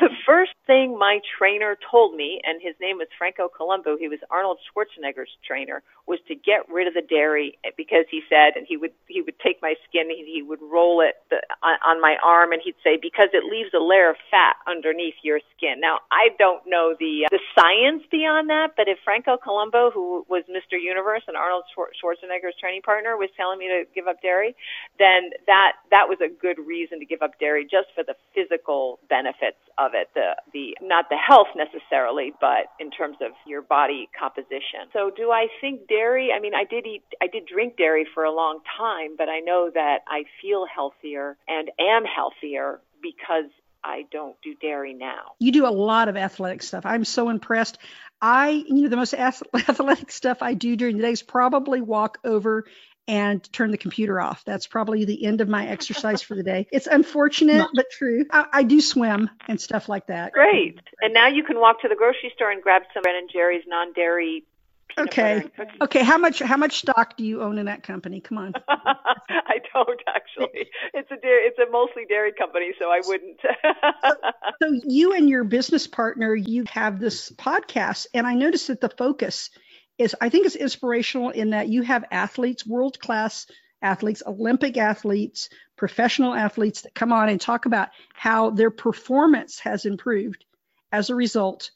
the 0.00 0.10
first 0.26 0.54
thing 0.66 0.98
my 0.98 1.20
trainer 1.38 1.76
told 1.90 2.14
me 2.14 2.40
and 2.44 2.62
his 2.62 2.74
name 2.80 2.98
was 2.98 3.08
Franco 3.18 3.50
Columbu 3.50 3.98
he 3.98 4.08
was 4.08 4.20
Arnold 4.30 4.58
Schwarzenegger's 4.64 5.32
trainer 5.46 5.82
was 6.06 6.18
to 6.28 6.34
get 6.34 6.68
rid 6.68 6.86
of 6.86 6.94
the 6.94 7.02
dairy 7.02 7.58
because 7.76 8.06
he 8.10 8.22
said 8.28 8.56
and 8.56 8.66
he 8.68 8.76
would 8.76 8.92
he 9.06 9.20
would 9.22 9.38
take 9.40 9.60
my 9.62 9.74
skin 9.88 10.08
he, 10.10 10.24
he 10.24 10.42
would 10.42 10.60
roll 10.62 11.00
it 11.00 11.20
the, 11.30 11.38
on, 11.62 11.76
on 11.84 12.00
my 12.00 12.16
arm 12.24 12.52
and 12.52 12.62
he'd 12.64 12.78
say 12.82 12.98
because 13.00 13.28
it 13.32 13.44
leaves 13.44 13.63
leaves 13.64 13.74
a 13.74 13.82
layer 13.82 14.10
of 14.10 14.16
fat 14.30 14.56
underneath 14.66 15.14
your 15.22 15.40
skin. 15.56 15.80
Now, 15.80 16.00
I 16.10 16.28
don't 16.38 16.62
know 16.66 16.94
the 16.98 17.26
uh, 17.26 17.28
the 17.30 17.40
science 17.56 18.02
beyond 18.10 18.50
that, 18.50 18.74
but 18.76 18.88
if 18.88 18.98
Franco 19.04 19.36
Columbu, 19.36 19.92
who 19.92 20.24
was 20.28 20.44
Mr. 20.50 20.80
Universe 20.80 21.22
and 21.26 21.36
Arnold 21.36 21.64
Schwarzenegger's 21.74 22.54
training 22.60 22.82
partner, 22.82 23.16
was 23.16 23.30
telling 23.36 23.58
me 23.58 23.68
to 23.68 23.84
give 23.94 24.06
up 24.06 24.20
dairy, 24.22 24.54
then 24.98 25.30
that 25.46 25.72
that 25.90 26.08
was 26.08 26.18
a 26.20 26.28
good 26.28 26.58
reason 26.58 26.98
to 27.00 27.06
give 27.06 27.22
up 27.22 27.38
dairy 27.40 27.64
just 27.64 27.88
for 27.94 28.04
the 28.04 28.14
physical 28.34 28.98
benefits 29.08 29.58
of 29.78 29.92
it. 29.94 30.08
The 30.14 30.36
the 30.52 30.76
not 30.82 31.08
the 31.08 31.16
health 31.16 31.48
necessarily, 31.56 32.32
but 32.40 32.72
in 32.78 32.90
terms 32.90 33.16
of 33.20 33.32
your 33.46 33.62
body 33.62 34.08
composition. 34.18 34.92
So, 34.92 35.10
do 35.14 35.30
I 35.30 35.48
think 35.60 35.88
dairy? 35.88 36.30
I 36.34 36.40
mean, 36.40 36.54
I 36.54 36.64
did 36.64 36.86
eat, 36.86 37.02
I 37.22 37.26
did 37.26 37.46
drink 37.46 37.76
dairy 37.76 38.06
for 38.14 38.24
a 38.24 38.32
long 38.32 38.60
time, 38.78 39.16
but 39.16 39.28
I 39.28 39.40
know 39.40 39.70
that 39.72 40.00
I 40.08 40.24
feel 40.42 40.66
healthier 40.66 41.36
and 41.48 41.70
am 41.78 42.04
healthier 42.04 42.80
because 43.04 43.50
I 43.84 44.06
don't 44.10 44.34
do 44.42 44.54
dairy 44.60 44.94
now. 44.94 45.34
You 45.38 45.52
do 45.52 45.66
a 45.66 45.68
lot 45.68 46.08
of 46.08 46.16
athletic 46.16 46.62
stuff. 46.62 46.86
I'm 46.86 47.04
so 47.04 47.28
impressed. 47.28 47.78
I, 48.20 48.64
you 48.66 48.82
know, 48.82 48.88
the 48.88 48.96
most 48.96 49.14
athletic 49.14 50.10
stuff 50.10 50.38
I 50.40 50.54
do 50.54 50.74
during 50.74 50.96
the 50.96 51.02
day 51.02 51.12
is 51.12 51.22
probably 51.22 51.82
walk 51.82 52.18
over 52.24 52.64
and 53.06 53.52
turn 53.52 53.70
the 53.70 53.76
computer 53.76 54.18
off. 54.18 54.42
That's 54.46 54.66
probably 54.66 55.04
the 55.04 55.26
end 55.26 55.42
of 55.42 55.48
my 55.48 55.68
exercise 55.68 56.22
for 56.22 56.34
the 56.34 56.42
day. 56.42 56.66
It's 56.72 56.86
unfortunate, 56.86 57.68
but 57.74 57.86
true. 57.90 58.24
I, 58.30 58.46
I, 58.50 58.62
do 58.62 58.80
swim 58.80 59.28
and 59.46 59.60
stuff 59.60 59.88
like 59.90 60.06
that. 60.06 60.32
Great. 60.32 60.80
And 61.02 61.12
now 61.12 61.28
you 61.28 61.44
can 61.44 61.60
walk 61.60 61.82
to 61.82 61.88
the 61.88 61.94
grocery 61.94 62.32
store 62.34 62.50
and 62.50 62.62
grab 62.62 62.82
some 62.94 63.02
Ben 63.02 63.14
and 63.14 63.30
Jerry's 63.30 63.64
non-dairy 63.66 64.44
Okay. 64.98 65.44
Okay. 65.80 66.04
How 66.04 66.18
much 66.18 66.38
how 66.38 66.56
much 66.56 66.78
stock 66.78 67.16
do 67.16 67.24
you 67.24 67.42
own 67.42 67.58
in 67.58 67.66
that 67.66 67.82
company? 67.82 68.20
Come 68.20 68.38
on. 68.38 68.52
I 68.68 69.58
don't 69.72 70.00
actually. 70.06 70.68
It's 70.92 71.10
a 71.10 71.16
dairy, 71.16 71.44
it's 71.44 71.58
a 71.58 71.70
mostly 71.70 72.04
dairy 72.08 72.32
company, 72.32 72.72
so 72.78 72.90
I 72.90 73.00
wouldn't. 73.04 73.40
so, 73.42 74.14
so 74.62 74.80
you 74.86 75.12
and 75.12 75.28
your 75.28 75.44
business 75.44 75.86
partner, 75.86 76.34
you 76.34 76.64
have 76.70 77.00
this 77.00 77.30
podcast, 77.32 78.06
and 78.14 78.26
I 78.26 78.34
noticed 78.34 78.68
that 78.68 78.80
the 78.80 78.88
focus 78.88 79.50
is 79.98 80.14
I 80.20 80.28
think 80.28 80.46
it's 80.46 80.56
inspirational 80.56 81.30
in 81.30 81.50
that 81.50 81.68
you 81.68 81.82
have 81.82 82.04
athletes, 82.10 82.66
world 82.66 82.98
class 82.98 83.46
athletes, 83.82 84.22
Olympic 84.26 84.76
athletes, 84.76 85.48
professional 85.76 86.34
athletes 86.34 86.82
that 86.82 86.94
come 86.94 87.12
on 87.12 87.28
and 87.28 87.40
talk 87.40 87.66
about 87.66 87.88
how 88.14 88.50
their 88.50 88.70
performance 88.70 89.58
has 89.60 89.84
improved 89.84 90.44
as 90.90 91.10
a 91.10 91.14
result 91.14 91.70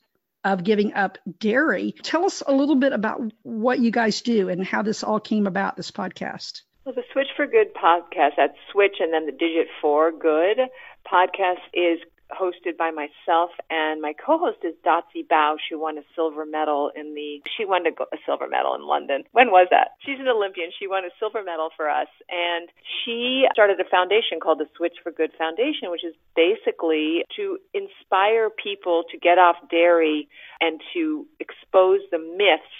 of 0.52 0.64
giving 0.64 0.94
up 0.94 1.18
dairy. 1.38 1.94
Tell 2.02 2.24
us 2.24 2.42
a 2.46 2.52
little 2.52 2.76
bit 2.76 2.92
about 2.92 3.20
what 3.42 3.78
you 3.78 3.90
guys 3.90 4.22
do 4.22 4.48
and 4.48 4.64
how 4.64 4.82
this 4.82 5.04
all 5.04 5.20
came 5.20 5.46
about, 5.46 5.76
this 5.76 5.90
podcast. 5.90 6.62
Well, 6.84 6.94
the 6.94 7.04
Switch 7.12 7.28
for 7.36 7.46
Good 7.46 7.74
podcast, 7.74 8.32
that's 8.38 8.56
Switch 8.72 8.96
and 9.00 9.12
then 9.12 9.26
the 9.26 9.32
digit 9.32 9.68
for 9.82 10.10
good 10.10 10.58
podcast 11.06 11.60
is 11.74 11.98
hosted 12.30 12.76
by 12.76 12.90
myself 12.90 13.50
and 13.70 14.00
my 14.00 14.12
co-host 14.12 14.58
is 14.62 14.74
Dotsie 14.84 15.26
Bausch, 15.26 15.64
who 15.70 15.78
won 15.78 15.98
a 15.98 16.02
silver 16.14 16.44
medal 16.44 16.90
in 16.94 17.14
the. 17.14 17.42
She 17.56 17.64
won 17.64 17.86
a, 17.86 17.90
a 17.90 18.18
silver 18.26 18.48
medal 18.48 18.74
in 18.74 18.86
London. 18.86 19.24
When 19.32 19.50
was 19.50 19.68
that? 19.70 19.92
She's 20.00 20.20
an 20.20 20.28
Olympian. 20.28 20.70
She 20.78 20.86
won 20.86 21.04
a 21.04 21.10
silver 21.18 21.42
medal 21.42 21.70
for 21.76 21.88
us, 21.88 22.08
and 22.28 22.68
she 23.04 23.46
started 23.52 23.80
a 23.80 23.88
foundation 23.88 24.40
called 24.40 24.58
the 24.58 24.68
Switch 24.76 24.96
for 25.02 25.12
Good 25.12 25.32
Foundation, 25.38 25.90
which 25.90 26.04
is 26.04 26.14
basically 26.36 27.24
to 27.36 27.58
inspire 27.72 28.50
people 28.50 29.04
to 29.10 29.18
get 29.18 29.38
off 29.38 29.56
dairy 29.70 30.28
and 30.60 30.80
to 30.94 31.26
expose 31.40 32.00
the 32.10 32.18
myths 32.18 32.76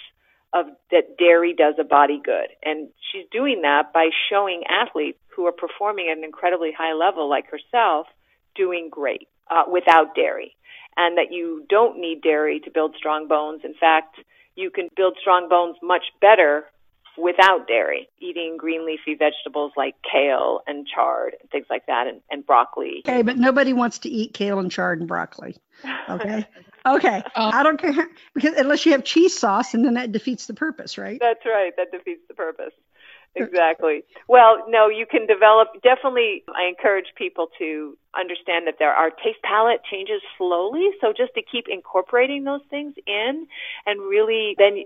of 0.53 0.65
that 0.91 1.17
dairy 1.17 1.53
does 1.53 1.75
a 1.79 1.83
body 1.83 2.19
good. 2.23 2.49
And 2.63 2.89
she's 3.11 3.25
doing 3.31 3.61
that 3.61 3.93
by 3.93 4.09
showing 4.29 4.63
athletes 4.67 5.19
who 5.35 5.45
are 5.45 5.51
performing 5.51 6.09
at 6.11 6.17
an 6.17 6.23
incredibly 6.23 6.71
high 6.75 6.93
level 6.93 7.29
like 7.29 7.45
herself 7.49 8.07
doing 8.55 8.89
great 8.91 9.27
uh, 9.49 9.63
without 9.71 10.15
dairy. 10.15 10.55
And 10.97 11.17
that 11.17 11.31
you 11.31 11.65
don't 11.69 11.99
need 11.99 12.21
dairy 12.21 12.59
to 12.61 12.71
build 12.71 12.95
strong 12.97 13.27
bones. 13.27 13.61
In 13.63 13.73
fact, 13.73 14.17
you 14.55 14.69
can 14.69 14.89
build 14.95 15.17
strong 15.21 15.47
bones 15.47 15.77
much 15.81 16.03
better 16.19 16.65
without 17.17 17.67
dairy, 17.67 18.09
eating 18.19 18.57
green 18.57 18.85
leafy 18.85 19.15
vegetables 19.15 19.71
like 19.75 19.95
kale 20.09 20.61
and 20.67 20.87
chard 20.87 21.35
and 21.39 21.49
things 21.49 21.65
like 21.69 21.85
that, 21.87 22.07
and, 22.07 22.21
and 22.29 22.45
broccoli. 22.45 23.01
Okay, 23.05 23.21
but 23.21 23.37
nobody 23.37 23.73
wants 23.73 23.99
to 23.99 24.09
eat 24.09 24.33
kale 24.33 24.59
and 24.59 24.71
chard 24.71 24.99
and 24.99 25.07
broccoli. 25.07 25.55
Okay. 26.09 26.45
Okay. 26.85 27.17
Um, 27.35 27.51
I 27.53 27.61
don't 27.61 27.79
care 27.79 28.07
because 28.33 28.55
unless 28.55 28.85
you 28.85 28.93
have 28.93 29.03
cheese 29.03 29.37
sauce, 29.37 29.73
and 29.73 29.83
then 29.83 29.95
that 29.95 30.13
defeats 30.13 30.45
the 30.45 30.53
purpose, 30.53 30.97
right? 30.97 31.19
That's 31.19 31.45
right. 31.45 31.73
That 31.75 31.91
defeats 31.91 32.21
the 32.29 32.33
purpose. 32.33 32.71
Exactly. 33.35 34.03
Well, 34.27 34.65
no, 34.67 34.89
you 34.89 35.05
can 35.05 35.25
develop. 35.27 35.69
Definitely, 35.83 36.43
I 36.49 36.67
encourage 36.67 37.05
people 37.15 37.47
to 37.59 37.97
understand 38.17 38.67
that 38.67 38.75
there 38.79 38.91
are 38.93 39.09
taste 39.09 39.41
palette 39.43 39.81
changes 39.89 40.21
slowly. 40.37 40.89
So 40.99 41.13
just 41.15 41.33
to 41.35 41.41
keep 41.41 41.65
incorporating 41.69 42.43
those 42.43 42.61
things 42.69 42.95
in, 43.05 43.47
and 43.85 44.01
really, 44.01 44.55
then 44.57 44.83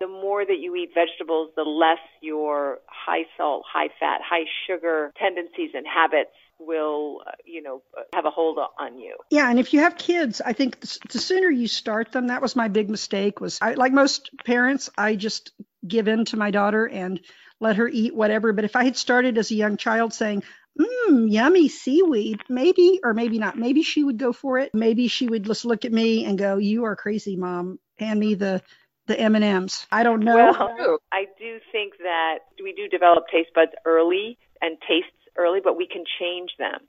the 0.00 0.08
more 0.08 0.44
that 0.44 0.58
you 0.58 0.74
eat 0.74 0.90
vegetables, 0.94 1.50
the 1.56 1.62
less 1.62 1.98
your 2.20 2.78
high 2.86 3.24
salt, 3.36 3.64
high 3.70 3.88
fat, 4.00 4.20
high 4.24 4.46
sugar 4.66 5.12
tendencies 5.18 5.70
and 5.74 5.86
habits 5.86 6.30
will, 6.58 7.20
uh, 7.26 7.32
you 7.44 7.62
know, 7.62 7.82
have 8.14 8.24
a 8.24 8.30
hold 8.30 8.58
on 8.78 8.98
you. 8.98 9.16
Yeah, 9.30 9.50
and 9.50 9.58
if 9.58 9.72
you 9.72 9.80
have 9.80 9.96
kids, 9.96 10.40
I 10.40 10.52
think 10.52 10.80
the, 10.80 10.98
the 11.10 11.18
sooner 11.18 11.50
you 11.50 11.68
start 11.68 12.12
them, 12.12 12.28
that 12.28 12.40
was 12.40 12.56
my 12.56 12.68
big 12.68 12.88
mistake. 12.88 13.40
Was 13.40 13.58
I, 13.60 13.74
like 13.74 13.92
most 13.92 14.30
parents, 14.44 14.88
I 14.96 15.16
just 15.16 15.52
give 15.86 16.08
in 16.08 16.24
to 16.26 16.36
my 16.36 16.50
daughter 16.50 16.88
and 16.88 17.20
let 17.64 17.76
her 17.76 17.88
eat 17.88 18.14
whatever. 18.14 18.52
But 18.52 18.64
if 18.64 18.76
I 18.76 18.84
had 18.84 18.96
started 18.96 19.36
as 19.38 19.50
a 19.50 19.56
young 19.56 19.76
child 19.76 20.12
saying, 20.14 20.44
mmm, 20.78 21.30
yummy 21.30 21.68
seaweed, 21.68 22.40
maybe, 22.48 23.00
or 23.02 23.14
maybe 23.14 23.38
not, 23.38 23.58
maybe 23.58 23.82
she 23.82 24.04
would 24.04 24.18
go 24.18 24.32
for 24.32 24.58
it. 24.58 24.72
Maybe 24.74 25.08
she 25.08 25.26
would 25.26 25.44
just 25.44 25.64
look 25.64 25.84
at 25.84 25.92
me 25.92 26.24
and 26.24 26.38
go, 26.38 26.58
you 26.58 26.84
are 26.84 26.94
crazy, 26.94 27.36
mom. 27.36 27.80
Hand 27.98 28.20
me 28.20 28.34
the 28.34 28.62
the 29.06 29.20
M&Ms. 29.20 29.86
I 29.92 30.02
don't 30.02 30.20
know. 30.20 30.34
Well, 30.34 30.98
I 31.12 31.26
do 31.38 31.60
think 31.72 31.92
that 31.98 32.38
we 32.62 32.72
do 32.72 32.88
develop 32.88 33.24
taste 33.30 33.50
buds 33.54 33.72
early 33.84 34.38
and 34.62 34.78
tastes 34.88 35.10
early, 35.36 35.60
but 35.62 35.76
we 35.76 35.86
can 35.86 36.04
change 36.18 36.50
them. 36.58 36.80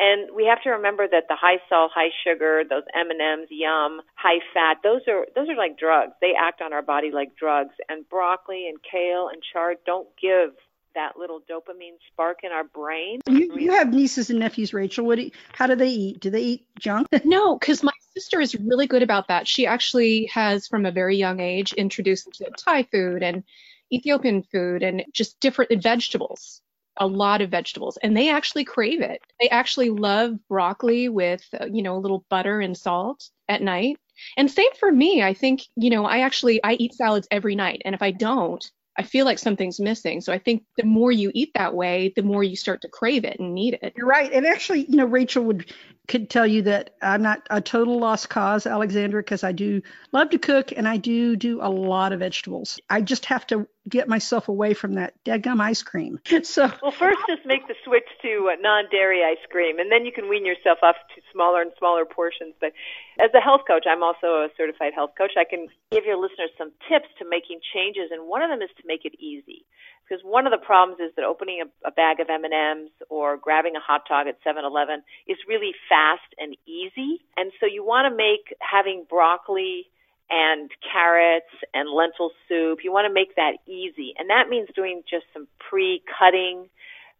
And 0.00 0.34
we 0.34 0.46
have 0.46 0.62
to 0.62 0.70
remember 0.70 1.06
that 1.06 1.24
the 1.28 1.36
high 1.36 1.58
salt, 1.68 1.92
high 1.94 2.08
sugar, 2.24 2.62
those 2.68 2.84
M&Ms, 2.94 3.48
yum, 3.50 4.00
high 4.14 4.40
fat, 4.54 4.78
those 4.82 5.02
are 5.06 5.26
those 5.36 5.50
are 5.50 5.56
like 5.56 5.78
drugs. 5.78 6.12
They 6.22 6.32
act 6.32 6.62
on 6.62 6.72
our 6.72 6.80
body 6.80 7.10
like 7.12 7.36
drugs. 7.36 7.74
And 7.86 8.08
broccoli 8.08 8.66
and 8.66 8.78
kale 8.82 9.28
and 9.28 9.42
chard 9.52 9.76
don't 9.84 10.08
give 10.20 10.54
that 10.94 11.18
little 11.18 11.40
dopamine 11.40 11.98
spark 12.10 12.38
in 12.42 12.50
our 12.50 12.64
brain. 12.64 13.20
You, 13.28 13.54
you 13.54 13.72
have 13.72 13.92
nieces 13.92 14.30
and 14.30 14.38
nephews, 14.38 14.72
Rachel. 14.72 15.04
What 15.04 15.16
do 15.16 15.24
you, 15.24 15.30
how 15.52 15.66
do 15.66 15.76
they 15.76 15.90
eat? 15.90 16.20
Do 16.20 16.30
they 16.30 16.42
eat 16.42 16.66
junk? 16.78 17.08
no, 17.24 17.58
because 17.58 17.82
my 17.82 17.92
sister 18.14 18.40
is 18.40 18.54
really 18.54 18.86
good 18.86 19.02
about 19.02 19.28
that. 19.28 19.46
She 19.46 19.66
actually 19.66 20.30
has, 20.32 20.66
from 20.66 20.86
a 20.86 20.90
very 20.90 21.16
young 21.16 21.40
age, 21.40 21.74
introduced 21.74 22.24
them 22.24 22.32
to 22.32 22.50
Thai 22.56 22.84
food 22.84 23.22
and 23.22 23.44
Ethiopian 23.92 24.42
food 24.42 24.82
and 24.82 25.04
just 25.12 25.38
different 25.40 25.82
vegetables 25.82 26.59
a 26.96 27.06
lot 27.06 27.40
of 27.40 27.50
vegetables 27.50 27.96
and 28.02 28.16
they 28.16 28.30
actually 28.30 28.64
crave 28.64 29.00
it. 29.00 29.20
They 29.40 29.48
actually 29.48 29.90
love 29.90 30.36
broccoli 30.48 31.08
with, 31.08 31.42
uh, 31.58 31.66
you 31.66 31.82
know, 31.82 31.96
a 31.96 31.98
little 31.98 32.24
butter 32.28 32.60
and 32.60 32.76
salt 32.76 33.30
at 33.48 33.62
night. 33.62 33.98
And 34.36 34.50
same 34.50 34.72
for 34.78 34.92
me. 34.92 35.22
I 35.22 35.32
think, 35.32 35.62
you 35.76 35.90
know, 35.90 36.04
I 36.04 36.20
actually 36.20 36.62
I 36.62 36.74
eat 36.74 36.94
salads 36.94 37.28
every 37.30 37.54
night 37.54 37.82
and 37.84 37.94
if 37.94 38.02
I 38.02 38.10
don't, 38.10 38.70
I 38.96 39.02
feel 39.02 39.24
like 39.24 39.38
something's 39.38 39.80
missing. 39.80 40.20
So 40.20 40.32
I 40.32 40.38
think 40.38 40.64
the 40.76 40.84
more 40.84 41.10
you 41.10 41.30
eat 41.32 41.52
that 41.54 41.74
way, 41.74 42.12
the 42.16 42.22
more 42.22 42.44
you 42.44 42.56
start 42.56 42.82
to 42.82 42.88
crave 42.88 43.24
it 43.24 43.38
and 43.40 43.54
need 43.54 43.78
it. 43.80 43.94
You're 43.96 44.06
right. 44.06 44.30
And 44.30 44.44
actually, 44.44 44.84
you 44.84 44.96
know, 44.96 45.06
Rachel 45.06 45.44
would 45.44 45.72
could 46.06 46.28
tell 46.28 46.46
you 46.46 46.62
that 46.62 46.96
I'm 47.00 47.22
not 47.22 47.46
a 47.50 47.60
total 47.60 47.98
lost 47.98 48.28
cause, 48.28 48.66
Alexandra, 48.66 49.22
because 49.22 49.44
I 49.44 49.52
do 49.52 49.80
love 50.12 50.30
to 50.30 50.38
cook 50.38 50.72
and 50.76 50.88
I 50.88 50.96
do 50.96 51.36
do 51.36 51.60
a 51.62 51.70
lot 51.70 52.12
of 52.12 52.18
vegetables. 52.18 52.80
I 52.90 53.00
just 53.00 53.24
have 53.26 53.46
to 53.46 53.66
get 53.90 54.08
myself 54.08 54.48
away 54.48 54.74
from 54.74 54.94
that 54.94 55.14
gum 55.42 55.60
ice 55.60 55.82
cream. 55.82 56.20
So 56.42 56.72
well, 56.82 56.90
first 56.90 57.18
just 57.28 57.44
make 57.44 57.68
the 57.68 57.74
switch 57.84 58.08
to 58.22 58.50
uh, 58.52 58.56
non-dairy 58.60 59.22
ice 59.22 59.44
cream, 59.50 59.78
and 59.78 59.92
then 59.92 60.06
you 60.06 60.12
can 60.12 60.28
wean 60.28 60.46
yourself 60.46 60.78
off 60.82 60.96
to 61.14 61.20
smaller 61.32 61.60
and 61.60 61.70
smaller 61.78 62.04
portions. 62.04 62.54
But 62.60 62.72
as 63.20 63.30
a 63.34 63.40
health 63.40 63.62
coach, 63.68 63.84
I'm 63.86 64.02
also 64.02 64.46
a 64.46 64.48
certified 64.56 64.94
health 64.94 65.12
coach. 65.18 65.32
I 65.36 65.44
can 65.44 65.68
give 65.92 66.06
your 66.06 66.16
listeners 66.16 66.50
some 66.56 66.72
tips 66.88 67.08
to 67.18 67.28
making 67.28 67.60
changes, 67.74 68.10
and 68.10 68.26
one 68.26 68.42
of 68.42 68.48
them 68.48 68.62
is 68.62 68.70
to 68.80 68.84
make 68.86 69.04
it 69.04 69.14
easy 69.20 69.66
because 70.10 70.24
one 70.24 70.46
of 70.46 70.50
the 70.50 70.58
problems 70.58 70.98
is 71.00 71.14
that 71.16 71.24
opening 71.24 71.62
a, 71.62 71.88
a 71.88 71.90
bag 71.92 72.18
of 72.18 72.28
M&Ms 72.28 72.90
or 73.08 73.36
grabbing 73.36 73.76
a 73.76 73.80
hot 73.80 74.02
dog 74.08 74.26
at 74.26 74.42
7-Eleven 74.42 75.02
is 75.28 75.38
really 75.46 75.72
fast 75.88 76.34
and 76.38 76.56
easy. 76.66 77.22
And 77.36 77.52
so 77.60 77.66
you 77.66 77.84
want 77.84 78.10
to 78.10 78.16
make 78.16 78.56
having 78.58 79.06
broccoli 79.08 79.86
and 80.30 80.70
carrots 80.80 81.50
and 81.74 81.90
lentil 81.90 82.30
soup, 82.48 82.80
you 82.84 82.92
want 82.92 83.06
to 83.06 83.12
make 83.12 83.34
that 83.36 83.58
easy. 83.66 84.14
And 84.18 84.30
that 84.30 84.48
means 84.48 84.68
doing 84.74 85.02
just 85.08 85.26
some 85.34 85.48
pre-cutting, 85.58 86.68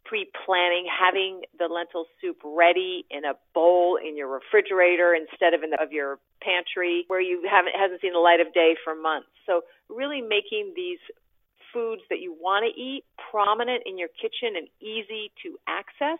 pre-planning, 0.05 0.87
having 0.87 1.41
the 1.59 1.67
lentil 1.67 2.05
soup 2.21 2.37
ready 2.43 3.05
in 3.11 3.25
a 3.25 3.33
bowl 3.53 3.97
in 3.97 4.15
your 4.15 4.29
refrigerator 4.29 5.13
instead 5.13 5.53
of 5.53 5.63
in 5.63 5.71
the, 5.71 5.83
of 5.83 5.91
your 5.91 6.19
pantry 6.41 7.03
where 7.07 7.21
you 7.21 7.43
haven't 7.49 7.75
hasn't 7.77 8.01
seen 8.01 8.13
the 8.13 8.19
light 8.19 8.39
of 8.39 8.53
day 8.53 8.75
for 8.83 8.95
months. 8.95 9.27
So 9.45 9.61
really 9.89 10.21
making 10.21 10.73
these 10.75 10.99
foods 11.73 12.01
that 12.09 12.19
you 12.19 12.33
want 12.33 12.65
to 12.65 12.79
eat 12.79 13.03
prominent 13.31 13.83
in 13.85 13.97
your 13.97 14.09
kitchen 14.09 14.55
and 14.55 14.67
easy 14.79 15.31
to 15.43 15.59
access 15.67 16.19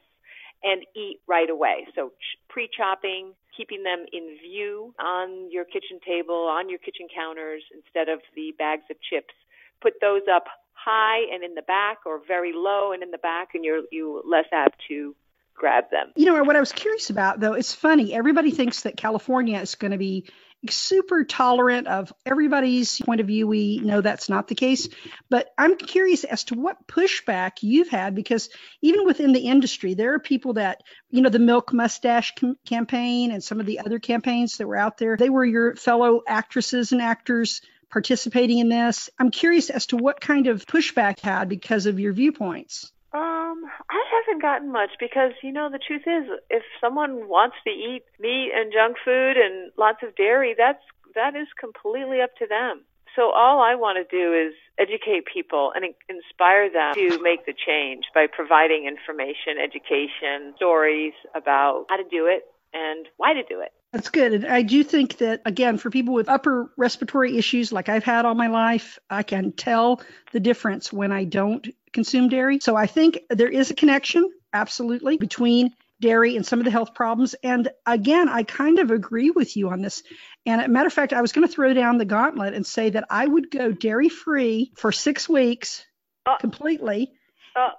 and 0.63 0.83
eat 0.95 1.19
right 1.27 1.49
away. 1.49 1.87
So 1.95 2.11
pre 2.49 2.69
chopping, 2.75 3.33
keeping 3.55 3.83
them 3.83 4.05
in 4.11 4.37
view 4.41 4.93
on 4.99 5.51
your 5.51 5.65
kitchen 5.65 5.99
table, 6.05 6.47
on 6.49 6.69
your 6.69 6.79
kitchen 6.79 7.07
counters 7.13 7.63
instead 7.73 8.09
of 8.09 8.21
the 8.35 8.53
bags 8.57 8.83
of 8.89 8.97
chips. 9.01 9.33
Put 9.81 9.93
those 10.01 10.21
up 10.31 10.45
high 10.73 11.21
and 11.31 11.43
in 11.43 11.55
the 11.55 11.61
back 11.61 11.99
or 12.05 12.21
very 12.27 12.53
low 12.53 12.91
and 12.91 13.03
in 13.03 13.11
the 13.11 13.17
back 13.17 13.49
and 13.53 13.63
you're 13.63 13.83
you 13.91 14.23
less 14.25 14.45
apt 14.51 14.79
to 14.87 15.15
grab 15.53 15.85
them. 15.91 16.11
You 16.15 16.25
know 16.25 16.43
what 16.43 16.55
I 16.55 16.59
was 16.59 16.71
curious 16.71 17.09
about 17.09 17.39
though, 17.39 17.53
it's 17.53 17.73
funny. 17.73 18.13
Everybody 18.13 18.51
thinks 18.51 18.81
that 18.81 18.97
California 18.97 19.59
is 19.59 19.75
going 19.75 19.91
to 19.91 19.97
be 19.97 20.25
super 20.69 21.23
tolerant 21.23 21.87
of 21.87 22.13
everybody's 22.25 22.99
point 22.99 23.21
of 23.21 23.27
view. 23.27 23.47
We 23.47 23.79
know 23.79 24.01
that's 24.01 24.29
not 24.29 24.47
the 24.47 24.55
case, 24.55 24.89
but 25.29 25.49
I'm 25.57 25.75
curious 25.75 26.23
as 26.23 26.43
to 26.45 26.55
what 26.55 26.87
pushback 26.87 27.61
you've 27.61 27.89
had 27.89 28.13
because 28.13 28.49
even 28.81 29.05
within 29.05 29.33
the 29.33 29.39
industry, 29.39 29.95
there 29.95 30.13
are 30.13 30.19
people 30.19 30.53
that, 30.53 30.81
you 31.09 31.21
know, 31.21 31.29
the 31.29 31.39
Milk 31.39 31.73
Mustache 31.73 32.33
com- 32.35 32.57
campaign 32.65 33.31
and 33.31 33.43
some 33.43 33.59
of 33.59 33.65
the 33.65 33.79
other 33.79 33.99
campaigns 33.99 34.57
that 34.57 34.67
were 34.67 34.77
out 34.77 34.97
there, 34.97 35.17
they 35.17 35.29
were 35.29 35.45
your 35.45 35.75
fellow 35.75 36.21
actresses 36.27 36.91
and 36.91 37.01
actors 37.01 37.61
participating 37.89 38.59
in 38.59 38.69
this. 38.69 39.09
I'm 39.19 39.31
curious 39.31 39.69
as 39.69 39.87
to 39.87 39.97
what 39.97 40.21
kind 40.21 40.47
of 40.47 40.65
pushback 40.65 41.19
had 41.19 41.49
because 41.49 41.87
of 41.87 41.99
your 41.99 42.13
viewpoints. 42.13 42.91
Um, 43.13 43.65
I 43.89 44.03
haven't 44.11 44.41
gotten 44.41 44.71
much 44.71 44.91
because 44.99 45.31
you 45.43 45.51
know 45.51 45.69
the 45.69 45.79
truth 45.79 46.03
is, 46.07 46.31
if 46.49 46.63
someone 46.79 47.27
wants 47.27 47.57
to 47.65 47.69
eat 47.69 48.03
meat 48.19 48.51
and 48.55 48.71
junk 48.71 48.95
food 49.03 49.35
and 49.35 49.71
lots 49.77 49.99
of 50.01 50.15
dairy, 50.15 50.55
that's 50.57 50.83
that 51.15 51.35
is 51.35 51.47
completely 51.59 52.21
up 52.21 52.35
to 52.37 52.47
them. 52.47 52.85
So 53.15 53.31
all 53.31 53.59
I 53.59 53.75
want 53.75 53.97
to 53.99 54.07
do 54.07 54.33
is 54.33 54.53
educate 54.79 55.25
people 55.31 55.73
and 55.75 55.83
inspire 56.07 56.71
them 56.71 56.93
to 56.95 57.21
make 57.21 57.45
the 57.45 57.53
change 57.53 58.05
by 58.15 58.27
providing 58.31 58.87
information, 58.87 59.59
education, 59.61 60.53
stories 60.55 61.13
about 61.35 61.87
how 61.89 61.97
to 61.97 62.05
do 62.09 62.27
it 62.27 62.43
and 62.73 63.07
why 63.17 63.33
to 63.33 63.43
do 63.43 63.59
it. 63.59 63.73
That's 63.91 64.09
good. 64.09 64.31
And 64.33 64.45
I 64.45 64.61
do 64.61 64.83
think 64.85 65.17
that, 65.17 65.41
again, 65.45 65.77
for 65.77 65.89
people 65.89 66.13
with 66.13 66.29
upper 66.29 66.71
respiratory 66.77 67.37
issues 67.37 67.73
like 67.73 67.89
I've 67.89 68.05
had 68.05 68.23
all 68.23 68.35
my 68.35 68.47
life, 68.47 68.97
I 69.09 69.23
can 69.23 69.51
tell 69.51 70.01
the 70.31 70.39
difference 70.39 70.93
when 70.93 71.11
I 71.11 71.25
don't 71.25 71.67
consume 71.93 72.29
dairy. 72.29 72.59
So 72.59 72.75
I 72.75 72.87
think 72.87 73.21
there 73.29 73.49
is 73.49 73.71
a 73.71 73.75
connection, 73.75 74.29
absolutely, 74.53 75.17
between 75.17 75.73
dairy 75.99 76.35
and 76.35 76.45
some 76.45 76.59
of 76.59 76.65
the 76.65 76.71
health 76.71 76.93
problems. 76.93 77.35
And 77.43 77.69
again, 77.85 78.27
I 78.27 78.43
kind 78.43 78.79
of 78.79 78.91
agree 78.91 79.29
with 79.29 79.55
you 79.55 79.69
on 79.69 79.81
this. 79.81 80.03
And 80.45 80.61
a 80.61 80.67
matter 80.67 80.87
of 80.87 80.93
fact, 80.93 81.13
I 81.13 81.21
was 81.21 81.31
going 81.31 81.47
to 81.47 81.53
throw 81.53 81.73
down 81.73 81.97
the 81.97 82.05
gauntlet 82.05 82.53
and 82.53 82.65
say 82.65 82.89
that 82.89 83.05
I 83.09 83.25
would 83.25 83.51
go 83.51 83.71
dairy 83.71 84.09
free 84.09 84.71
for 84.75 84.91
six 84.91 85.29
weeks 85.29 85.85
uh, 86.25 86.37
completely. 86.37 87.11
Uh, 87.55 87.69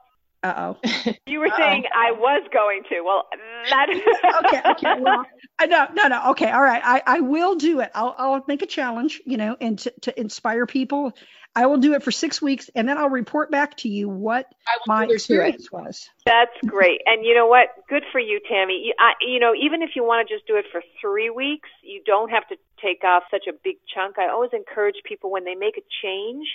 Uh 0.44 0.74
oh. 0.84 1.12
you 1.26 1.40
were 1.40 1.50
saying 1.56 1.84
I 1.94 2.12
was 2.12 2.42
going 2.52 2.82
to. 2.88 3.00
Well, 3.02 3.26
that. 3.70 3.88
okay. 4.44 4.70
Okay. 4.70 5.00
Well, 5.00 5.24
no, 5.66 5.86
no, 5.92 6.08
no. 6.08 6.30
Okay. 6.30 6.50
All 6.50 6.62
right. 6.62 6.82
I, 6.84 7.02
I 7.06 7.20
will 7.20 7.56
do 7.56 7.80
it. 7.80 7.90
I'll, 7.94 8.14
I'll 8.18 8.44
make 8.48 8.62
a 8.62 8.66
challenge, 8.66 9.20
you 9.24 9.36
know, 9.36 9.56
and 9.60 9.78
to, 9.80 9.92
to 10.02 10.20
inspire 10.20 10.66
people. 10.66 11.12
I 11.54 11.66
will 11.66 11.76
do 11.76 11.92
it 11.92 12.02
for 12.02 12.10
six 12.10 12.40
weeks, 12.40 12.70
and 12.74 12.88
then 12.88 12.96
I'll 12.96 13.10
report 13.10 13.50
back 13.50 13.76
to 13.78 13.88
you 13.88 14.08
what 14.08 14.50
my 14.86 15.04
experience 15.04 15.70
was. 15.70 16.08
That's 16.24 16.56
great. 16.66 17.02
And 17.04 17.26
you 17.26 17.34
know 17.34 17.46
what? 17.46 17.68
Good 17.90 18.04
for 18.10 18.18
you, 18.18 18.40
Tammy. 18.48 18.84
You, 18.86 18.94
I, 18.98 19.12
you 19.20 19.38
know, 19.38 19.52
even 19.54 19.82
if 19.82 19.90
you 19.94 20.02
want 20.02 20.26
to 20.26 20.34
just 20.34 20.46
do 20.46 20.56
it 20.56 20.64
for 20.72 20.82
three 21.00 21.28
weeks, 21.28 21.68
you 21.82 22.02
don't 22.06 22.30
have 22.30 22.48
to 22.48 22.56
take 22.82 23.04
off 23.04 23.24
such 23.30 23.44
a 23.48 23.52
big 23.52 23.76
chunk. 23.94 24.18
I 24.18 24.30
always 24.30 24.50
encourage 24.54 24.96
people 25.04 25.30
when 25.30 25.44
they 25.44 25.54
make 25.54 25.76
a 25.76 25.84
change, 26.02 26.46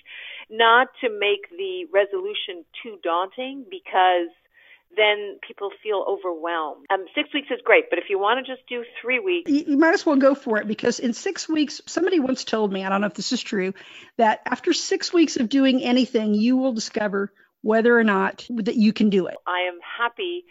not 0.49 0.88
to 1.01 1.10
make 1.10 1.49
the 1.51 1.86
resolution 1.93 2.65
too 2.81 2.97
daunting 3.03 3.65
because 3.69 4.33
then 4.97 5.39
people 5.45 5.69
feel 5.83 6.03
overwhelmed. 6.07 6.86
Um, 6.89 7.05
six 7.15 7.33
weeks 7.33 7.47
is 7.51 7.60
great, 7.63 7.86
but 7.89 7.99
if 7.99 8.05
you 8.10 8.19
want 8.19 8.45
to 8.45 8.51
just 8.51 8.67
do 8.67 8.83
three 9.01 9.19
weeks, 9.19 9.49
you, 9.49 9.63
you, 9.67 9.77
might 9.77 9.93
as 9.93 10.05
well 10.05 10.15
go 10.15 10.36
for 10.36 10.60
it 10.60 10.67
because 10.67 10.99
in 10.99 11.13
six 11.13 11.47
weeks, 11.47 11.81
somebody 11.86 12.19
once 12.19 12.43
told 12.43 12.71
me, 12.71 12.83
I 12.83 12.89
don't 12.89 13.01
know 13.01 13.07
if 13.07 13.13
this 13.13 13.31
is 13.31 13.41
true, 13.41 13.73
that 14.17 14.41
after 14.45 14.73
six 14.73 15.13
weeks 15.13 15.38
of 15.38 15.49
doing 15.49 15.83
anything, 15.83 16.33
you 16.33 16.57
will 16.57 16.73
discover 16.73 17.31
whether 17.62 17.97
or 17.97 18.03
not 18.03 18.45
that 18.49 18.75
you 18.75 18.93
can 18.93 19.10
do 19.10 19.27
it. 19.27 19.36
I 19.45 19.67
am 19.67 19.79
happy 19.99 20.45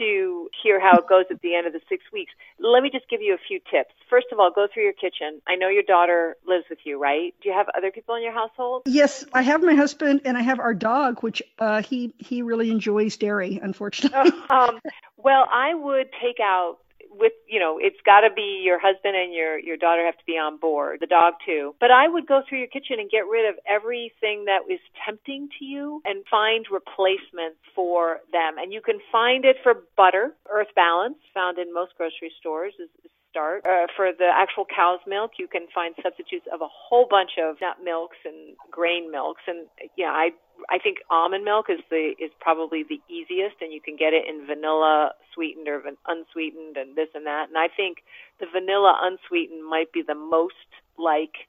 to 0.00 0.48
hear 0.62 0.80
how 0.80 0.98
it 0.98 1.08
goes 1.08 1.26
at 1.30 1.40
the 1.42 1.54
end 1.54 1.66
of 1.66 1.72
the 1.72 1.80
six 1.88 2.02
weeks. 2.12 2.32
Let 2.58 2.82
me 2.82 2.90
just 2.90 3.08
give 3.08 3.20
you 3.22 3.34
a 3.34 3.38
few 3.46 3.60
tips. 3.70 3.94
First 4.08 4.26
of 4.32 4.40
all, 4.40 4.50
go 4.50 4.66
through 4.72 4.84
your 4.84 4.92
kitchen. 4.92 5.40
I 5.46 5.54
know 5.54 5.68
your 5.68 5.82
daughter 5.82 6.36
lives 6.46 6.64
with 6.68 6.80
you, 6.84 7.00
right? 7.00 7.34
Do 7.42 7.48
you 7.48 7.54
have 7.54 7.66
other 7.76 7.90
people 7.90 8.14
in 8.16 8.22
your 8.22 8.32
household? 8.32 8.82
Yes, 8.86 9.24
I 9.32 9.42
have 9.42 9.62
my 9.62 9.74
husband 9.74 10.22
and 10.24 10.36
I 10.36 10.42
have 10.42 10.58
our 10.58 10.74
dog, 10.74 11.22
which 11.22 11.42
uh, 11.58 11.82
he 11.82 12.12
he 12.18 12.42
really 12.42 12.70
enjoys 12.70 13.16
dairy, 13.16 13.60
unfortunately. 13.62 14.32
um, 14.50 14.80
well, 15.16 15.46
I 15.52 15.74
would 15.74 16.08
take 16.20 16.40
out 16.42 16.78
with 17.10 17.32
you 17.48 17.58
know 17.58 17.78
it's 17.80 18.00
got 18.06 18.20
to 18.20 18.30
be 18.34 18.62
your 18.64 18.78
husband 18.78 19.16
and 19.16 19.34
your 19.34 19.58
your 19.58 19.76
daughter 19.76 20.04
have 20.04 20.16
to 20.16 20.24
be 20.26 20.38
on 20.38 20.58
board 20.58 20.98
the 21.00 21.06
dog 21.06 21.34
too. 21.44 21.74
But 21.80 21.90
i 21.90 22.08
would 22.08 22.26
go 22.26 22.42
through 22.48 22.58
your 22.58 22.68
kitchen 22.68 22.98
and 22.98 23.10
get 23.10 23.26
rid 23.26 23.48
of 23.48 23.56
everything 23.68 24.46
that 24.46 24.62
is 24.70 24.80
tempting 25.04 25.48
to 25.58 25.64
you 25.64 26.02
and 26.04 26.24
find 26.30 26.66
replacements 26.70 27.58
for 27.74 28.20
them. 28.32 28.58
And 28.58 28.72
you 28.72 28.80
can 28.80 28.98
find 29.10 29.44
it 29.44 29.56
for 29.62 29.82
butter 29.96 30.34
earth 30.50 30.72
balance 30.74 31.18
found 31.34 31.58
in 31.58 31.72
most 31.74 31.92
grocery 31.96 32.32
stores 32.38 32.74
is, 32.78 32.88
start. 33.30 33.64
Uh, 33.64 33.86
for 33.96 34.10
the 34.12 34.28
actual 34.28 34.66
cow's 34.66 35.00
milk, 35.06 35.32
you 35.38 35.46
can 35.46 35.66
find 35.72 35.94
substitutes 36.02 36.46
of 36.52 36.60
a 36.60 36.68
whole 36.68 37.06
bunch 37.08 37.38
of 37.38 37.56
nut 37.60 37.78
milks 37.82 38.18
and 38.24 38.56
grain 38.70 39.10
milks. 39.10 39.42
And 39.46 39.66
yeah, 39.96 40.10
I 40.10 40.30
I 40.68 40.78
think 40.78 40.98
almond 41.10 41.44
milk 41.44 41.66
is 41.70 41.80
the 41.88 42.12
is 42.18 42.30
probably 42.40 42.82
the 42.82 43.00
easiest, 43.08 43.62
and 43.62 43.72
you 43.72 43.80
can 43.80 43.96
get 43.96 44.12
it 44.12 44.28
in 44.28 44.46
vanilla 44.46 45.12
sweetened 45.32 45.68
or 45.68 45.82
unsweetened 46.06 46.76
and 46.76 46.96
this 46.96 47.08
and 47.14 47.26
that. 47.26 47.48
And 47.48 47.56
I 47.56 47.68
think 47.68 47.98
the 48.40 48.46
vanilla 48.52 48.98
unsweetened 49.00 49.64
might 49.64 49.92
be 49.92 50.02
the 50.02 50.14
most 50.18 50.68
like 50.98 51.48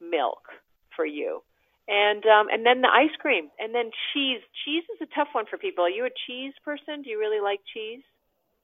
milk 0.00 0.50
for 0.94 1.06
you. 1.06 1.42
And 1.86 2.24
um, 2.26 2.48
and 2.50 2.64
then 2.64 2.80
the 2.80 2.88
ice 2.88 3.14
cream, 3.20 3.50
and 3.58 3.74
then 3.74 3.90
cheese. 4.12 4.40
Cheese 4.64 4.84
is 4.94 5.06
a 5.06 5.14
tough 5.14 5.28
one 5.32 5.44
for 5.44 5.58
people. 5.58 5.84
Are 5.84 5.90
you 5.90 6.06
a 6.06 6.18
cheese 6.26 6.54
person? 6.64 7.02
Do 7.02 7.10
you 7.10 7.18
really 7.18 7.40
like 7.40 7.60
cheese? 7.72 8.02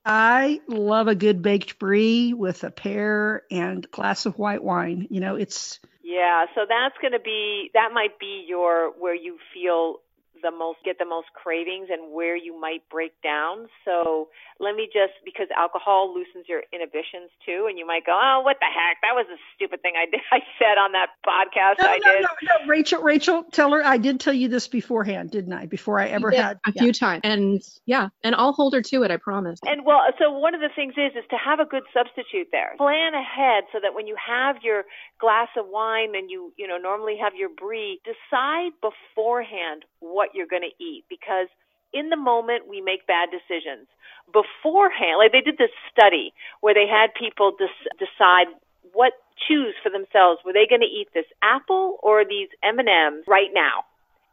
I 0.04 0.60
love 0.66 1.08
a 1.08 1.14
good 1.14 1.42
baked 1.42 1.78
brie 1.78 2.32
with 2.32 2.64
a 2.64 2.70
pear 2.70 3.42
and 3.50 3.84
a 3.84 3.88
glass 3.88 4.26
of 4.26 4.38
white 4.38 4.62
wine. 4.64 5.06
You 5.10 5.20
know, 5.20 5.36
it's 5.36 5.78
yeah. 6.02 6.46
So 6.54 6.62
that's 6.68 6.96
going 7.00 7.12
to 7.12 7.20
be 7.20 7.70
that 7.74 7.90
might 7.92 8.18
be 8.18 8.44
your 8.48 8.92
where 8.98 9.14
you 9.14 9.38
feel 9.52 10.00
the 10.42 10.50
most 10.50 10.79
get 10.85 10.98
the 10.98 11.05
most 11.05 11.29
cravings 11.35 11.88
and 11.90 12.12
where 12.12 12.37
you 12.37 12.59
might 12.59 12.88
break 12.88 13.12
down. 13.22 13.68
So 13.85 14.29
let 14.59 14.74
me 14.74 14.87
just 14.87 15.14
because 15.24 15.48
alcohol 15.57 16.14
loosens 16.14 16.48
your 16.48 16.62
inhibitions 16.72 17.31
too, 17.44 17.66
and 17.68 17.79
you 17.79 17.87
might 17.87 18.05
go, 18.07 18.12
oh, 18.12 18.42
what 18.44 18.57
the 18.61 18.66
heck? 18.66 18.98
That 19.03 19.14
was 19.14 19.26
a 19.33 19.38
stupid 19.55 19.83
thing 19.83 19.94
I 19.96 20.07
did. 20.07 20.20
I 20.33 20.40
said 20.59 20.79
on 20.79 20.92
that 20.92 21.09
podcast 21.26 21.83
no, 21.83 21.88
I 21.88 21.98
no, 21.98 22.12
did. 22.12 22.22
No, 22.22 22.29
no, 22.42 22.66
Rachel, 22.66 23.03
Rachel, 23.03 23.44
tell 23.50 23.72
her 23.72 23.85
I 23.85 23.96
did 23.96 24.20
tell 24.20 24.35
you 24.35 24.48
this 24.48 24.68
beforehand, 24.68 25.31
didn't 25.31 25.53
I? 25.53 25.66
Before 25.66 25.98
I 25.98 26.09
ever 26.09 26.31
had 26.31 26.59
a 26.66 26.72
yeah. 26.74 26.83
few 26.83 26.92
times, 26.92 27.20
and 27.24 27.62
yeah, 27.87 28.09
and 28.22 28.35
I'll 28.35 28.53
hold 28.53 28.74
her 28.74 28.83
to 28.83 29.03
it. 29.03 29.11
I 29.11 29.16
promise. 29.16 29.59
And 29.66 29.85
well, 29.85 30.03
so 30.18 30.31
one 30.31 30.55
of 30.55 30.61
the 30.61 30.70
things 30.74 30.94
is 30.96 31.12
is 31.16 31.24
to 31.31 31.37
have 31.37 31.61
a 31.61 31.64
good 31.64 31.85
substitute 31.92 32.48
there. 32.53 32.74
Plan 32.76 33.14
ahead 33.14 33.64
so 33.72 33.79
that 33.83 33.94
when 33.94 34.07
you 34.07 34.16
have 34.16 34.57
your 34.62 34.85
glass 35.18 35.48
of 35.57 35.66
wine 35.68 36.14
and 36.14 36.31
you 36.31 36.53
you 36.57 36.66
know 36.66 36.79
normally 36.79 37.16
have 37.20 37.35
your 37.35 37.48
brie, 37.48 38.00
decide 38.05 38.72
beforehand 38.81 39.85
what 40.00 40.34
you're 40.34 40.50
going 40.50 40.66
to 40.66 40.84
eat 40.84 41.04
because 41.08 41.48
in 41.92 42.10
the 42.10 42.16
moment 42.16 42.68
we 42.68 42.80
make 42.80 43.06
bad 43.06 43.28
decisions. 43.30 43.86
Beforehand, 44.32 45.18
like 45.18 45.32
they 45.32 45.40
did 45.40 45.58
this 45.58 45.74
study 45.90 46.32
where 46.60 46.74
they 46.74 46.86
had 46.86 47.14
people 47.18 47.52
des- 47.58 47.90
decide 47.98 48.46
what 48.92 49.12
choose 49.48 49.74
for 49.82 49.90
themselves. 49.90 50.40
Were 50.44 50.52
they 50.52 50.66
going 50.68 50.82
to 50.82 50.90
eat 50.90 51.08
this 51.14 51.26
apple 51.42 51.98
or 52.02 52.24
these 52.24 52.48
M&Ms 52.62 53.24
right 53.26 53.50
now? 53.52 53.84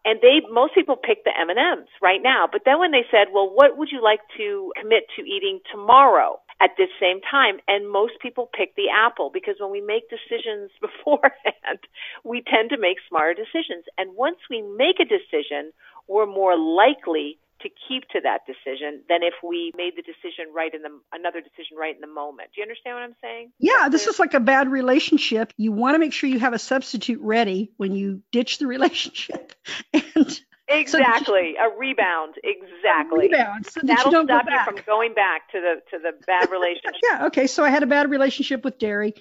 And 0.05 0.19
they 0.21 0.39
most 0.51 0.73
people 0.73 0.95
picked 0.95 1.25
the 1.25 1.33
M&Ms 1.35 1.87
right 2.01 2.21
now. 2.21 2.47
But 2.49 2.61
then 2.63 2.79
when 2.79 2.91
they 2.91 3.05
said, 3.11 3.27
"Well, 3.33 3.49
what 3.49 3.77
would 3.77 3.91
you 3.91 4.01
like 4.01 4.21
to 4.37 4.71
commit 4.79 5.03
to 5.17 5.21
eating 5.23 5.59
tomorrow?" 5.71 6.39
At 6.61 6.71
this 6.77 6.89
same 6.99 7.21
time. 7.21 7.59
And 7.67 7.89
most 7.89 8.13
people 8.21 8.49
pick 8.51 8.75
the 8.75 8.89
apple 8.89 9.29
because 9.33 9.55
when 9.59 9.71
we 9.71 9.81
make 9.81 10.09
decisions 10.09 10.71
beforehand, 10.81 11.79
we 12.23 12.41
tend 12.41 12.69
to 12.71 12.77
make 12.77 12.97
smarter 13.07 13.33
decisions. 13.33 13.85
And 13.97 14.15
once 14.15 14.37
we 14.49 14.61
make 14.61 14.99
a 14.99 15.05
decision, 15.05 15.71
we're 16.07 16.25
more 16.25 16.57
likely 16.57 17.39
to 17.61 17.69
keep 17.87 18.07
to 18.09 18.21
that 18.21 18.41
decision 18.45 19.01
than 19.09 19.23
if 19.23 19.33
we 19.43 19.71
made 19.75 19.93
the 19.95 20.03
decision 20.03 20.53
right 20.53 20.73
in 20.73 20.83
the 20.83 20.89
another 21.11 21.41
decision 21.41 21.77
right 21.77 21.95
in 21.95 22.01
the 22.01 22.07
moment. 22.07 22.49
Do 22.53 22.61
you 22.61 22.63
understand 22.63 22.95
what 22.95 23.03
I'm 23.03 23.15
saying? 23.21 23.51
Yeah, 23.59 23.89
this 23.89 24.05
is 24.05 24.19
like 24.19 24.35
a 24.35 24.39
bad 24.39 24.71
relationship. 24.71 25.53
You 25.57 25.71
want 25.71 25.95
to 25.95 25.99
make 25.99 26.13
sure 26.13 26.29
you 26.29 26.39
have 26.39 26.53
a 26.53 26.59
substitute 26.59 27.19
ready 27.21 27.71
when 27.77 27.95
you 27.95 28.21
ditch 28.31 28.59
the 28.59 28.67
relationship. 28.75 29.53
and 29.93 30.39
Exactly, 30.69 31.55
so 31.57 31.65
a 31.65 31.77
rebound. 31.77 32.35
Exactly. 32.43 33.27
A 33.27 33.29
rebound. 33.29 33.65
So 33.67 33.79
that 33.83 33.87
That'll 33.87 34.11
you 34.11 34.23
stop 34.25 34.45
you 34.49 34.59
from 34.65 34.83
going 34.85 35.13
back 35.13 35.49
to 35.51 35.61
the 35.61 35.81
to 35.91 36.01
the 36.01 36.11
bad 36.25 36.51
relationship. 36.51 37.01
yeah. 37.09 37.27
Okay. 37.27 37.47
So 37.47 37.63
I 37.63 37.69
had 37.69 37.83
a 37.83 37.87
bad 37.87 38.09
relationship 38.09 38.65
with 38.65 38.77
dairy. 38.77 39.13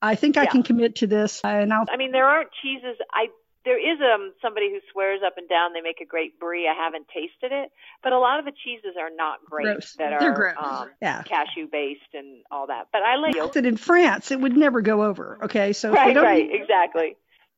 I 0.00 0.14
think 0.14 0.36
I 0.36 0.44
yeah. 0.44 0.50
can 0.50 0.62
commit 0.62 0.96
to 0.96 1.06
this, 1.06 1.40
and 1.44 1.72
I'll. 1.72 1.84
I 1.90 1.96
mean, 1.96 2.12
there 2.12 2.26
aren't 2.26 2.50
cheeses. 2.62 2.96
I 3.12 3.26
there 3.66 3.78
is 3.78 3.98
um 4.00 4.32
somebody 4.40 4.70
who 4.70 4.78
swears 4.92 5.20
up 5.26 5.36
and 5.36 5.48
down 5.48 5.74
they 5.74 5.82
make 5.82 6.00
a 6.00 6.06
great 6.06 6.38
brie. 6.38 6.66
I 6.66 6.74
haven't 6.74 7.08
tasted 7.08 7.52
it, 7.52 7.70
but 8.02 8.12
a 8.12 8.18
lot 8.18 8.38
of 8.38 8.46
the 8.46 8.52
cheeses 8.52 8.96
are 8.98 9.10
not 9.14 9.44
great. 9.44 9.64
Gross. 9.64 9.94
That 9.98 10.18
They're 10.20 10.30
are 10.30 10.34
gross. 10.34 10.54
Um, 10.58 10.90
yeah. 11.02 11.22
cashew 11.24 11.66
based 11.70 12.14
and 12.14 12.42
all 12.50 12.68
that. 12.68 12.88
But 12.92 13.02
I 13.02 13.16
like 13.16 13.34
it 13.34 13.66
in 13.66 13.76
France. 13.76 14.30
It 14.30 14.40
would 14.40 14.56
never 14.56 14.80
go 14.80 15.02
over. 15.02 15.38
Okay, 15.42 15.74
so 15.74 15.92
right, 15.92 16.16
right, 16.16 16.48
exactly. 16.50 17.16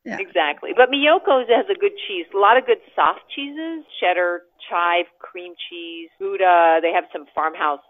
Yeah. 0.08 0.16
Exactly. 0.20 0.70
But 0.74 0.88
Miyoko 0.88 1.44
has 1.50 1.66
a 1.68 1.78
good 1.78 1.92
cheese. 2.08 2.24
A 2.34 2.38
lot 2.38 2.56
of 2.56 2.64
good 2.64 2.80
soft 2.96 3.20
cheeses, 3.28 3.84
cheddar, 4.00 4.40
chive, 4.70 5.04
cream 5.18 5.52
cheese, 5.68 6.08
Gouda. 6.18 6.80
They 6.80 6.92
have 6.92 7.04
some 7.12 7.26
farmhouse 7.34 7.84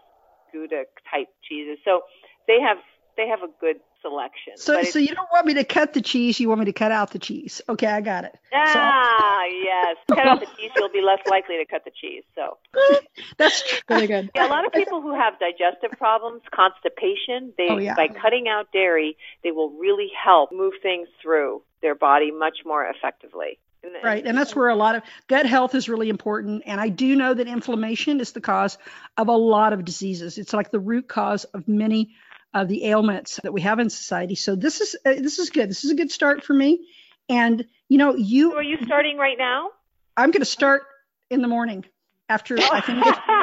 Gouda 0.51 0.83
type 1.09 1.27
cheeses. 1.47 1.77
So 1.85 2.01
they 2.45 2.59
have 2.59 2.77
they 3.15 3.27
have 3.29 3.39
a 3.41 3.51
good 3.61 3.77
selection. 4.01 4.57
So 4.57 4.83
so 4.83 4.99
you 4.99 5.15
don't 5.15 5.29
want 5.31 5.45
me 5.45 5.53
to 5.53 5.63
cut 5.63 5.93
the 5.93 6.01
cheese, 6.01 6.41
you 6.41 6.49
want 6.49 6.59
me 6.59 6.65
to 6.65 6.73
cut 6.73 6.91
out 6.91 7.11
the 7.11 7.19
cheese. 7.19 7.61
Okay, 7.69 7.87
I 7.87 8.01
got 8.01 8.25
it. 8.25 8.35
Ah, 8.53 9.43
so. 9.47 9.55
yes. 9.55 9.97
Cut 10.09 10.27
out 10.27 10.39
the 10.41 10.47
cheese, 10.57 10.71
you'll 10.75 10.89
be 10.89 11.01
less 11.01 11.19
likely 11.29 11.55
to 11.55 11.65
cut 11.65 11.85
the 11.85 11.91
cheese. 12.01 12.23
So 12.35 12.57
That's 13.37 13.63
true. 13.63 13.79
really 13.89 14.07
good. 14.07 14.29
Yeah, 14.35 14.47
a 14.47 14.49
lot 14.49 14.65
of 14.65 14.73
people 14.73 15.01
who 15.01 15.15
have 15.15 15.39
digestive 15.39 15.97
problems, 15.97 16.41
constipation, 16.53 17.53
they 17.57 17.67
oh, 17.69 17.77
yeah. 17.77 17.95
by 17.95 18.09
cutting 18.09 18.49
out 18.49 18.73
dairy, 18.73 19.15
they 19.41 19.51
will 19.51 19.69
really 19.69 20.09
help 20.21 20.51
move 20.51 20.73
things 20.83 21.07
through 21.21 21.61
their 21.81 21.95
body 21.95 22.31
much 22.31 22.59
more 22.65 22.85
effectively. 22.85 23.59
Right. 24.03 24.25
And 24.25 24.37
that's 24.37 24.53
where 24.55 24.67
a 24.67 24.75
lot 24.75 24.95
of 24.95 25.03
gut 25.27 25.45
health 25.45 25.73
is 25.73 25.87
really 25.87 26.09
important. 26.09 26.63
And 26.65 26.81
I 26.81 26.89
do 26.89 27.15
know 27.15 27.33
that 27.33 27.47
inflammation 27.47 28.19
is 28.19 28.33
the 28.33 28.41
cause 28.41 28.77
of 29.15 29.29
a 29.29 29.35
lot 29.35 29.71
of 29.71 29.85
diseases. 29.85 30.37
It's 30.37 30.53
like 30.53 30.69
the 30.69 30.81
root 30.81 31.07
cause 31.07 31.45
of 31.45 31.67
many 31.67 32.15
of 32.53 32.67
the 32.67 32.85
ailments 32.85 33.39
that 33.41 33.53
we 33.53 33.61
have 33.61 33.79
in 33.79 33.89
society. 33.89 34.35
So 34.35 34.55
this 34.55 34.81
is 34.81 34.95
uh, 35.05 35.13
this 35.13 35.39
is 35.39 35.49
good. 35.49 35.69
This 35.69 35.85
is 35.85 35.91
a 35.91 35.95
good 35.95 36.11
start 36.11 36.43
for 36.43 36.53
me. 36.53 36.87
And 37.29 37.65
you 37.87 37.97
know, 37.97 38.15
you 38.15 38.51
so 38.51 38.57
are 38.57 38.63
you 38.63 38.77
starting 38.83 39.17
right 39.17 39.37
now? 39.37 39.69
I'm 40.17 40.31
going 40.31 40.41
to 40.41 40.45
start 40.45 40.83
in 41.29 41.41
the 41.41 41.47
morning 41.47 41.85
after 42.27 42.57
I 42.59 42.81
think. 42.81 43.05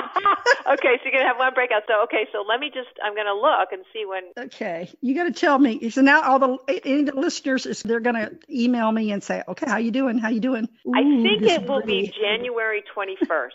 okay, 0.75 0.99
so 0.99 1.05
you're 1.05 1.13
gonna 1.13 1.29
have 1.29 1.39
one 1.39 1.55
breakout. 1.55 1.83
So 1.87 2.05
okay, 2.05 2.27
so 2.33 2.45
let 2.47 2.61
me 2.61 2.71
just 2.73 2.89
I'm 3.05 3.15
gonna 3.15 3.35
look 3.35 3.73
and 3.73 3.85
see 3.93 4.05
when. 4.07 4.47
Okay, 4.47 4.91
you 5.01 5.15
got 5.15 5.25
to 5.25 5.33
tell 5.33 5.59
me. 5.59 5.91
So 5.91 6.01
now 6.01 6.23
all 6.23 6.39
the 6.39 6.81
any 6.85 7.05
the 7.05 7.15
listeners 7.15 7.67
is 7.67 7.83
they're 7.83 8.01
gonna 8.01 8.33
email 8.51 8.91
me 8.91 9.13
and 9.13 9.23
say, 9.23 9.43
okay, 9.47 9.67
how 9.67 9.79
you 9.79 9.91
doing? 9.91 10.19
How 10.19 10.29
you 10.29 10.41
doing? 10.41 10.69
Ooh, 10.87 10.93
I 10.95 11.03
think 11.23 11.43
it 11.43 11.69
will 11.69 11.83
be 11.83 12.13
January 12.21 12.83
21st. 12.97 13.51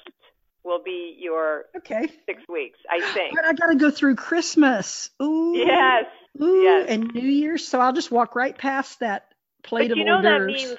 will 0.63 0.83
be 0.83 1.17
your 1.19 1.65
okay 1.77 2.09
six 2.25 2.41
weeks, 2.47 2.79
I 2.89 3.01
think. 3.13 3.35
But 3.35 3.45
I 3.45 3.53
got 3.53 3.67
to 3.67 3.75
go 3.75 3.91
through 3.91 4.15
Christmas. 4.15 5.09
Ooh. 5.21 5.53
Yes. 5.55 6.05
Ooh, 6.41 6.61
yes. 6.61 6.85
And 6.89 7.13
New 7.13 7.27
Year's, 7.27 7.67
so 7.67 7.79
I'll 7.79 7.93
just 7.93 8.11
walk 8.11 8.35
right 8.35 8.57
past 8.57 9.01
that 9.01 9.27
plate 9.63 9.89
but 9.89 9.91
of 9.91 9.97
you 9.97 10.05
know 10.05 10.21
hors 10.21 10.23
that 10.23 10.45
means 10.45 10.77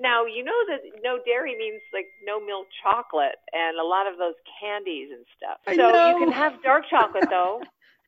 Now 0.00 0.24
you 0.24 0.42
know 0.44 0.56
that 0.68 0.80
no 1.04 1.18
dairy 1.24 1.56
means 1.58 1.82
like 1.92 2.06
no 2.24 2.44
milk 2.44 2.66
chocolate 2.82 3.36
and 3.52 3.78
a 3.78 3.84
lot 3.84 4.06
of 4.06 4.18
those 4.18 4.34
candies 4.60 5.10
and 5.12 5.24
stuff. 5.36 5.58
I 5.66 5.76
so 5.76 5.90
know. 5.90 6.08
you 6.08 6.24
can 6.24 6.32
have 6.32 6.62
dark 6.62 6.84
chocolate 6.88 7.26
though. 7.30 7.60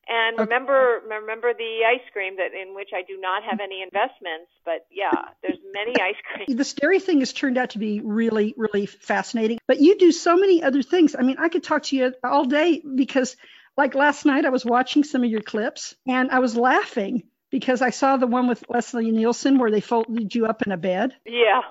And 0.07 0.37
remember, 0.37 1.01
remember 1.07 1.53
the 1.53 1.79
ice 1.87 2.05
cream 2.11 2.35
that 2.35 2.53
in 2.53 2.75
which 2.75 2.89
I 2.93 3.03
do 3.03 3.17
not 3.21 3.43
have 3.43 3.59
any 3.61 3.81
investments, 3.81 4.51
but 4.65 4.85
yeah, 4.91 5.11
there's 5.41 5.59
many 5.73 5.93
ice 6.01 6.15
creams. 6.33 6.57
The 6.57 6.81
dairy 6.81 6.99
thing 6.99 7.19
has 7.19 7.31
turned 7.31 7.57
out 7.57 7.69
to 7.71 7.79
be 7.79 8.01
really, 8.01 8.53
really 8.57 8.85
fascinating. 8.85 9.59
But 9.65 9.79
you 9.79 9.97
do 9.97 10.11
so 10.11 10.35
many 10.35 10.61
other 10.61 10.81
things. 10.81 11.15
I 11.17 11.21
mean, 11.21 11.37
I 11.39 11.47
could 11.47 11.63
talk 11.63 11.83
to 11.83 11.95
you 11.95 12.13
all 12.21 12.43
day 12.43 12.81
because, 12.95 13.37
like 13.77 13.95
last 13.95 14.25
night, 14.25 14.45
I 14.45 14.49
was 14.49 14.65
watching 14.65 15.05
some 15.05 15.23
of 15.23 15.29
your 15.29 15.41
clips 15.41 15.95
and 16.05 16.31
I 16.31 16.39
was 16.39 16.57
laughing 16.57 17.23
because 17.49 17.81
I 17.81 17.91
saw 17.91 18.17
the 18.17 18.27
one 18.27 18.47
with 18.47 18.63
Leslie 18.67 19.11
Nielsen 19.11 19.57
where 19.57 19.71
they 19.71 19.79
folded 19.79 20.35
you 20.35 20.47
up 20.47 20.63
in 20.63 20.73
a 20.73 20.77
bed. 20.77 21.13
Yeah. 21.25 21.61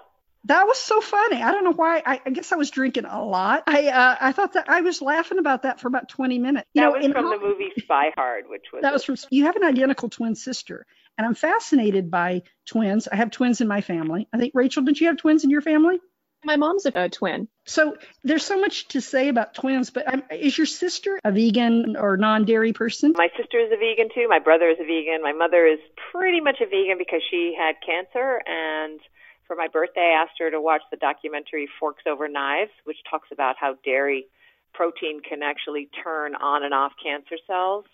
That 0.45 0.67
was 0.67 0.79
so 0.79 1.01
funny. 1.01 1.41
I 1.41 1.53
don't 1.53 1.63
know 1.65 1.73
why. 1.73 2.03
I, 2.05 2.21
I 2.27 2.31
guess 2.31 2.51
I 2.51 2.57
was 2.57 2.71
drinking 2.71 3.05
a 3.05 3.25
lot. 3.25 3.63
I 3.69 3.87
uh, 3.89 4.17
I 4.21 4.33
thought 4.33 4.55
that 4.55 4.69
I 4.69 4.81
was 4.81 5.01
laughing 5.01 5.39
about 5.39 5.63
that 5.63 5.79
for 5.81 5.87
about 5.89 6.09
20 6.09 6.39
minutes. 6.39 6.69
You 6.75 6.83
That 6.83 6.87
know, 6.93 6.99
was 6.99 7.07
from 7.13 7.27
all- 7.27 7.39
the 7.39 7.39
movie 7.39 7.71
Spy 7.79 8.11
Hard, 8.17 8.45
which 8.49 8.65
was 8.73 8.83
That 8.83 8.93
was 8.93 9.05
from. 9.05 9.17
You 9.31 9.45
have 9.45 9.55
an 9.57 9.63
identical 9.65 10.09
twin 10.09 10.35
sister, 10.35 10.85
and 11.17 11.27
I'm 11.27 11.35
fascinated 11.37 12.11
by 12.11 12.43
twins. 12.67 13.07
I 13.07 13.17
have 13.17 13.31
twins 13.31 13.61
in 13.61 13.69
my 13.69 13.83
family. 13.83 14.29
I 14.33 14.39
think 14.39 14.53
Rachel, 14.55 14.83
did 14.83 15.01
you 15.01 15.07
have 15.09 15.17
twins 15.17 15.45
in 15.45 15.51
your 15.51 15.61
family? 15.63 16.01
My 16.45 16.57
mom's 16.57 16.87
a, 16.87 16.93
a 16.97 17.09
twin. 17.09 17.47
So 17.67 17.97
there's 18.25 18.45
so 18.45 18.59
much 18.59 18.89
to 18.89 19.01
say 19.01 19.29
about 19.29 19.55
twins, 19.55 19.91
but 19.91 20.13
um, 20.13 20.25
is 20.33 20.59
your 20.59 20.67
sister 20.67 21.21
a 21.23 21.31
vegan 21.31 21.95
or 21.97 22.17
non-dairy 22.17 22.73
person? 22.73 23.13
My 23.17 23.29
sister 23.37 23.61
is 23.61 23.71
a 23.71 23.77
vegan 23.77 24.09
too. 24.13 24.27
My 24.29 24.41
brother 24.41 24.69
is 24.69 24.79
a 24.81 24.85
vegan. 24.85 25.23
My 25.23 25.33
mother 25.35 25.65
is 25.65 25.79
pretty 26.11 26.41
much 26.41 26.57
a 26.61 26.67
vegan 26.67 26.99
because 26.99 27.23
she 27.31 27.55
had 27.57 27.77
cancer. 27.87 28.41
And 28.45 28.99
for 29.53 29.57
my 29.57 29.69
birthday, 29.69 30.15
I 30.17 30.23
asked 30.23 30.39
her 30.39 30.51
to 30.51 30.63
watch 30.63 30.81
the 30.91 30.97
documentary 30.97 31.69
Forks 31.79 32.05
Over 32.09 32.27
Knives, 32.27 32.71
which 32.85 32.97
talks 33.11 33.29
about 33.31 33.57
how 33.61 33.75
dairy 33.85 34.25
protein 34.73 35.21
can 35.21 35.43
actually 35.43 35.91
turn 36.03 36.35
on 36.35 36.65
and 36.65 36.73
off 36.73 36.93
cancer 37.03 37.37
cells. 37.47 37.85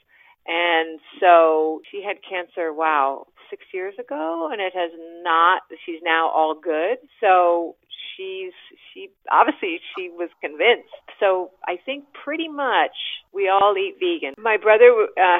And 0.49 0.99
so 1.21 1.83
she 1.91 2.03
had 2.03 2.17
cancer, 2.29 2.73
wow, 2.73 3.27
six 3.51 3.65
years 3.73 3.95
ago, 4.01 4.49
and 4.51 4.61
it 4.63 4.73
has 4.75 4.91
not, 5.23 5.63
she's 5.85 6.01
now 6.03 6.31
all 6.31 6.55
good. 6.55 6.97
So 7.21 7.77
she's, 8.17 8.53
she, 8.93 9.11
obviously 9.31 9.79
she 9.95 10.09
was 10.09 10.31
convinced. 10.41 10.89
So 11.21 11.51
I 11.67 11.77
think 11.85 12.05
pretty 12.25 12.49
much 12.49 12.97
we 13.35 13.49
all 13.49 13.75
eat 13.77 13.97
vegan. 14.01 14.35
My 14.43 14.57
brother 14.57 14.89
uh, 14.89 15.39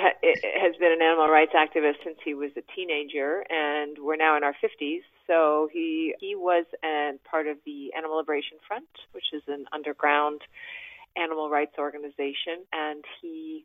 has 0.61 0.77
been 0.77 0.93
an 0.93 1.03
animal 1.03 1.29
rights 1.29 1.53
activist 1.57 2.05
since 2.05 2.19
he 2.23 2.35
was 2.35 2.51
a 2.59 2.63
teenager, 2.77 3.45
and 3.49 3.97
we're 3.99 4.17
now 4.17 4.37
in 4.37 4.45
our 4.45 4.55
50s. 4.63 5.01
So 5.27 5.71
he, 5.73 6.15
he 6.21 6.35
was 6.35 6.67
a 6.85 7.13
part 7.31 7.47
of 7.47 7.57
the 7.65 7.95
Animal 7.97 8.19
Liberation 8.19 8.59
Front, 8.67 8.89
which 9.13 9.33
is 9.33 9.43
an 9.49 9.65
underground 9.73 10.43
animal 11.17 11.49
rights 11.49 11.77
organization, 11.79 12.69
and 12.73 13.05
he 13.23 13.65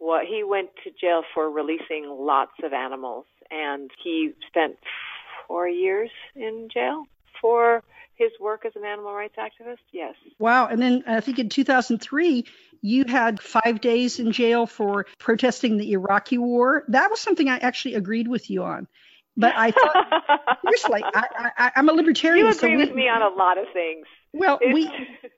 what 0.00 0.26
he 0.26 0.42
went 0.42 0.70
to 0.82 0.90
jail 1.00 1.22
for 1.32 1.48
releasing 1.48 2.06
lots 2.08 2.52
of 2.64 2.72
animals 2.72 3.26
and 3.50 3.90
he 4.02 4.32
spent 4.48 4.76
four 5.46 5.68
years 5.68 6.10
in 6.34 6.68
jail 6.72 7.04
for 7.40 7.82
his 8.16 8.30
work 8.40 8.64
as 8.64 8.72
an 8.76 8.84
animal 8.84 9.12
rights 9.14 9.36
activist 9.38 9.78
yes 9.92 10.14
Wow. 10.38 10.66
And 10.66 10.80
then 10.80 11.04
I 11.06 11.20
think 11.20 11.38
in 11.38 11.48
2003, 11.50 12.44
you 12.82 13.04
had 13.06 13.40
five 13.40 13.80
days 13.82 14.18
in 14.18 14.32
jail 14.32 14.66
for 14.66 15.04
protesting 15.18 15.76
the 15.76 15.92
Iraqi 15.92 16.38
war. 16.38 16.84
That 16.88 17.10
was 17.10 17.20
something 17.20 17.48
I 17.50 17.58
actually 17.58 17.94
agreed 17.94 18.26
with 18.26 18.48
you 18.50 18.62
on. 18.64 18.88
But 19.36 19.54
I 19.56 19.70
thought, 19.70 20.58
seriously, 20.64 21.02
I, 21.04 21.50
I, 21.58 21.72
I'm 21.76 21.88
a 21.90 21.92
libertarian. 21.92 22.46
you 22.46 22.52
so 22.54 22.66
agree 22.66 22.76
we- 22.76 22.84
with 22.86 22.94
me 22.94 23.08
on 23.08 23.20
a 23.22 23.28
lot 23.36 23.58
of 23.58 23.66
things 23.74 24.06
Well, 24.32 24.58
It's- 24.60 24.72
we, 24.74 24.88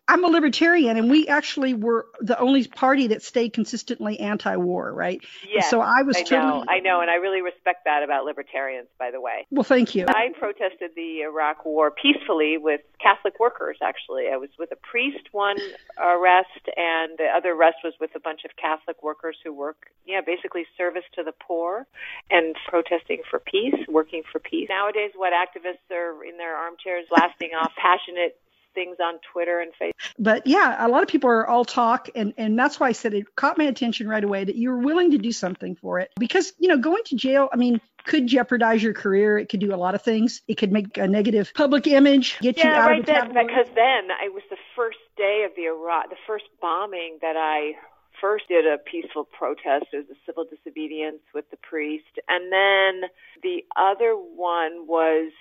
I'm 0.09 0.22
a 0.24 0.26
libertarian, 0.28 0.98
and 0.98 1.11
we 1.11 1.26
actually 1.26 1.72
were 1.72 2.07
the 2.20 2.38
only 2.38 2.66
party 2.66 3.07
that 3.09 3.22
stayed 3.22 3.55
consistently 3.55 4.20
anti-war, 4.20 4.92
right? 4.92 5.24
yes 5.48 5.70
So 5.70 5.81
I 5.81 6.02
was 6.02 6.16
I 6.16 6.22
totally. 6.22 6.61
know 6.61 6.64
I 6.68 6.81
know 6.81 7.00
and 7.00 7.11
I 7.11 7.14
really 7.14 7.40
respect 7.40 7.85
that 7.87 8.02
about 8.02 8.24
libertarians 8.24 8.88
by 8.98 9.11
the 9.11 9.20
way 9.20 9.46
Well, 9.50 9.64
thank 9.64 9.94
you. 9.94 10.05
I 10.09 10.28
protested 10.38 10.90
the 10.94 11.22
Iraq 11.22 11.64
War 11.64 11.90
peacefully 11.90 12.59
with 12.59 12.83
Catholic 13.00 13.40
workers, 13.40 13.78
actually. 13.83 14.28
I 14.33 14.37
was 14.37 14.50
with 14.59 14.70
a 14.72 14.76
priest, 14.76 15.28
one 15.33 15.57
arrest, 15.98 16.68
and 16.76 17.16
the 17.16 17.28
other 17.35 17.52
arrest 17.52 17.78
was 17.83 17.94
with 18.00 18.11
a 18.14 18.20
bunch 18.20 18.44
of 18.44 18.50
Catholic 18.57 19.02
workers 19.02 19.37
who 19.42 19.52
work, 19.52 19.87
yeah, 20.07 20.20
basically 20.20 20.66
service 20.76 21.05
to 21.14 21.22
the 21.22 21.33
poor 21.33 21.87
and 22.31 22.55
protesting 22.68 23.22
for 23.31 23.38
peace, 23.38 23.74
working 23.88 24.22
for 24.31 24.38
peace. 24.38 24.68
Nowadays, 24.68 25.12
what 25.16 25.33
activists 25.33 25.90
are 25.90 26.22
in 26.24 26.37
their 26.37 26.57
armchairs 26.57 27.07
blasting 27.09 27.50
off 27.59 27.72
passionate 27.76 28.38
things 28.74 28.96
on 29.02 29.14
Twitter 29.32 29.61
and 29.61 29.72
Facebook. 29.80 29.92
But 30.18 30.46
yeah, 30.46 30.85
a 30.85 30.88
lot 30.88 31.02
of 31.02 31.08
people 31.08 31.30
are 31.30 31.46
all 31.46 31.64
talk, 31.64 32.08
and 32.14 32.35
and 32.37 32.58
that's 32.58 32.78
why 32.80 32.88
I 32.88 32.92
said 32.92 33.14
it 33.14 33.35
caught 33.37 33.58
my 33.58 33.64
attention 33.64 34.08
right 34.08 34.22
away 34.24 34.44
that 34.44 34.56
you 34.56 34.70
were 34.70 34.78
willing 34.78 35.11
to 35.12 35.18
do 35.18 35.32
something 35.32 35.76
for 35.76 36.00
it 36.00 36.11
because 36.18 36.52
you 36.58 36.68
know 36.68 36.76
going 36.78 37.02
to 37.06 37.16
jail, 37.16 37.48
I 37.52 37.56
mean, 37.56 37.80
could 38.04 38.26
jeopardize 38.26 38.82
your 38.82 38.94
career. 38.94 39.38
It 39.38 39.48
could 39.48 39.61
do 39.61 39.74
a 39.74 39.76
lot 39.76 39.94
of 39.94 40.02
things. 40.02 40.42
It 40.48 40.56
could 40.56 40.72
make 40.72 40.96
a 40.98 41.06
negative 41.08 41.52
public 41.54 41.87
image, 41.87 42.38
get 42.40 42.56
you 42.56 42.64
Yeah, 42.64 42.80
out 42.80 42.88
right 42.90 43.00
of 43.00 43.06
the 43.06 43.12
then, 43.12 43.26
tabloids. 43.26 43.46
because 43.48 43.66
then 43.74 44.08
it 44.24 44.32
was 44.32 44.42
the 44.50 44.56
first 44.76 44.98
day 45.16 45.44
of 45.48 45.54
the 45.56 45.66
Iraq, 45.66 46.11
the 46.11 46.16
first 46.26 46.44
bombing 46.61 47.18
that 47.22 47.37
I 47.37 47.72
first 48.20 48.48
did 48.48 48.66
a 48.66 48.78
peaceful 48.78 49.24
protest. 49.24 49.87
It 49.92 49.96
was 50.08 50.11
a 50.11 50.18
civil 50.26 50.44
disobedience 50.44 51.22
with 51.35 51.50
the 51.50 51.56
priest, 51.58 52.18
and 52.28 52.52
then 52.52 53.08
the 53.42 53.64
other 53.76 54.12
one 54.14 54.87
was 54.87 55.32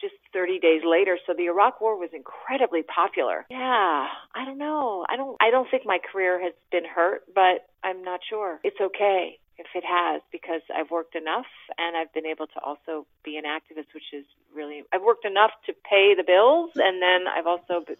just 0.00 0.14
30 0.32 0.58
days 0.60 0.82
later. 0.84 1.18
So 1.26 1.34
the 1.36 1.46
Iraq 1.46 1.80
War 1.80 1.98
was 1.98 2.10
incredibly 2.12 2.82
popular. 2.82 3.46
Yeah, 3.50 4.06
I 4.34 4.44
don't 4.44 4.58
know. 4.58 5.04
I 5.08 5.16
don't. 5.16 5.36
I 5.40 5.50
don't 5.50 5.68
think 5.70 5.84
my 5.86 5.98
career 5.98 6.42
has 6.42 6.52
been 6.70 6.84
hurt, 6.84 7.22
but 7.34 7.66
I'm 7.82 8.02
not 8.02 8.20
sure. 8.28 8.60
It's 8.62 8.80
okay 8.80 9.38
if 9.58 9.66
it 9.74 9.84
has 9.84 10.22
because 10.30 10.62
I've 10.74 10.90
worked 10.90 11.16
enough 11.16 11.46
and 11.76 11.96
I've 11.96 12.12
been 12.12 12.26
able 12.26 12.46
to 12.46 12.60
also 12.60 13.06
be 13.24 13.36
an 13.36 13.44
activist, 13.44 13.92
which 13.92 14.12
is 14.12 14.24
really 14.54 14.82
I've 14.92 15.02
worked 15.02 15.24
enough 15.24 15.50
to 15.66 15.72
pay 15.72 16.14
the 16.16 16.24
bills, 16.24 16.70
and 16.76 17.02
then 17.02 17.26
I've 17.26 17.46
also 17.46 17.84
been 17.86 17.96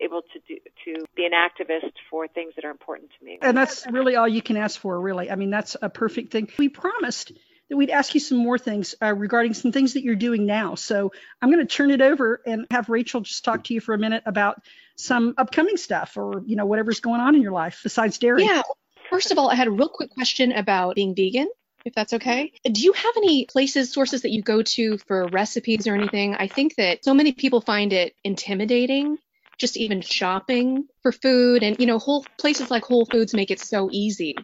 able 0.00 0.22
to 0.22 0.40
do 0.48 0.58
to 0.84 1.04
be 1.14 1.26
an 1.26 1.32
activist 1.32 1.92
for 2.10 2.26
things 2.28 2.54
that 2.56 2.64
are 2.64 2.70
important 2.70 3.10
to 3.18 3.24
me. 3.24 3.38
and 3.42 3.56
that's 3.56 3.86
really 3.86 4.16
all 4.16 4.26
you 4.26 4.42
can 4.42 4.56
ask 4.56 4.80
for, 4.80 5.00
really. 5.00 5.30
I 5.30 5.36
mean, 5.36 5.50
that's 5.50 5.76
a 5.80 5.88
perfect 5.88 6.32
thing. 6.32 6.48
We 6.58 6.68
promised 6.68 7.32
we'd 7.76 7.90
ask 7.90 8.14
you 8.14 8.20
some 8.20 8.38
more 8.38 8.58
things 8.58 8.94
uh, 9.02 9.14
regarding 9.14 9.54
some 9.54 9.72
things 9.72 9.94
that 9.94 10.02
you're 10.02 10.14
doing 10.14 10.46
now. 10.46 10.74
So 10.74 11.12
I'm 11.40 11.50
going 11.50 11.66
to 11.66 11.74
turn 11.74 11.90
it 11.90 12.00
over 12.00 12.40
and 12.46 12.66
have 12.70 12.88
Rachel 12.88 13.20
just 13.20 13.44
talk 13.44 13.64
to 13.64 13.74
you 13.74 13.80
for 13.80 13.94
a 13.94 13.98
minute 13.98 14.22
about 14.26 14.62
some 14.96 15.34
upcoming 15.38 15.76
stuff 15.76 16.16
or 16.16 16.42
you 16.46 16.56
know 16.56 16.66
whatever's 16.66 17.00
going 17.00 17.20
on 17.20 17.34
in 17.34 17.42
your 17.42 17.52
life 17.52 17.80
besides 17.82 18.18
dairy. 18.18 18.44
Yeah. 18.44 18.62
First 19.10 19.30
of 19.30 19.38
all, 19.38 19.50
I 19.50 19.54
had 19.54 19.68
a 19.68 19.70
real 19.70 19.88
quick 19.88 20.10
question 20.10 20.52
about 20.52 20.94
being 20.94 21.14
vegan, 21.14 21.48
if 21.84 21.94
that's 21.94 22.14
okay. 22.14 22.52
Do 22.64 22.80
you 22.80 22.92
have 22.92 23.16
any 23.16 23.44
places, 23.44 23.92
sources 23.92 24.22
that 24.22 24.30
you 24.30 24.42
go 24.42 24.62
to 24.62 24.98
for 24.98 25.26
recipes 25.28 25.86
or 25.86 25.94
anything? 25.94 26.34
I 26.34 26.46
think 26.46 26.76
that 26.76 27.04
so 27.04 27.12
many 27.12 27.32
people 27.32 27.60
find 27.60 27.92
it 27.92 28.14
intimidating 28.24 29.18
just 29.58 29.76
even 29.76 30.00
shopping 30.00 30.86
for 31.02 31.12
food. 31.12 31.62
And 31.62 31.76
you 31.78 31.86
know 31.86 31.98
whole 31.98 32.24
places 32.38 32.70
like 32.70 32.84
whole 32.84 33.06
foods 33.06 33.34
make 33.34 33.50
it 33.50 33.60
so 33.60 33.88
easy 33.92 34.34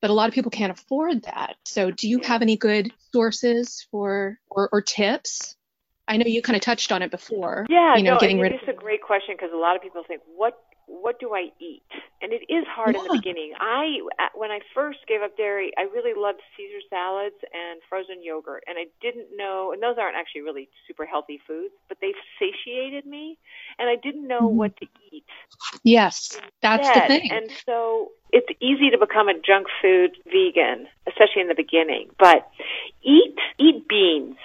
but 0.00 0.10
a 0.10 0.12
lot 0.12 0.28
of 0.28 0.34
people 0.34 0.50
can't 0.50 0.72
afford 0.72 1.22
that. 1.24 1.56
So 1.64 1.90
do 1.90 2.08
you 2.08 2.20
have 2.20 2.42
any 2.42 2.56
good 2.56 2.92
sources 3.12 3.86
for 3.90 4.38
or, 4.48 4.68
or 4.72 4.82
tips? 4.82 5.56
I 6.06 6.16
know 6.16 6.26
you 6.26 6.40
kind 6.40 6.56
of 6.56 6.62
touched 6.62 6.90
on 6.90 7.02
it 7.02 7.10
before 7.10 7.66
Yeah, 7.68 7.96
you 7.96 8.02
know 8.02 8.14
no, 8.14 8.20
getting 8.20 8.38
rid 8.38 8.52
is 8.52 8.60
a 8.68 8.72
great 8.72 9.02
question 9.02 9.34
because 9.36 9.50
a 9.52 9.58
lot 9.58 9.76
of 9.76 9.82
people 9.82 10.02
think, 10.06 10.22
what 10.36 10.54
what 10.88 11.20
do 11.20 11.34
I 11.34 11.52
eat? 11.60 11.84
And 12.20 12.32
it 12.32 12.42
is 12.48 12.64
hard 12.66 12.96
in 12.96 13.02
the 13.04 13.10
beginning. 13.12 13.52
I 13.60 14.00
when 14.34 14.50
I 14.50 14.60
first 14.74 14.98
gave 15.06 15.22
up 15.22 15.36
dairy, 15.36 15.70
I 15.78 15.82
really 15.82 16.12
loved 16.16 16.40
Caesar 16.56 16.80
salads 16.90 17.36
and 17.52 17.80
frozen 17.88 18.22
yogurt, 18.22 18.64
and 18.66 18.76
I 18.78 18.86
didn't 19.00 19.28
know. 19.36 19.72
And 19.72 19.82
those 19.82 19.96
aren't 19.98 20.16
actually 20.16 20.42
really 20.42 20.68
super 20.86 21.04
healthy 21.04 21.40
foods, 21.46 21.74
but 21.88 21.98
they 22.00 22.12
satiated 22.38 23.06
me, 23.06 23.38
and 23.78 23.88
I 23.88 23.96
didn't 23.96 24.26
know 24.26 24.48
Mhm. 24.48 24.54
what 24.54 24.76
to 24.78 24.86
eat. 25.12 25.24
yes 25.84 26.40
that's 26.60 26.88
the 26.90 27.00
thing 27.06 27.30
And 27.30 27.50
so 27.66 28.12
it's 28.32 28.48
easy 28.60 28.90
to 28.90 28.98
become 28.98 29.28
a 29.28 29.34
junk 29.34 29.66
food 29.80 30.16
vegan, 30.26 30.88
especially 31.06 31.42
in 31.42 31.48
the 31.48 31.54
beginning. 31.54 32.10
But 32.18 32.48
eat 33.02 33.36
eat 33.58 33.86
beans, 33.88 34.36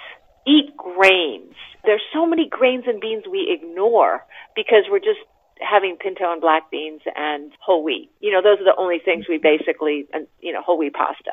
eat 0.46 0.76
grains. 0.76 1.54
There's 1.84 2.02
so 2.12 2.26
many 2.26 2.48
grains 2.48 2.84
and 2.86 3.00
beans 3.00 3.24
we 3.30 3.50
ignore 3.50 4.24
because 4.54 4.84
we're 4.90 5.00
just 5.00 5.20
having 5.64 5.96
pinto 5.96 6.30
and 6.30 6.40
black 6.40 6.70
beans 6.70 7.00
and 7.16 7.52
whole 7.60 7.82
wheat. 7.82 8.10
You 8.20 8.32
know, 8.32 8.42
those 8.42 8.60
are 8.60 8.64
the 8.64 8.76
only 8.76 8.98
things 8.98 9.26
we 9.28 9.38
basically, 9.38 10.06
and 10.12 10.26
you 10.40 10.52
know, 10.52 10.62
whole 10.62 10.78
wheat 10.78 10.94
pasta. 10.94 11.32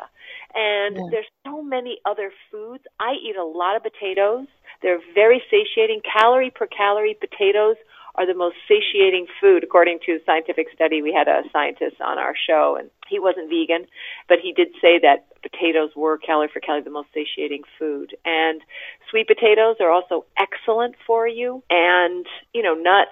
And 0.55 0.95
Yeah. 0.95 1.07
there's 1.11 1.31
so 1.45 1.61
many 1.61 1.99
other 2.05 2.31
foods. 2.49 2.85
I 2.99 3.13
eat 3.13 3.35
a 3.35 3.43
lot 3.43 3.75
of 3.75 3.83
potatoes. 3.83 4.47
They're 4.81 5.01
very 5.13 5.43
satiating. 5.49 6.01
Calorie 6.01 6.49
per 6.49 6.67
calorie, 6.67 7.13
potatoes 7.13 7.77
are 8.15 8.25
the 8.25 8.33
most 8.33 8.57
satiating 8.67 9.27
food 9.39 9.63
according 9.63 9.99
to 10.05 10.13
a 10.13 10.23
scientific 10.25 10.67
study. 10.73 11.01
We 11.01 11.13
had 11.13 11.27
a 11.27 11.43
scientist 11.51 12.01
on 12.01 12.17
our 12.17 12.35
show 12.35 12.75
and 12.77 12.89
He 13.07 13.19
wasn't 13.19 13.49
vegan, 13.49 13.87
but 14.27 14.39
he 14.39 14.53
did 14.53 14.69
say 14.81 14.99
that 14.99 15.27
potatoes 15.41 15.91
were 15.95 16.17
calorie 16.17 16.49
for 16.51 16.59
calorie 16.59 16.81
the 16.81 16.89
most 16.89 17.09
satiating 17.13 17.63
food. 17.77 18.15
And 18.25 18.61
sweet 19.09 19.27
potatoes 19.27 19.77
are 19.79 19.89
also 19.89 20.25
excellent 20.37 20.95
for 21.05 21.27
you. 21.27 21.63
And, 21.69 22.25
you 22.53 22.63
know, 22.63 22.73
nuts, 22.73 23.11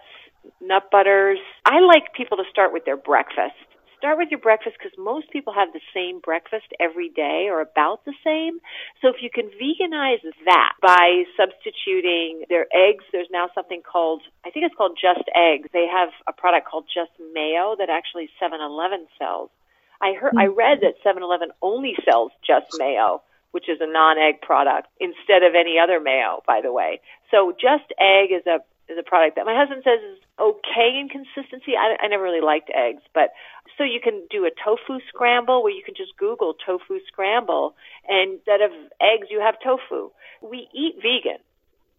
nut 0.61 0.89
butters. 0.91 1.39
I 1.65 1.79
like 1.79 2.13
people 2.13 2.37
to 2.37 2.43
start 2.51 2.73
with 2.73 2.85
their 2.85 2.97
breakfast 2.97 3.55
start 3.99 4.17
with 4.17 4.31
your 4.31 4.39
breakfast 4.39 4.77
because 4.79 4.97
most 4.97 5.29
people 5.29 5.51
have 5.51 5.67
the 5.73 5.83
same 5.93 6.21
breakfast 6.21 6.71
every 6.79 7.09
day 7.09 7.47
or 7.51 7.59
about 7.59 8.05
the 8.05 8.13
same. 8.23 8.57
So 9.01 9.09
if 9.09 9.17
you 9.21 9.29
can 9.29 9.51
veganize 9.59 10.23
that 10.45 10.73
by 10.81 11.23
substituting 11.35 12.43
their 12.49 12.65
eggs, 12.73 13.03
there's 13.11 13.27
now 13.29 13.49
something 13.53 13.81
called, 13.83 14.21
I 14.45 14.51
think 14.51 14.65
it's 14.65 14.75
called 14.75 14.97
Just 14.99 15.27
Eggs. 15.35 15.67
They 15.73 15.85
have 15.91 16.09
a 16.27 16.33
product 16.33 16.65
called 16.65 16.85
Just 16.87 17.11
Mayo 17.33 17.75
that 17.77 17.89
actually 17.89 18.29
7-Eleven 18.41 19.07
sells. 19.19 19.51
I 20.01 20.13
heard, 20.13 20.33
I 20.39 20.47
read 20.47 20.79
that 20.81 20.95
7-Eleven 21.05 21.49
only 21.61 21.93
sells 22.05 22.31
Just 22.47 22.67
Mayo 22.79 23.21
which 23.51 23.67
is 23.67 23.79
a 23.81 23.91
non-egg 23.91 24.41
product 24.41 24.87
instead 24.99 25.41
of 25.41 25.55
any 25.55 25.79
other 25.81 25.99
mayo, 25.99 26.43
by 26.45 26.61
the 26.61 26.71
way. 26.71 27.01
So 27.31 27.51
just 27.51 27.89
egg 27.99 28.29
is 28.31 28.45
a 28.45 28.59
is 28.89 28.97
a 28.97 29.03
product 29.03 29.35
that 29.37 29.45
my 29.45 29.55
husband 29.55 29.83
says 29.85 30.01
is 30.01 30.19
okay 30.39 30.97
in 30.99 31.09
consistency. 31.09 31.77
I, 31.77 31.95
I 32.01 32.07
never 32.07 32.23
really 32.23 32.41
liked 32.41 32.69
eggs, 32.73 33.03
but 33.13 33.31
so 33.77 33.83
you 33.83 33.99
can 34.03 34.25
do 34.29 34.45
a 34.45 34.51
tofu 34.51 34.99
scramble 35.07 35.63
where 35.63 35.71
you 35.71 35.83
can 35.83 35.95
just 35.95 36.17
Google 36.17 36.55
tofu 36.65 36.99
scramble, 37.07 37.75
and 38.07 38.33
instead 38.41 38.61
of 38.61 38.71
eggs, 38.99 39.27
you 39.29 39.39
have 39.39 39.55
tofu. 39.63 40.09
We 40.41 40.67
eat 40.73 40.95
vegan. 40.97 41.39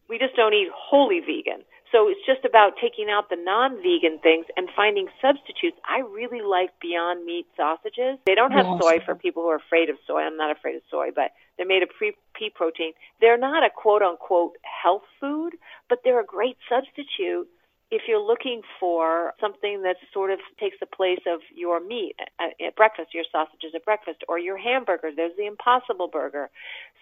We 0.09 0.18
just 0.18 0.34
don't 0.34 0.53
eat 0.55 0.68
wholly 0.74 1.20
vegan. 1.20 1.62
So 1.93 2.09
it's 2.09 2.20
just 2.24 2.45
about 2.45 2.74
taking 2.80 3.11
out 3.11 3.30
the 3.30 3.36
non-vegan 3.36 4.20
things 4.20 4.47
and 4.57 4.68
finding 4.76 5.09
substitutes. 5.20 5.76
I 5.84 6.01
really 6.01 6.41
like 6.41 6.70
Beyond 6.80 7.24
Meat 7.24 7.47
sausages. 7.57 8.18
They 8.26 8.34
don't 8.34 8.53
have 8.53 8.66
yes. 8.66 8.80
soy 8.80 9.01
for 9.05 9.14
people 9.14 9.43
who 9.43 9.49
are 9.51 9.57
afraid 9.57 9.91
of 9.91 9.97
soy. 10.07 10.20
I'm 10.20 10.36
not 10.36 10.57
afraid 10.57 10.76
of 10.76 10.82
soy, 10.91 11.09
but 11.14 11.32
they're 11.57 11.66
made 11.66 11.82
of 11.82 11.88
pre- 11.91 12.16
pea 12.34 12.51
protein. 12.51 12.93
They're 13.20 13.38
not 13.38 13.64
a 13.64 13.70
quote 13.70 14.03
unquote 14.03 14.57
health 14.62 15.03
food, 15.20 15.55
but 15.88 16.01
they're 16.05 16.20
a 16.20 16.24
great 16.24 16.57
substitute 16.68 17.49
if 17.91 18.03
you're 18.07 18.24
looking 18.24 18.62
for 18.78 19.34
something 19.41 19.82
that 19.82 19.97
sort 20.12 20.30
of 20.30 20.38
takes 20.59 20.76
the 20.78 20.86
place 20.86 21.20
of 21.26 21.41
your 21.55 21.80
meat 21.80 22.14
at, 22.38 22.53
at, 22.64 22.76
breakfast, 22.76 23.12
your 23.12 23.24
sausages 23.32 23.72
at 23.74 23.84
breakfast, 23.84 24.22
or 24.28 24.38
your 24.38 24.57
hamburger, 24.57 25.11
there's 25.14 25.36
the 25.36 25.47
Impossible 25.47 26.07
Burger. 26.07 26.51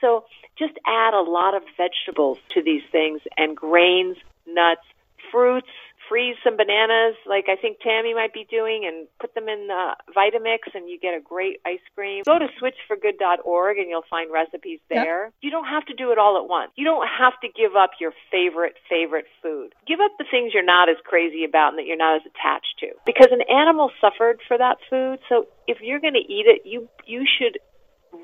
So 0.01 0.24
just 0.59 0.72
add 0.86 1.12
a 1.12 1.20
lot 1.20 1.55
of 1.55 1.62
vegetables 1.76 2.39
to 2.51 2.62
these 2.62 2.82
things 2.91 3.20
and 3.36 3.55
grains, 3.55 4.16
nuts, 4.49 4.86
fruits, 5.30 5.68
freeze 6.09 6.36
some 6.42 6.57
bananas 6.57 7.14
like 7.26 7.46
I 7.49 7.57
think 7.61 7.78
Tammy 7.80 8.14
might 8.14 8.32
be 8.32 8.46
doing 8.51 8.88
and 8.88 9.07
put 9.20 9.34
them 9.34 9.49
in 9.49 9.68
the 9.68 9.94
Vitamix 10.16 10.74
and 10.74 10.88
you 10.88 10.99
get 10.99 11.14
a 11.14 11.20
great 11.20 11.61
ice 11.66 11.84
cream. 11.94 12.22
Go 12.24 12.38
to 12.38 12.49
switchforgood.org 12.57 13.78
and 13.78 13.88
you'll 13.88 14.09
find 14.09 14.32
recipes 14.32 14.80
there. 14.88 15.24
Yep. 15.24 15.34
You 15.42 15.51
don't 15.51 15.68
have 15.68 15.84
to 15.86 15.94
do 15.94 16.11
it 16.11 16.18
all 16.18 16.38
at 16.42 16.49
once. 16.49 16.72
You 16.76 16.84
don't 16.84 17.07
have 17.07 17.34
to 17.42 17.49
give 17.49 17.76
up 17.76 17.90
your 18.01 18.12
favorite, 18.32 18.76
favorite 18.88 19.26
food. 19.42 19.74
Give 19.86 20.01
up 20.01 20.12
the 20.18 20.24
things 20.30 20.53
you're 20.55 20.64
not 20.64 20.88
as 20.88 20.96
crazy 21.05 21.44
about 21.44 21.70
and 21.70 21.78
that 21.78 21.86
you're 21.86 22.01
not 22.01 22.16
as 22.16 22.22
attached 22.24 22.80
to. 22.80 22.88
Because 23.05 23.28
an 23.30 23.42
animal 23.53 23.90
suffered 24.01 24.40
for 24.49 24.57
that 24.57 24.78
food. 24.88 25.18
So 25.28 25.46
if 25.66 25.78
you're 25.82 26.01
going 26.01 26.16
to 26.16 26.32
eat 26.32 26.46
it, 26.49 26.62
you, 26.64 26.88
you 27.07 27.24
should 27.26 27.59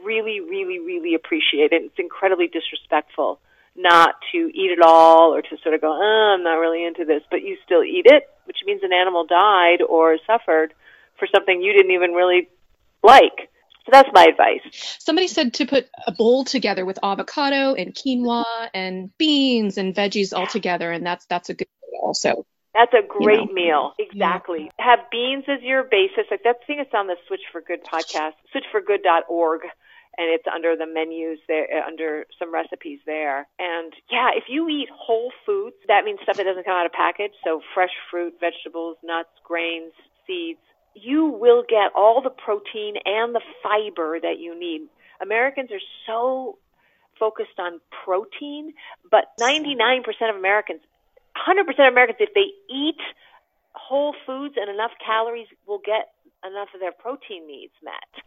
really, 0.04 0.40
really, 0.40 0.78
really 0.78 1.14
appreciate 1.14 1.72
it. 1.72 1.82
It's 1.84 1.98
incredibly 1.98 2.48
disrespectful 2.48 3.40
not 3.76 4.14
to 4.32 4.38
eat 4.38 4.70
it 4.70 4.80
all 4.82 5.34
or 5.34 5.42
to 5.42 5.56
sort 5.62 5.74
of 5.74 5.80
go, 5.80 5.88
oh, 5.88 6.34
I'm 6.34 6.44
not 6.44 6.54
really 6.56 6.84
into 6.84 7.04
this, 7.04 7.22
but 7.30 7.42
you 7.42 7.56
still 7.64 7.82
eat 7.82 8.06
it, 8.06 8.24
which 8.44 8.58
means 8.64 8.82
an 8.82 8.92
animal 8.92 9.26
died 9.26 9.82
or 9.82 10.18
suffered 10.26 10.74
for 11.18 11.26
something 11.34 11.60
you 11.60 11.72
didn't 11.72 11.92
even 11.92 12.12
really 12.12 12.48
like. 13.02 13.50
So 13.84 13.90
that's 13.92 14.08
my 14.12 14.24
advice. 14.24 14.96
Somebody 14.98 15.28
said 15.28 15.54
to 15.54 15.66
put 15.66 15.88
a 16.06 16.12
bowl 16.12 16.44
together 16.44 16.86
with 16.86 16.98
avocado 17.02 17.74
and 17.74 17.94
quinoa 17.94 18.68
and 18.72 19.16
beans 19.18 19.76
and 19.76 19.94
veggies 19.94 20.36
all 20.36 20.46
together, 20.46 20.90
and 20.90 21.04
that's 21.04 21.26
that's 21.26 21.50
a 21.50 21.54
good 21.54 21.68
also. 22.00 22.46
That's 22.74 22.94
a 22.94 23.06
great 23.06 23.40
you 23.40 23.46
know. 23.46 23.52
meal. 23.52 23.92
Exactly. 23.98 24.70
Yeah. 24.78 24.84
Have 24.84 25.10
beans 25.10 25.44
as 25.48 25.62
your 25.62 25.84
basis. 25.84 26.24
Like 26.30 26.42
that 26.44 26.66
thing 26.66 26.78
that's 26.78 26.94
on 26.94 27.06
the 27.06 27.16
Switch 27.28 27.42
for 27.52 27.60
Good 27.60 27.84
podcast, 27.84 28.32
switchforgood.org 28.54 29.60
and 30.18 30.28
it's 30.30 30.44
under 30.52 30.76
the 30.76 30.86
menus 30.86 31.38
there, 31.48 31.66
uh, 31.70 31.86
under 31.86 32.26
some 32.38 32.52
recipes 32.52 33.00
there. 33.06 33.46
And 33.58 33.92
yeah, 34.10 34.30
if 34.34 34.44
you 34.48 34.68
eat 34.68 34.88
whole 34.92 35.32
foods, 35.44 35.76
that 35.88 36.04
means 36.04 36.20
stuff 36.22 36.36
that 36.36 36.44
doesn't 36.44 36.64
come 36.64 36.76
out 36.76 36.86
of 36.86 36.92
package. 36.92 37.32
So 37.44 37.60
fresh 37.74 37.92
fruit, 38.10 38.34
vegetables, 38.40 38.96
nuts, 39.02 39.30
grains, 39.44 39.92
seeds. 40.26 40.60
You 40.94 41.26
will 41.26 41.64
get 41.68 41.90
all 41.96 42.22
the 42.22 42.30
protein 42.30 42.94
and 43.04 43.34
the 43.34 43.42
fiber 43.62 44.20
that 44.20 44.38
you 44.38 44.58
need. 44.58 44.88
Americans 45.20 45.70
are 45.72 45.82
so 46.06 46.58
focused 47.18 47.58
on 47.58 47.80
protein, 48.04 48.74
but 49.10 49.24
99% 49.40 50.02
of 50.30 50.36
Americans, 50.36 50.80
100% 51.36 51.60
of 51.60 51.92
Americans, 51.92 52.18
if 52.20 52.34
they 52.34 52.50
eat 52.72 53.00
whole 53.72 54.14
foods 54.26 54.54
and 54.56 54.70
enough 54.70 54.92
calories, 55.04 55.48
will 55.66 55.80
get 55.84 56.10
enough 56.46 56.68
of 56.74 56.80
their 56.80 56.92
protein 56.92 57.46
needs 57.46 57.72
met 57.82 58.22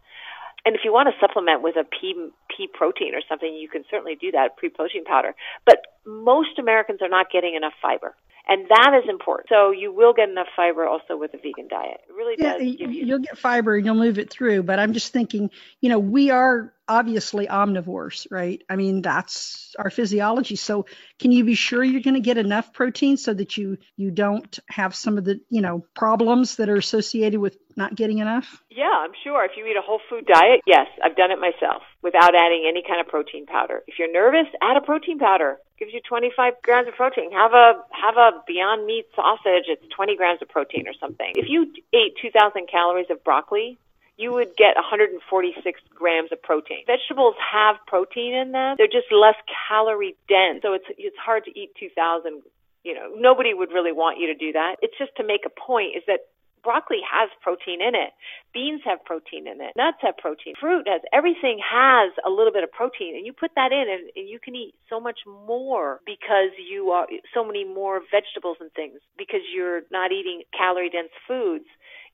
and 0.64 0.74
if 0.74 0.82
you 0.84 0.92
want 0.92 1.08
to 1.08 1.14
supplement 1.20 1.62
with 1.62 1.76
a 1.76 1.84
pea, 1.84 2.14
pea 2.54 2.68
protein 2.72 3.14
or 3.14 3.20
something, 3.28 3.54
you 3.54 3.68
can 3.68 3.84
certainly 3.90 4.16
do 4.20 4.30
that, 4.32 4.58
pea 4.58 4.68
protein 4.68 5.04
powder. 5.04 5.34
But 5.64 5.78
most 6.06 6.58
Americans 6.58 7.00
are 7.02 7.08
not 7.08 7.30
getting 7.30 7.54
enough 7.54 7.74
fiber. 7.80 8.14
And 8.50 8.66
that 8.70 8.98
is 9.02 9.08
important. 9.10 9.50
So 9.50 9.72
you 9.72 9.92
will 9.92 10.14
get 10.14 10.30
enough 10.30 10.46
fiber 10.56 10.86
also 10.86 11.18
with 11.18 11.34
a 11.34 11.36
vegan 11.36 11.68
diet. 11.68 12.00
It 12.08 12.12
really 12.14 12.34
yeah, 12.38 12.54
does 12.54 12.62
you. 12.62 12.88
You'll 12.88 13.18
get 13.18 13.36
fiber 13.36 13.76
and 13.76 13.84
you'll 13.84 13.94
move 13.94 14.18
it 14.18 14.30
through. 14.30 14.62
But 14.62 14.78
I'm 14.78 14.94
just 14.94 15.12
thinking, 15.12 15.50
you 15.82 15.90
know, 15.90 15.98
we 15.98 16.30
are 16.30 16.72
obviously 16.88 17.46
omnivores, 17.46 18.26
right? 18.30 18.62
I 18.70 18.76
mean, 18.76 19.02
that's 19.02 19.76
our 19.78 19.90
physiology. 19.90 20.56
So 20.56 20.86
can 21.18 21.30
you 21.30 21.44
be 21.44 21.54
sure 21.54 21.84
you're 21.84 22.00
going 22.00 22.14
to 22.14 22.20
get 22.20 22.38
enough 22.38 22.72
protein 22.72 23.18
so 23.18 23.34
that 23.34 23.58
you 23.58 23.76
you 23.96 24.10
don't 24.10 24.58
have 24.70 24.94
some 24.94 25.18
of 25.18 25.26
the, 25.26 25.42
you 25.50 25.60
know, 25.60 25.84
problems 25.94 26.56
that 26.56 26.70
are 26.70 26.76
associated 26.76 27.40
with 27.40 27.58
not 27.78 27.94
getting 27.94 28.18
enough? 28.18 28.62
Yeah, 28.70 28.90
I'm 28.90 29.12
sure. 29.24 29.44
If 29.44 29.52
you 29.56 29.64
eat 29.66 29.76
a 29.76 29.82
whole 29.82 30.00
food 30.10 30.26
diet, 30.26 30.60
yes, 30.66 30.86
I've 31.02 31.16
done 31.16 31.30
it 31.30 31.38
myself 31.38 31.82
without 32.02 32.34
adding 32.34 32.66
any 32.68 32.82
kind 32.86 33.00
of 33.00 33.08
protein 33.08 33.46
powder. 33.46 33.82
If 33.86 33.98
you're 33.98 34.12
nervous, 34.12 34.46
add 34.60 34.76
a 34.76 34.80
protein 34.80 35.18
powder 35.18 35.58
gives 35.78 35.92
you 35.94 36.00
25 36.00 36.54
grams 36.62 36.88
of 36.88 36.94
protein. 36.94 37.30
Have 37.32 37.54
a 37.54 37.80
have 37.92 38.16
a 38.16 38.42
Beyond 38.46 38.84
Meat 38.84 39.06
sausage. 39.14 39.70
It's 39.70 39.86
20 39.94 40.16
grams 40.16 40.42
of 40.42 40.48
protein 40.48 40.88
or 40.88 40.94
something. 40.98 41.32
If 41.36 41.46
you 41.48 41.72
ate 41.94 42.18
2,000 42.20 42.68
calories 42.68 43.06
of 43.10 43.22
broccoli, 43.22 43.78
you 44.16 44.32
would 44.32 44.56
get 44.56 44.74
146 44.74 45.80
grams 45.94 46.32
of 46.32 46.42
protein. 46.42 46.82
Vegetables 46.86 47.36
have 47.38 47.76
protein 47.86 48.34
in 48.34 48.52
them. 48.52 48.74
They're 48.76 48.90
just 48.90 49.12
less 49.12 49.36
calorie 49.68 50.16
dense. 50.28 50.62
So 50.62 50.74
it's 50.74 50.90
it's 50.98 51.16
hard 51.16 51.44
to 51.44 51.58
eat 51.58 51.70
2,000 51.78 52.42
you 52.84 52.94
know, 52.94 53.10
nobody 53.16 53.52
would 53.52 53.70
really 53.70 53.92
want 53.92 54.18
you 54.18 54.28
to 54.28 54.34
do 54.34 54.52
that. 54.52 54.76
It's 54.82 54.96
just 54.96 55.14
to 55.16 55.24
make 55.24 55.42
a 55.44 55.50
point 55.50 55.96
is 55.96 56.02
that 56.06 56.20
broccoli 56.62 57.00
has 57.04 57.30
protein 57.40 57.80
in 57.80 57.94
it. 57.94 58.12
Beans 58.52 58.82
have 58.84 59.04
protein 59.04 59.46
in 59.46 59.60
it. 59.60 59.72
Nuts 59.76 59.98
have 60.02 60.16
protein. 60.16 60.54
Fruit 60.60 60.86
has 60.88 61.02
everything 61.12 61.60
has 61.62 62.12
a 62.26 62.30
little 62.30 62.52
bit 62.52 62.64
of 62.64 62.72
protein 62.72 63.16
and 63.16 63.26
you 63.26 63.32
put 63.32 63.52
that 63.56 63.72
in 63.72 63.86
and, 63.88 64.10
and 64.16 64.28
you 64.28 64.38
can 64.38 64.54
eat 64.54 64.74
so 64.88 65.00
much 65.00 65.20
more 65.26 66.00
because 66.06 66.52
you 66.58 66.90
are 66.90 67.06
so 67.34 67.44
many 67.44 67.64
more 67.64 68.00
vegetables 68.10 68.56
and 68.60 68.72
things 68.72 68.98
because 69.16 69.42
you're 69.54 69.82
not 69.90 70.12
eating 70.12 70.42
calorie 70.56 70.90
dense 70.90 71.12
foods 71.26 71.66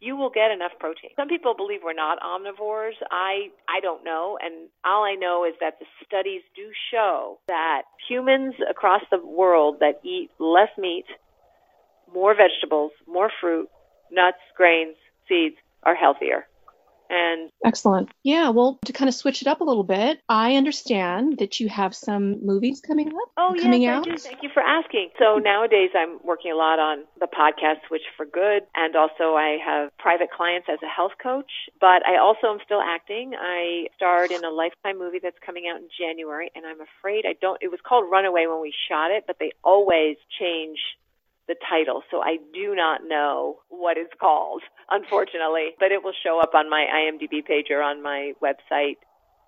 you 0.04 0.16
will 0.16 0.30
get 0.30 0.50
enough 0.50 0.72
protein. 0.78 1.10
Some 1.16 1.28
people 1.28 1.54
believe 1.56 1.80
we're 1.82 1.94
not 1.94 2.18
omnivores. 2.20 2.92
I 3.10 3.48
I 3.68 3.80
don't 3.80 4.04
know, 4.04 4.38
and 4.42 4.68
all 4.84 5.04
I 5.04 5.14
know 5.14 5.44
is 5.44 5.54
that 5.60 5.78
the 5.78 5.86
studies 6.04 6.42
do 6.54 6.70
show 6.92 7.38
that 7.48 7.82
humans 8.08 8.54
across 8.68 9.02
the 9.10 9.24
world 9.24 9.78
that 9.80 10.00
eat 10.04 10.30
less 10.38 10.68
meat, 10.78 11.06
more 12.12 12.34
vegetables, 12.34 12.92
more 13.06 13.30
fruit, 13.40 13.68
nuts, 14.10 14.38
grains, 14.56 14.96
seeds 15.28 15.56
are 15.82 15.94
healthier. 15.94 16.46
And 17.10 17.50
excellent. 17.64 18.10
Yeah, 18.22 18.48
well, 18.48 18.78
to 18.86 18.92
kind 18.92 19.08
of 19.08 19.14
switch 19.14 19.42
it 19.42 19.48
up 19.48 19.60
a 19.60 19.64
little 19.64 19.84
bit, 19.84 20.20
I 20.28 20.56
understand 20.56 21.38
that 21.38 21.60
you 21.60 21.68
have 21.68 21.94
some 21.94 22.44
movies 22.44 22.80
coming 22.80 23.08
up. 23.08 23.30
Oh, 23.36 23.54
coming 23.60 23.82
yes, 23.82 23.96
out. 23.96 24.08
I 24.08 24.10
do. 24.10 24.18
Thank 24.18 24.42
you 24.42 24.48
for 24.52 24.62
asking. 24.62 25.10
So 25.18 25.38
nowadays, 25.38 25.90
I'm 25.94 26.18
working 26.24 26.50
a 26.50 26.56
lot 26.56 26.78
on 26.78 27.04
the 27.20 27.26
podcast 27.26 27.86
Switch 27.88 28.02
for 28.16 28.24
Good, 28.24 28.62
and 28.74 28.96
also 28.96 29.34
I 29.34 29.58
have 29.64 29.90
private 29.98 30.30
clients 30.30 30.68
as 30.72 30.78
a 30.82 30.88
health 30.88 31.12
coach. 31.22 31.50
But 31.80 32.06
I 32.06 32.16
also 32.16 32.48
am 32.48 32.58
still 32.64 32.80
acting. 32.80 33.34
I 33.38 33.88
starred 33.96 34.30
in 34.30 34.42
a 34.44 34.50
Lifetime 34.50 34.98
movie 34.98 35.20
that's 35.22 35.38
coming 35.44 35.64
out 35.70 35.80
in 35.80 35.88
January, 35.96 36.50
and 36.54 36.64
I'm 36.66 36.80
afraid 36.80 37.26
I 37.26 37.34
don't. 37.40 37.62
It 37.62 37.70
was 37.70 37.80
called 37.86 38.10
Runaway 38.10 38.46
when 38.46 38.62
we 38.62 38.72
shot 38.88 39.10
it, 39.10 39.24
but 39.26 39.36
they 39.38 39.52
always 39.62 40.16
change 40.40 40.78
the 41.48 41.56
title, 41.68 42.02
so 42.10 42.20
I 42.22 42.38
do 42.52 42.74
not 42.74 43.02
know 43.06 43.58
what 43.68 43.96
it's 43.96 44.14
called, 44.20 44.62
unfortunately. 44.90 45.74
But 45.78 45.92
it 45.92 46.02
will 46.02 46.14
show 46.22 46.40
up 46.40 46.54
on 46.54 46.70
my 46.70 46.86
IMDb 46.92 47.44
page 47.44 47.66
or 47.70 47.82
on 47.82 48.02
my 48.02 48.32
website 48.42 48.96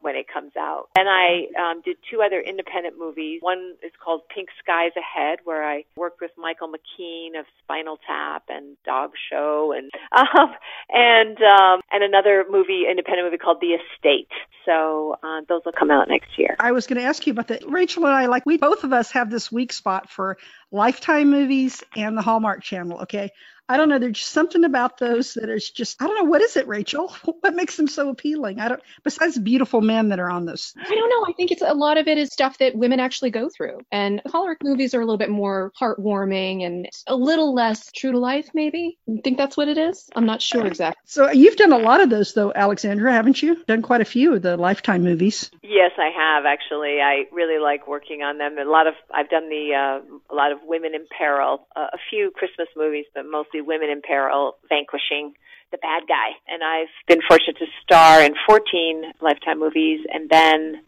when 0.00 0.16
it 0.16 0.26
comes 0.32 0.52
out. 0.58 0.88
And 0.96 1.08
I 1.08 1.46
um, 1.60 1.82
did 1.84 1.96
two 2.10 2.22
other 2.22 2.40
independent 2.40 2.98
movies. 2.98 3.40
One 3.42 3.74
is 3.82 3.92
called 4.02 4.22
Pink 4.32 4.48
Skies 4.62 4.92
Ahead, 4.96 5.40
where 5.44 5.64
I 5.64 5.84
worked 5.96 6.20
with 6.20 6.30
Michael 6.36 6.68
McKean 6.68 7.38
of 7.38 7.46
Spinal 7.62 7.98
Tap 8.06 8.44
and 8.48 8.76
Dog 8.84 9.12
Show, 9.30 9.72
and 9.76 9.90
um, 10.12 10.54
and 10.90 11.38
um, 11.38 11.80
and 11.90 12.02
another 12.02 12.44
movie, 12.50 12.84
independent 12.90 13.26
movie 13.26 13.38
called 13.38 13.60
The 13.60 13.78
Estate. 13.78 14.28
So 14.64 15.16
uh, 15.22 15.42
those 15.48 15.62
will 15.64 15.72
come 15.72 15.90
out 15.90 16.08
next 16.08 16.38
year. 16.38 16.56
I 16.58 16.72
was 16.72 16.86
going 16.86 17.00
to 17.00 17.06
ask 17.06 17.26
you 17.26 17.32
about 17.32 17.48
that. 17.48 17.62
Rachel 17.68 18.04
and 18.04 18.14
I, 18.14 18.26
like 18.26 18.44
we 18.44 18.56
both 18.56 18.84
of 18.84 18.92
us, 18.92 19.12
have 19.12 19.30
this 19.30 19.50
weak 19.52 19.72
spot 19.72 20.10
for 20.10 20.38
Lifetime 20.72 21.30
movies 21.30 21.84
and 21.94 22.18
the 22.18 22.22
Hallmark 22.22 22.62
Channel. 22.62 23.02
Okay, 23.02 23.30
I 23.68 23.76
don't 23.76 23.88
know. 23.88 23.98
There's 23.98 24.18
just 24.18 24.30
something 24.30 24.64
about 24.64 24.98
those 24.98 25.34
that 25.34 25.48
is 25.48 25.70
just 25.70 26.00
I 26.00 26.06
don't 26.06 26.16
know 26.16 26.30
what 26.30 26.42
is 26.42 26.56
it, 26.56 26.66
Rachel? 26.66 27.14
What 27.40 27.54
makes 27.54 27.76
them 27.76 27.86
so 27.86 28.08
appealing? 28.08 28.60
I 28.60 28.68
don't. 28.68 28.82
Besides 29.04 29.38
beautiful 29.38 29.80
men 29.80 30.08
that 30.08 30.18
are 30.18 30.30
on 30.30 30.46
those. 30.46 30.74
I 30.76 30.94
don't 30.94 31.10
know. 31.10 31.26
I 31.28 31.32
think 31.36 31.52
it's 31.52 31.62
a 31.62 31.74
lot 31.74 31.96
of 31.98 32.08
it 32.08 32.18
is 32.18 32.32
stuff 32.32 32.58
that 32.58 32.74
women 32.74 32.98
actually 32.98 33.30
go 33.30 33.48
through, 33.48 33.80
and 33.92 34.20
Hallmark 34.26 34.62
movies 34.64 34.94
are 34.94 35.00
a 35.00 35.04
little 35.04 35.18
bit 35.18 35.30
more 35.30 35.72
heartwarming 35.80 36.64
and 36.64 36.88
a 37.06 37.14
little 37.14 37.54
less 37.54 37.90
true 37.92 38.12
to 38.12 38.18
life. 38.18 38.48
Maybe. 38.54 38.98
I 39.08 39.20
think 39.22 39.38
that's 39.38 39.56
what 39.56 39.68
it 39.68 39.78
is. 39.78 40.08
I'm 40.16 40.26
not 40.26 40.42
sure 40.42 40.66
exactly. 40.66 41.00
So 41.04 41.30
you've 41.30 41.56
done 41.56 41.72
a 41.72 41.78
lot 41.78 42.00
of 42.00 42.10
those 42.10 42.32
though, 42.32 42.52
Alexandra, 42.54 43.12
haven't 43.12 43.42
you? 43.42 43.62
Done 43.64 43.82
quite 43.82 44.00
a 44.00 44.06
few 44.06 44.34
of 44.34 44.42
the 44.42 44.56
Lifetime 44.56 45.02
movies. 45.02 45.50
Yes, 45.62 45.92
I 45.98 46.10
have 46.16 46.46
actually. 46.46 47.00
I 47.00 47.24
really 47.32 47.60
like 47.62 47.86
working 47.86 48.22
on 48.22 48.38
them. 48.38 48.58
A 48.58 48.64
lot 48.64 48.86
of 48.86 48.94
I've 49.12 49.30
done 49.30 49.48
the 49.48 49.74
uh, 49.74 50.32
a 50.32 50.34
lot 50.34 50.52
of 50.52 50.58
women 50.64 50.94
in 50.94 51.06
peril, 51.16 51.66
uh, 51.76 51.88
a 51.92 51.98
few 52.10 52.30
Christmas 52.34 52.68
movies, 52.76 53.04
but 53.14 53.24
mostly 53.26 53.55
women 53.60 53.90
in 53.90 54.02
peril, 54.02 54.56
vanquishing 54.68 55.34
the 55.70 55.78
bad 55.78 56.04
guy. 56.08 56.30
And 56.48 56.62
I've 56.62 56.92
been 57.06 57.20
fortunate 57.28 57.58
to 57.58 57.66
star 57.82 58.22
in 58.22 58.34
14 58.46 59.12
Lifetime 59.20 59.58
movies, 59.58 60.00
and 60.12 60.28
then 60.30 60.82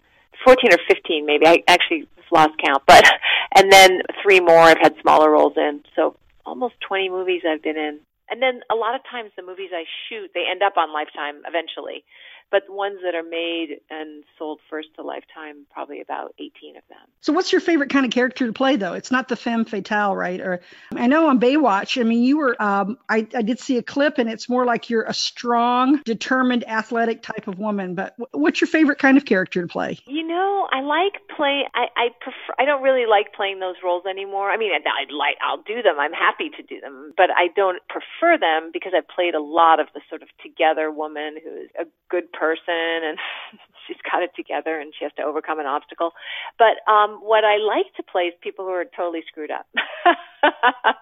14 0.45 0.73
or 0.73 0.79
15 0.89 1.27
maybe. 1.27 1.47
I 1.47 1.62
actually 1.66 2.09
lost 2.31 2.53
count, 2.64 2.83
but 2.87 3.05
and 3.57 3.73
then 3.73 4.03
three 4.23 4.41
more 4.41 4.59
I've 4.59 4.79
had 4.81 4.95
smaller 5.01 5.31
roles 5.31 5.55
in. 5.57 5.83
So 5.97 6.16
almost 6.45 6.75
20 6.87 7.11
movies 7.11 7.43
I've 7.49 7.62
been 7.62 7.77
in. 7.77 8.01
And 8.31 8.43
then 8.43 8.61
a 8.70 8.74
lot 8.74 8.95
of 8.95 9.01
times 9.11 9.31
the 9.37 9.43
movies 9.43 9.70
I 9.72 9.85
shoot, 10.09 10.31
they 10.35 10.45
end 10.51 10.62
up 10.62 10.76
on 10.76 10.93
Lifetime 10.93 11.43
eventually 11.47 12.05
but 12.51 12.66
the 12.66 12.72
ones 12.72 12.99
that 13.05 13.14
are 13.14 13.22
made 13.22 13.81
and 13.91 14.24
sold 14.39 14.61
first 14.70 14.89
to 14.97 15.03
Lifetime, 15.03 15.66
probably 15.70 16.01
about 16.01 16.35
18 16.39 16.76
of 16.76 16.83
them. 16.89 16.99
So, 17.20 17.33
what's 17.33 17.53
your 17.53 17.61
favorite 17.61 17.91
kind 17.91 18.07
of 18.07 18.12
character 18.12 18.47
to 18.47 18.53
play, 18.53 18.76
though? 18.76 18.95
It's 18.95 19.11
not 19.11 19.29
the 19.29 19.37
femme 19.37 19.64
fatale, 19.64 20.16
right? 20.16 20.41
Or 20.41 20.61
I 20.95 21.07
know 21.07 21.29
on 21.29 21.41
Baywatch, 21.41 22.01
I 22.01 22.05
mean, 22.05 22.22
you 22.22 22.39
were, 22.39 22.61
um, 22.62 22.99
I, 23.09 23.26
I 23.35 23.43
did 23.43 23.59
see 23.61 23.76
a 23.76 23.83
clip, 23.83 24.18
and 24.18 24.31
it's 24.31 24.49
more 24.49 24.64
like 24.64 24.89
you're 24.89 25.05
a 25.05 25.14
strong, 25.14 26.01
determined, 26.05 26.66
athletic 26.68 27.22
type 27.22 27.49
of 27.49 27.59
woman. 27.59 27.95
But 27.95 28.14
what's 28.33 28.61
your 28.61 28.68
favorite 28.68 28.99
kind 28.99 29.18
of 29.18 29.24
character 29.24 29.61
to 29.61 29.68
play? 29.68 29.99
You 30.07 30.26
know, 30.26 30.68
I 30.72 30.81
like 30.81 31.20
play. 31.35 31.64
I, 31.74 31.87
I 31.97 32.09
prefer. 32.20 32.55
I 32.59 32.64
don't 32.64 32.83
really 32.83 33.07
like 33.07 33.35
playing 33.35 33.61
those 33.61 33.76
roles 33.85 34.05
anymore. 34.07 34.51
I 34.51 34.57
mean, 34.57 34.72
I'd 34.72 35.12
like. 35.12 35.37
I'll 35.47 35.62
do 35.62 35.83
them. 35.83 35.99
I'm 35.99 36.12
happy 36.12 36.51
to 36.57 36.62
do 36.62 36.81
them, 36.81 37.12
but 37.16 37.29
I 37.37 37.49
don't 37.55 37.83
prefer 37.89 38.09
them 38.21 38.71
because 38.73 38.93
I've 38.97 39.09
played 39.09 39.35
a 39.35 39.41
lot 39.41 39.81
of 39.81 39.89
the 39.95 40.01
sort 40.09 40.23
of 40.23 40.29
together 40.43 40.91
woman 40.91 41.37
who's 41.43 41.71
a 41.79 41.87
good 42.11 42.33
person 42.33 43.05
and 43.05 43.19
she's 43.87 43.97
got 44.11 44.23
it 44.23 44.31
together 44.35 44.79
and 44.79 44.93
she 44.99 45.05
has 45.05 45.12
to 45.16 45.23
overcome 45.23 45.61
an 45.61 45.66
obstacle. 45.66 46.12
But 46.59 46.83
um 46.91 47.21
what 47.23 47.45
I 47.45 47.57
like 47.59 47.93
to 47.97 48.03
play 48.03 48.25
is 48.25 48.35
people 48.41 48.64
who 48.64 48.73
are 48.73 48.85
totally 48.85 49.23
screwed 49.29 49.51
up. 49.51 49.66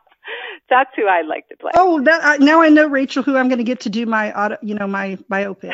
That's 0.69 0.91
who 0.97 1.07
I 1.07 1.23
like 1.23 1.49
to 1.49 1.57
play. 1.57 1.71
Oh, 1.77 2.03
that 2.03 2.21
I, 2.25 2.37
now 2.39 2.61
I 2.61 2.69
know 2.69 2.87
Rachel, 2.89 3.23
who 3.23 3.37
I'm 3.37 3.49
going 3.49 3.59
to 3.59 3.65
get 3.65 3.81
to 3.81 3.91
do 3.91 4.07
my 4.07 4.33
auto, 4.33 4.57
you 4.61 4.75
know, 4.75 4.89
my 4.89 5.17
biopic. 5.31 5.73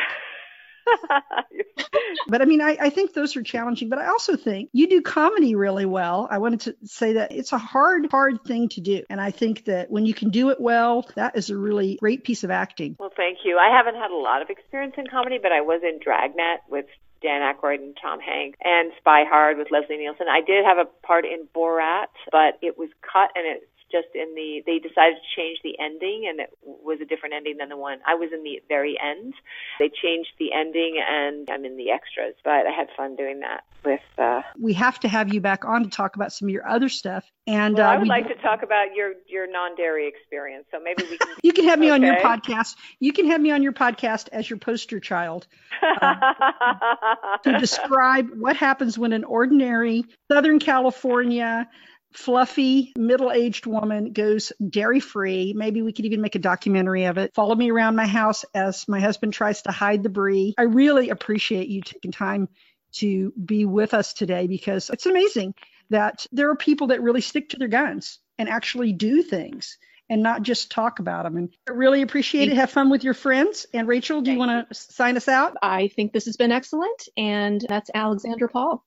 but 2.29 2.43
I 2.43 2.45
mean, 2.45 2.61
I, 2.61 2.77
I 2.81 2.91
think 2.91 3.15
those 3.15 3.37
are 3.37 3.43
challenging. 3.43 3.89
But 3.89 3.99
I 3.99 4.07
also 4.07 4.37
think 4.37 4.71
you 4.73 4.89
do 4.89 5.03
comedy 5.03 5.55
really 5.55 5.87
well. 5.87 6.29
I 6.31 6.39
wanted 6.39 6.61
to 6.61 6.77
say 6.85 7.15
that 7.15 7.33
it's 7.33 7.53
a 7.53 7.59
hard, 7.59 8.09
hard 8.11 8.45
thing 8.45 8.69
to 8.71 8.81
do. 8.81 9.03
And 9.11 9.21
I 9.21 9.31
think 9.31 9.65
that 9.67 9.91
when 9.91 10.07
you 10.07 10.15
can 10.15 10.31
do 10.31 10.51
it 10.51 10.61
well, 10.61 11.09
that 11.17 11.37
is 11.37 11.51
a 11.51 11.57
really 11.57 11.97
great 11.97 12.25
piece 12.25 12.45
of 12.45 12.51
acting. 12.51 12.97
Well, 12.99 13.13
thank 13.17 13.39
you. 13.45 13.59
I 13.59 13.75
haven't 13.75 13.97
had 13.97 14.11
a 14.11 14.17
lot 14.17 14.43
of 14.43 14.51
experience 14.51 14.95
in 14.97 15.07
comedy, 15.07 15.39
but 15.43 15.53
I 15.53 15.61
was 15.61 15.83
in 15.83 15.99
Dragnet 15.99 16.61
with 16.69 16.87
Dan 17.23 17.41
Aykroyd 17.41 17.77
and 17.77 17.97
Tom 18.01 18.19
Hanks, 18.21 18.59
and 18.63 18.93
Spy 18.99 19.25
Hard 19.25 19.57
with 19.57 19.71
Leslie 19.71 19.97
Nielsen. 19.97 20.27
I 20.29 20.41
did 20.41 20.65
have 20.65 20.79
a 20.79 20.85
part 21.07 21.25
in 21.25 21.47
Borat, 21.55 22.09
but 22.31 22.59
it 22.61 22.77
was 22.77 22.91
cut 23.01 23.31
and 23.37 23.47
it 23.47 23.69
just 23.93 24.09
in 24.15 24.35
the 24.35 24.63
they 24.65 24.79
decided 24.79 25.17
to 25.21 25.29
change 25.37 25.59
the 25.63 25.79
ending 25.79 26.27
and 26.29 26.41
it 26.41 26.51
was 26.65 26.99
a 27.01 27.05
different 27.05 27.35
ending 27.35 27.59
than 27.59 27.69
the 27.69 27.77
one 27.77 27.99
I 28.07 28.15
was 28.15 28.31
in 28.33 28.43
the 28.43 28.63
very 28.69 28.99
end. 28.99 29.35
They 29.79 29.91
changed 29.91 30.31
the 30.39 30.53
ending 30.53 31.01
and 31.07 31.49
I'm 31.51 31.65
in 31.65 31.77
the 31.77 31.91
extras, 31.91 32.35
but 32.43 32.67
I 32.67 32.71
had 32.71 32.89
fun 32.97 33.17
doing 33.17 33.41
that 33.41 33.65
with 33.85 34.01
uh 34.19 34.43
We 34.59 34.73
have 34.75 34.99
to 35.01 35.09
have 35.09 35.33
you 35.33 35.41
back 35.41 35.65
on 35.65 35.85
to 35.85 35.91
talk 35.91 36.17
about 36.17 36.33
some 36.33 36.49
of 36.49 36.53
your 36.53 36.67
other 36.67 36.89
stuff. 36.89 37.31
And 37.47 37.77
well, 37.77 37.87
uh, 37.87 37.95
I 37.95 37.99
would 37.99 38.09
like 38.09 38.29
to 38.29 38.35
talk 38.37 38.63
about 38.63 38.95
your 38.95 39.15
your 39.29 39.51
non-dairy 39.51 40.09
experience. 40.09 40.65
So 40.71 40.79
maybe 40.83 41.05
we 41.11 41.19
can 41.19 41.29
You 41.43 41.53
can 41.53 41.67
have 41.67 41.79
me 41.79 41.87
okay. 41.87 41.95
on 41.95 42.03
your 42.03 42.17
podcast. 42.17 42.77
You 43.01 43.13
can 43.13 43.27
have 43.27 43.41
me 43.41 43.51
on 43.51 43.63
your 43.63 43.73
podcast 43.73 44.29
as 44.33 44.49
your 44.49 44.59
poster 44.59 45.01
child. 45.01 45.47
Uh, 45.83 46.15
to 47.45 47.59
describe 47.59 48.31
what 48.39 48.57
happens 48.57 48.99
when 48.99 49.13
an 49.13 49.25
ordinary 49.25 50.05
Southern 50.31 50.59
California 50.59 51.69
fluffy 52.15 52.93
middle-aged 52.97 53.67
woman 53.67 54.13
goes 54.13 54.53
dairy-free. 54.67 55.55
Maybe 55.57 55.83
we 55.83 55.93
could 55.93 56.05
even 56.05 56.21
make 56.21 56.35
a 56.35 56.41
documentary 56.41 57.05
of 57.05 57.19
it. 57.19 57.35
Follow 57.35 57.55
me 57.55 57.71
around 57.71 57.97
my 57.97 58.07
house 58.07 58.45
as 58.55 58.87
my 58.89 59.01
husband 59.01 59.33
tries 59.33 59.63
to 59.63 59.73
hide 59.73 60.03
the 60.03 60.09
brie. 60.09 60.55
I 60.59 60.63
really 60.63 61.11
appreciate 61.11 61.69
you 61.69 61.83
taking 61.83 62.13
time 62.13 62.49
to 62.93 63.33
be 63.43 63.65
with 63.65 63.95
us 63.95 64.13
today 64.13 64.47
because 64.47 64.91
it's 64.91 65.07
amazing 65.07 65.55
that 65.91 66.27
there 66.33 66.51
are 66.51 66.57
people 66.57 66.89
that 66.89 67.03
really 67.03 67.21
stick 67.21 67.51
to 67.51 67.59
their 67.59 67.69
guns 67.69 68.19
and 68.39 68.49
actually 68.49 68.93
do 68.93 69.23
things 69.23 69.79
and 70.11 70.23
not 70.23 70.43
just 70.43 70.71
talk 70.71 70.99
about 70.99 71.25
them. 71.25 71.37
And 71.37 71.49
I 71.69 71.73
really 71.73 72.03
appreciate 72.03 72.51
it. 72.51 72.57
Have 72.57 72.71
fun 72.71 72.91
with 72.91 73.03
your 73.03 73.15
friends. 73.15 73.67
And 73.73 73.89
Rachel, 73.89 74.21
do 74.21 74.33
you 74.33 74.39
want 74.39 74.69
to 74.69 74.75
sign 74.75 75.17
us 75.17 75.29
out? 75.29 75.57
I 75.63 75.89
think 75.89 76.13
this 76.13 76.27
has 76.27 76.37
been 76.37 76.53
excellent. 76.53 77.09
And 77.17 77.65
that's 77.67 77.91
Alexandra 77.95 78.49
Paul. 78.49 78.85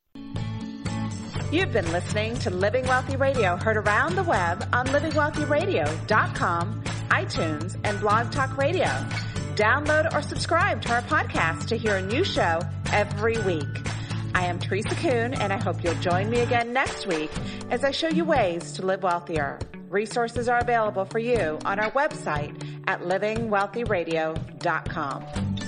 You've 1.56 1.72
been 1.72 1.89
listening 1.93 2.36
to 2.39 2.49
Living 2.49 2.86
Wealthy 2.86 3.16
Radio, 3.16 3.56
heard 3.56 3.78
around 3.78 4.18
the 4.18 4.24
web 4.24 4.68
on 4.74 4.88
livingwealthyradio.com, 4.88 6.84
iTunes, 7.12 7.80
and 7.86 7.97
Blog 8.01 8.30
Talk 8.30 8.58
Radio. 8.58 8.89
Download 9.56 10.14
or 10.14 10.22
subscribe 10.22 10.82
to 10.82 10.91
our 10.91 11.01
podcast 11.03 11.68
to 11.68 11.78
hear 11.78 11.95
a 11.95 12.01
new 12.01 12.26
show 12.26 12.60
every 12.91 13.38
week. 13.43 13.64
I 14.34 14.47
am 14.47 14.60
Teresa 14.60 14.95
Kuhn, 14.95 15.34
and 15.34 15.53
I 15.53 15.58
hope 15.58 15.82
you'll 15.82 15.95
join 15.95 16.30
me 16.30 16.41
again 16.41 16.74
next 16.74 17.08
week 17.08 17.32
as 17.70 17.86
I 17.86 17.91
show 17.91 18.10
you 18.10 18.26
ways 18.26 18.74
to 18.74 18.86
live 18.86 19.03
wealthier. 19.03 19.58
Resources 19.89 20.49
are 20.49 20.58
available 20.58 21.06
for 21.06 21.20
you 21.20 21.58
on 21.64 21.80
our 21.80 21.91
website 21.91 22.62
at 22.86 22.99
livingwealthyradio.com. 22.99 25.64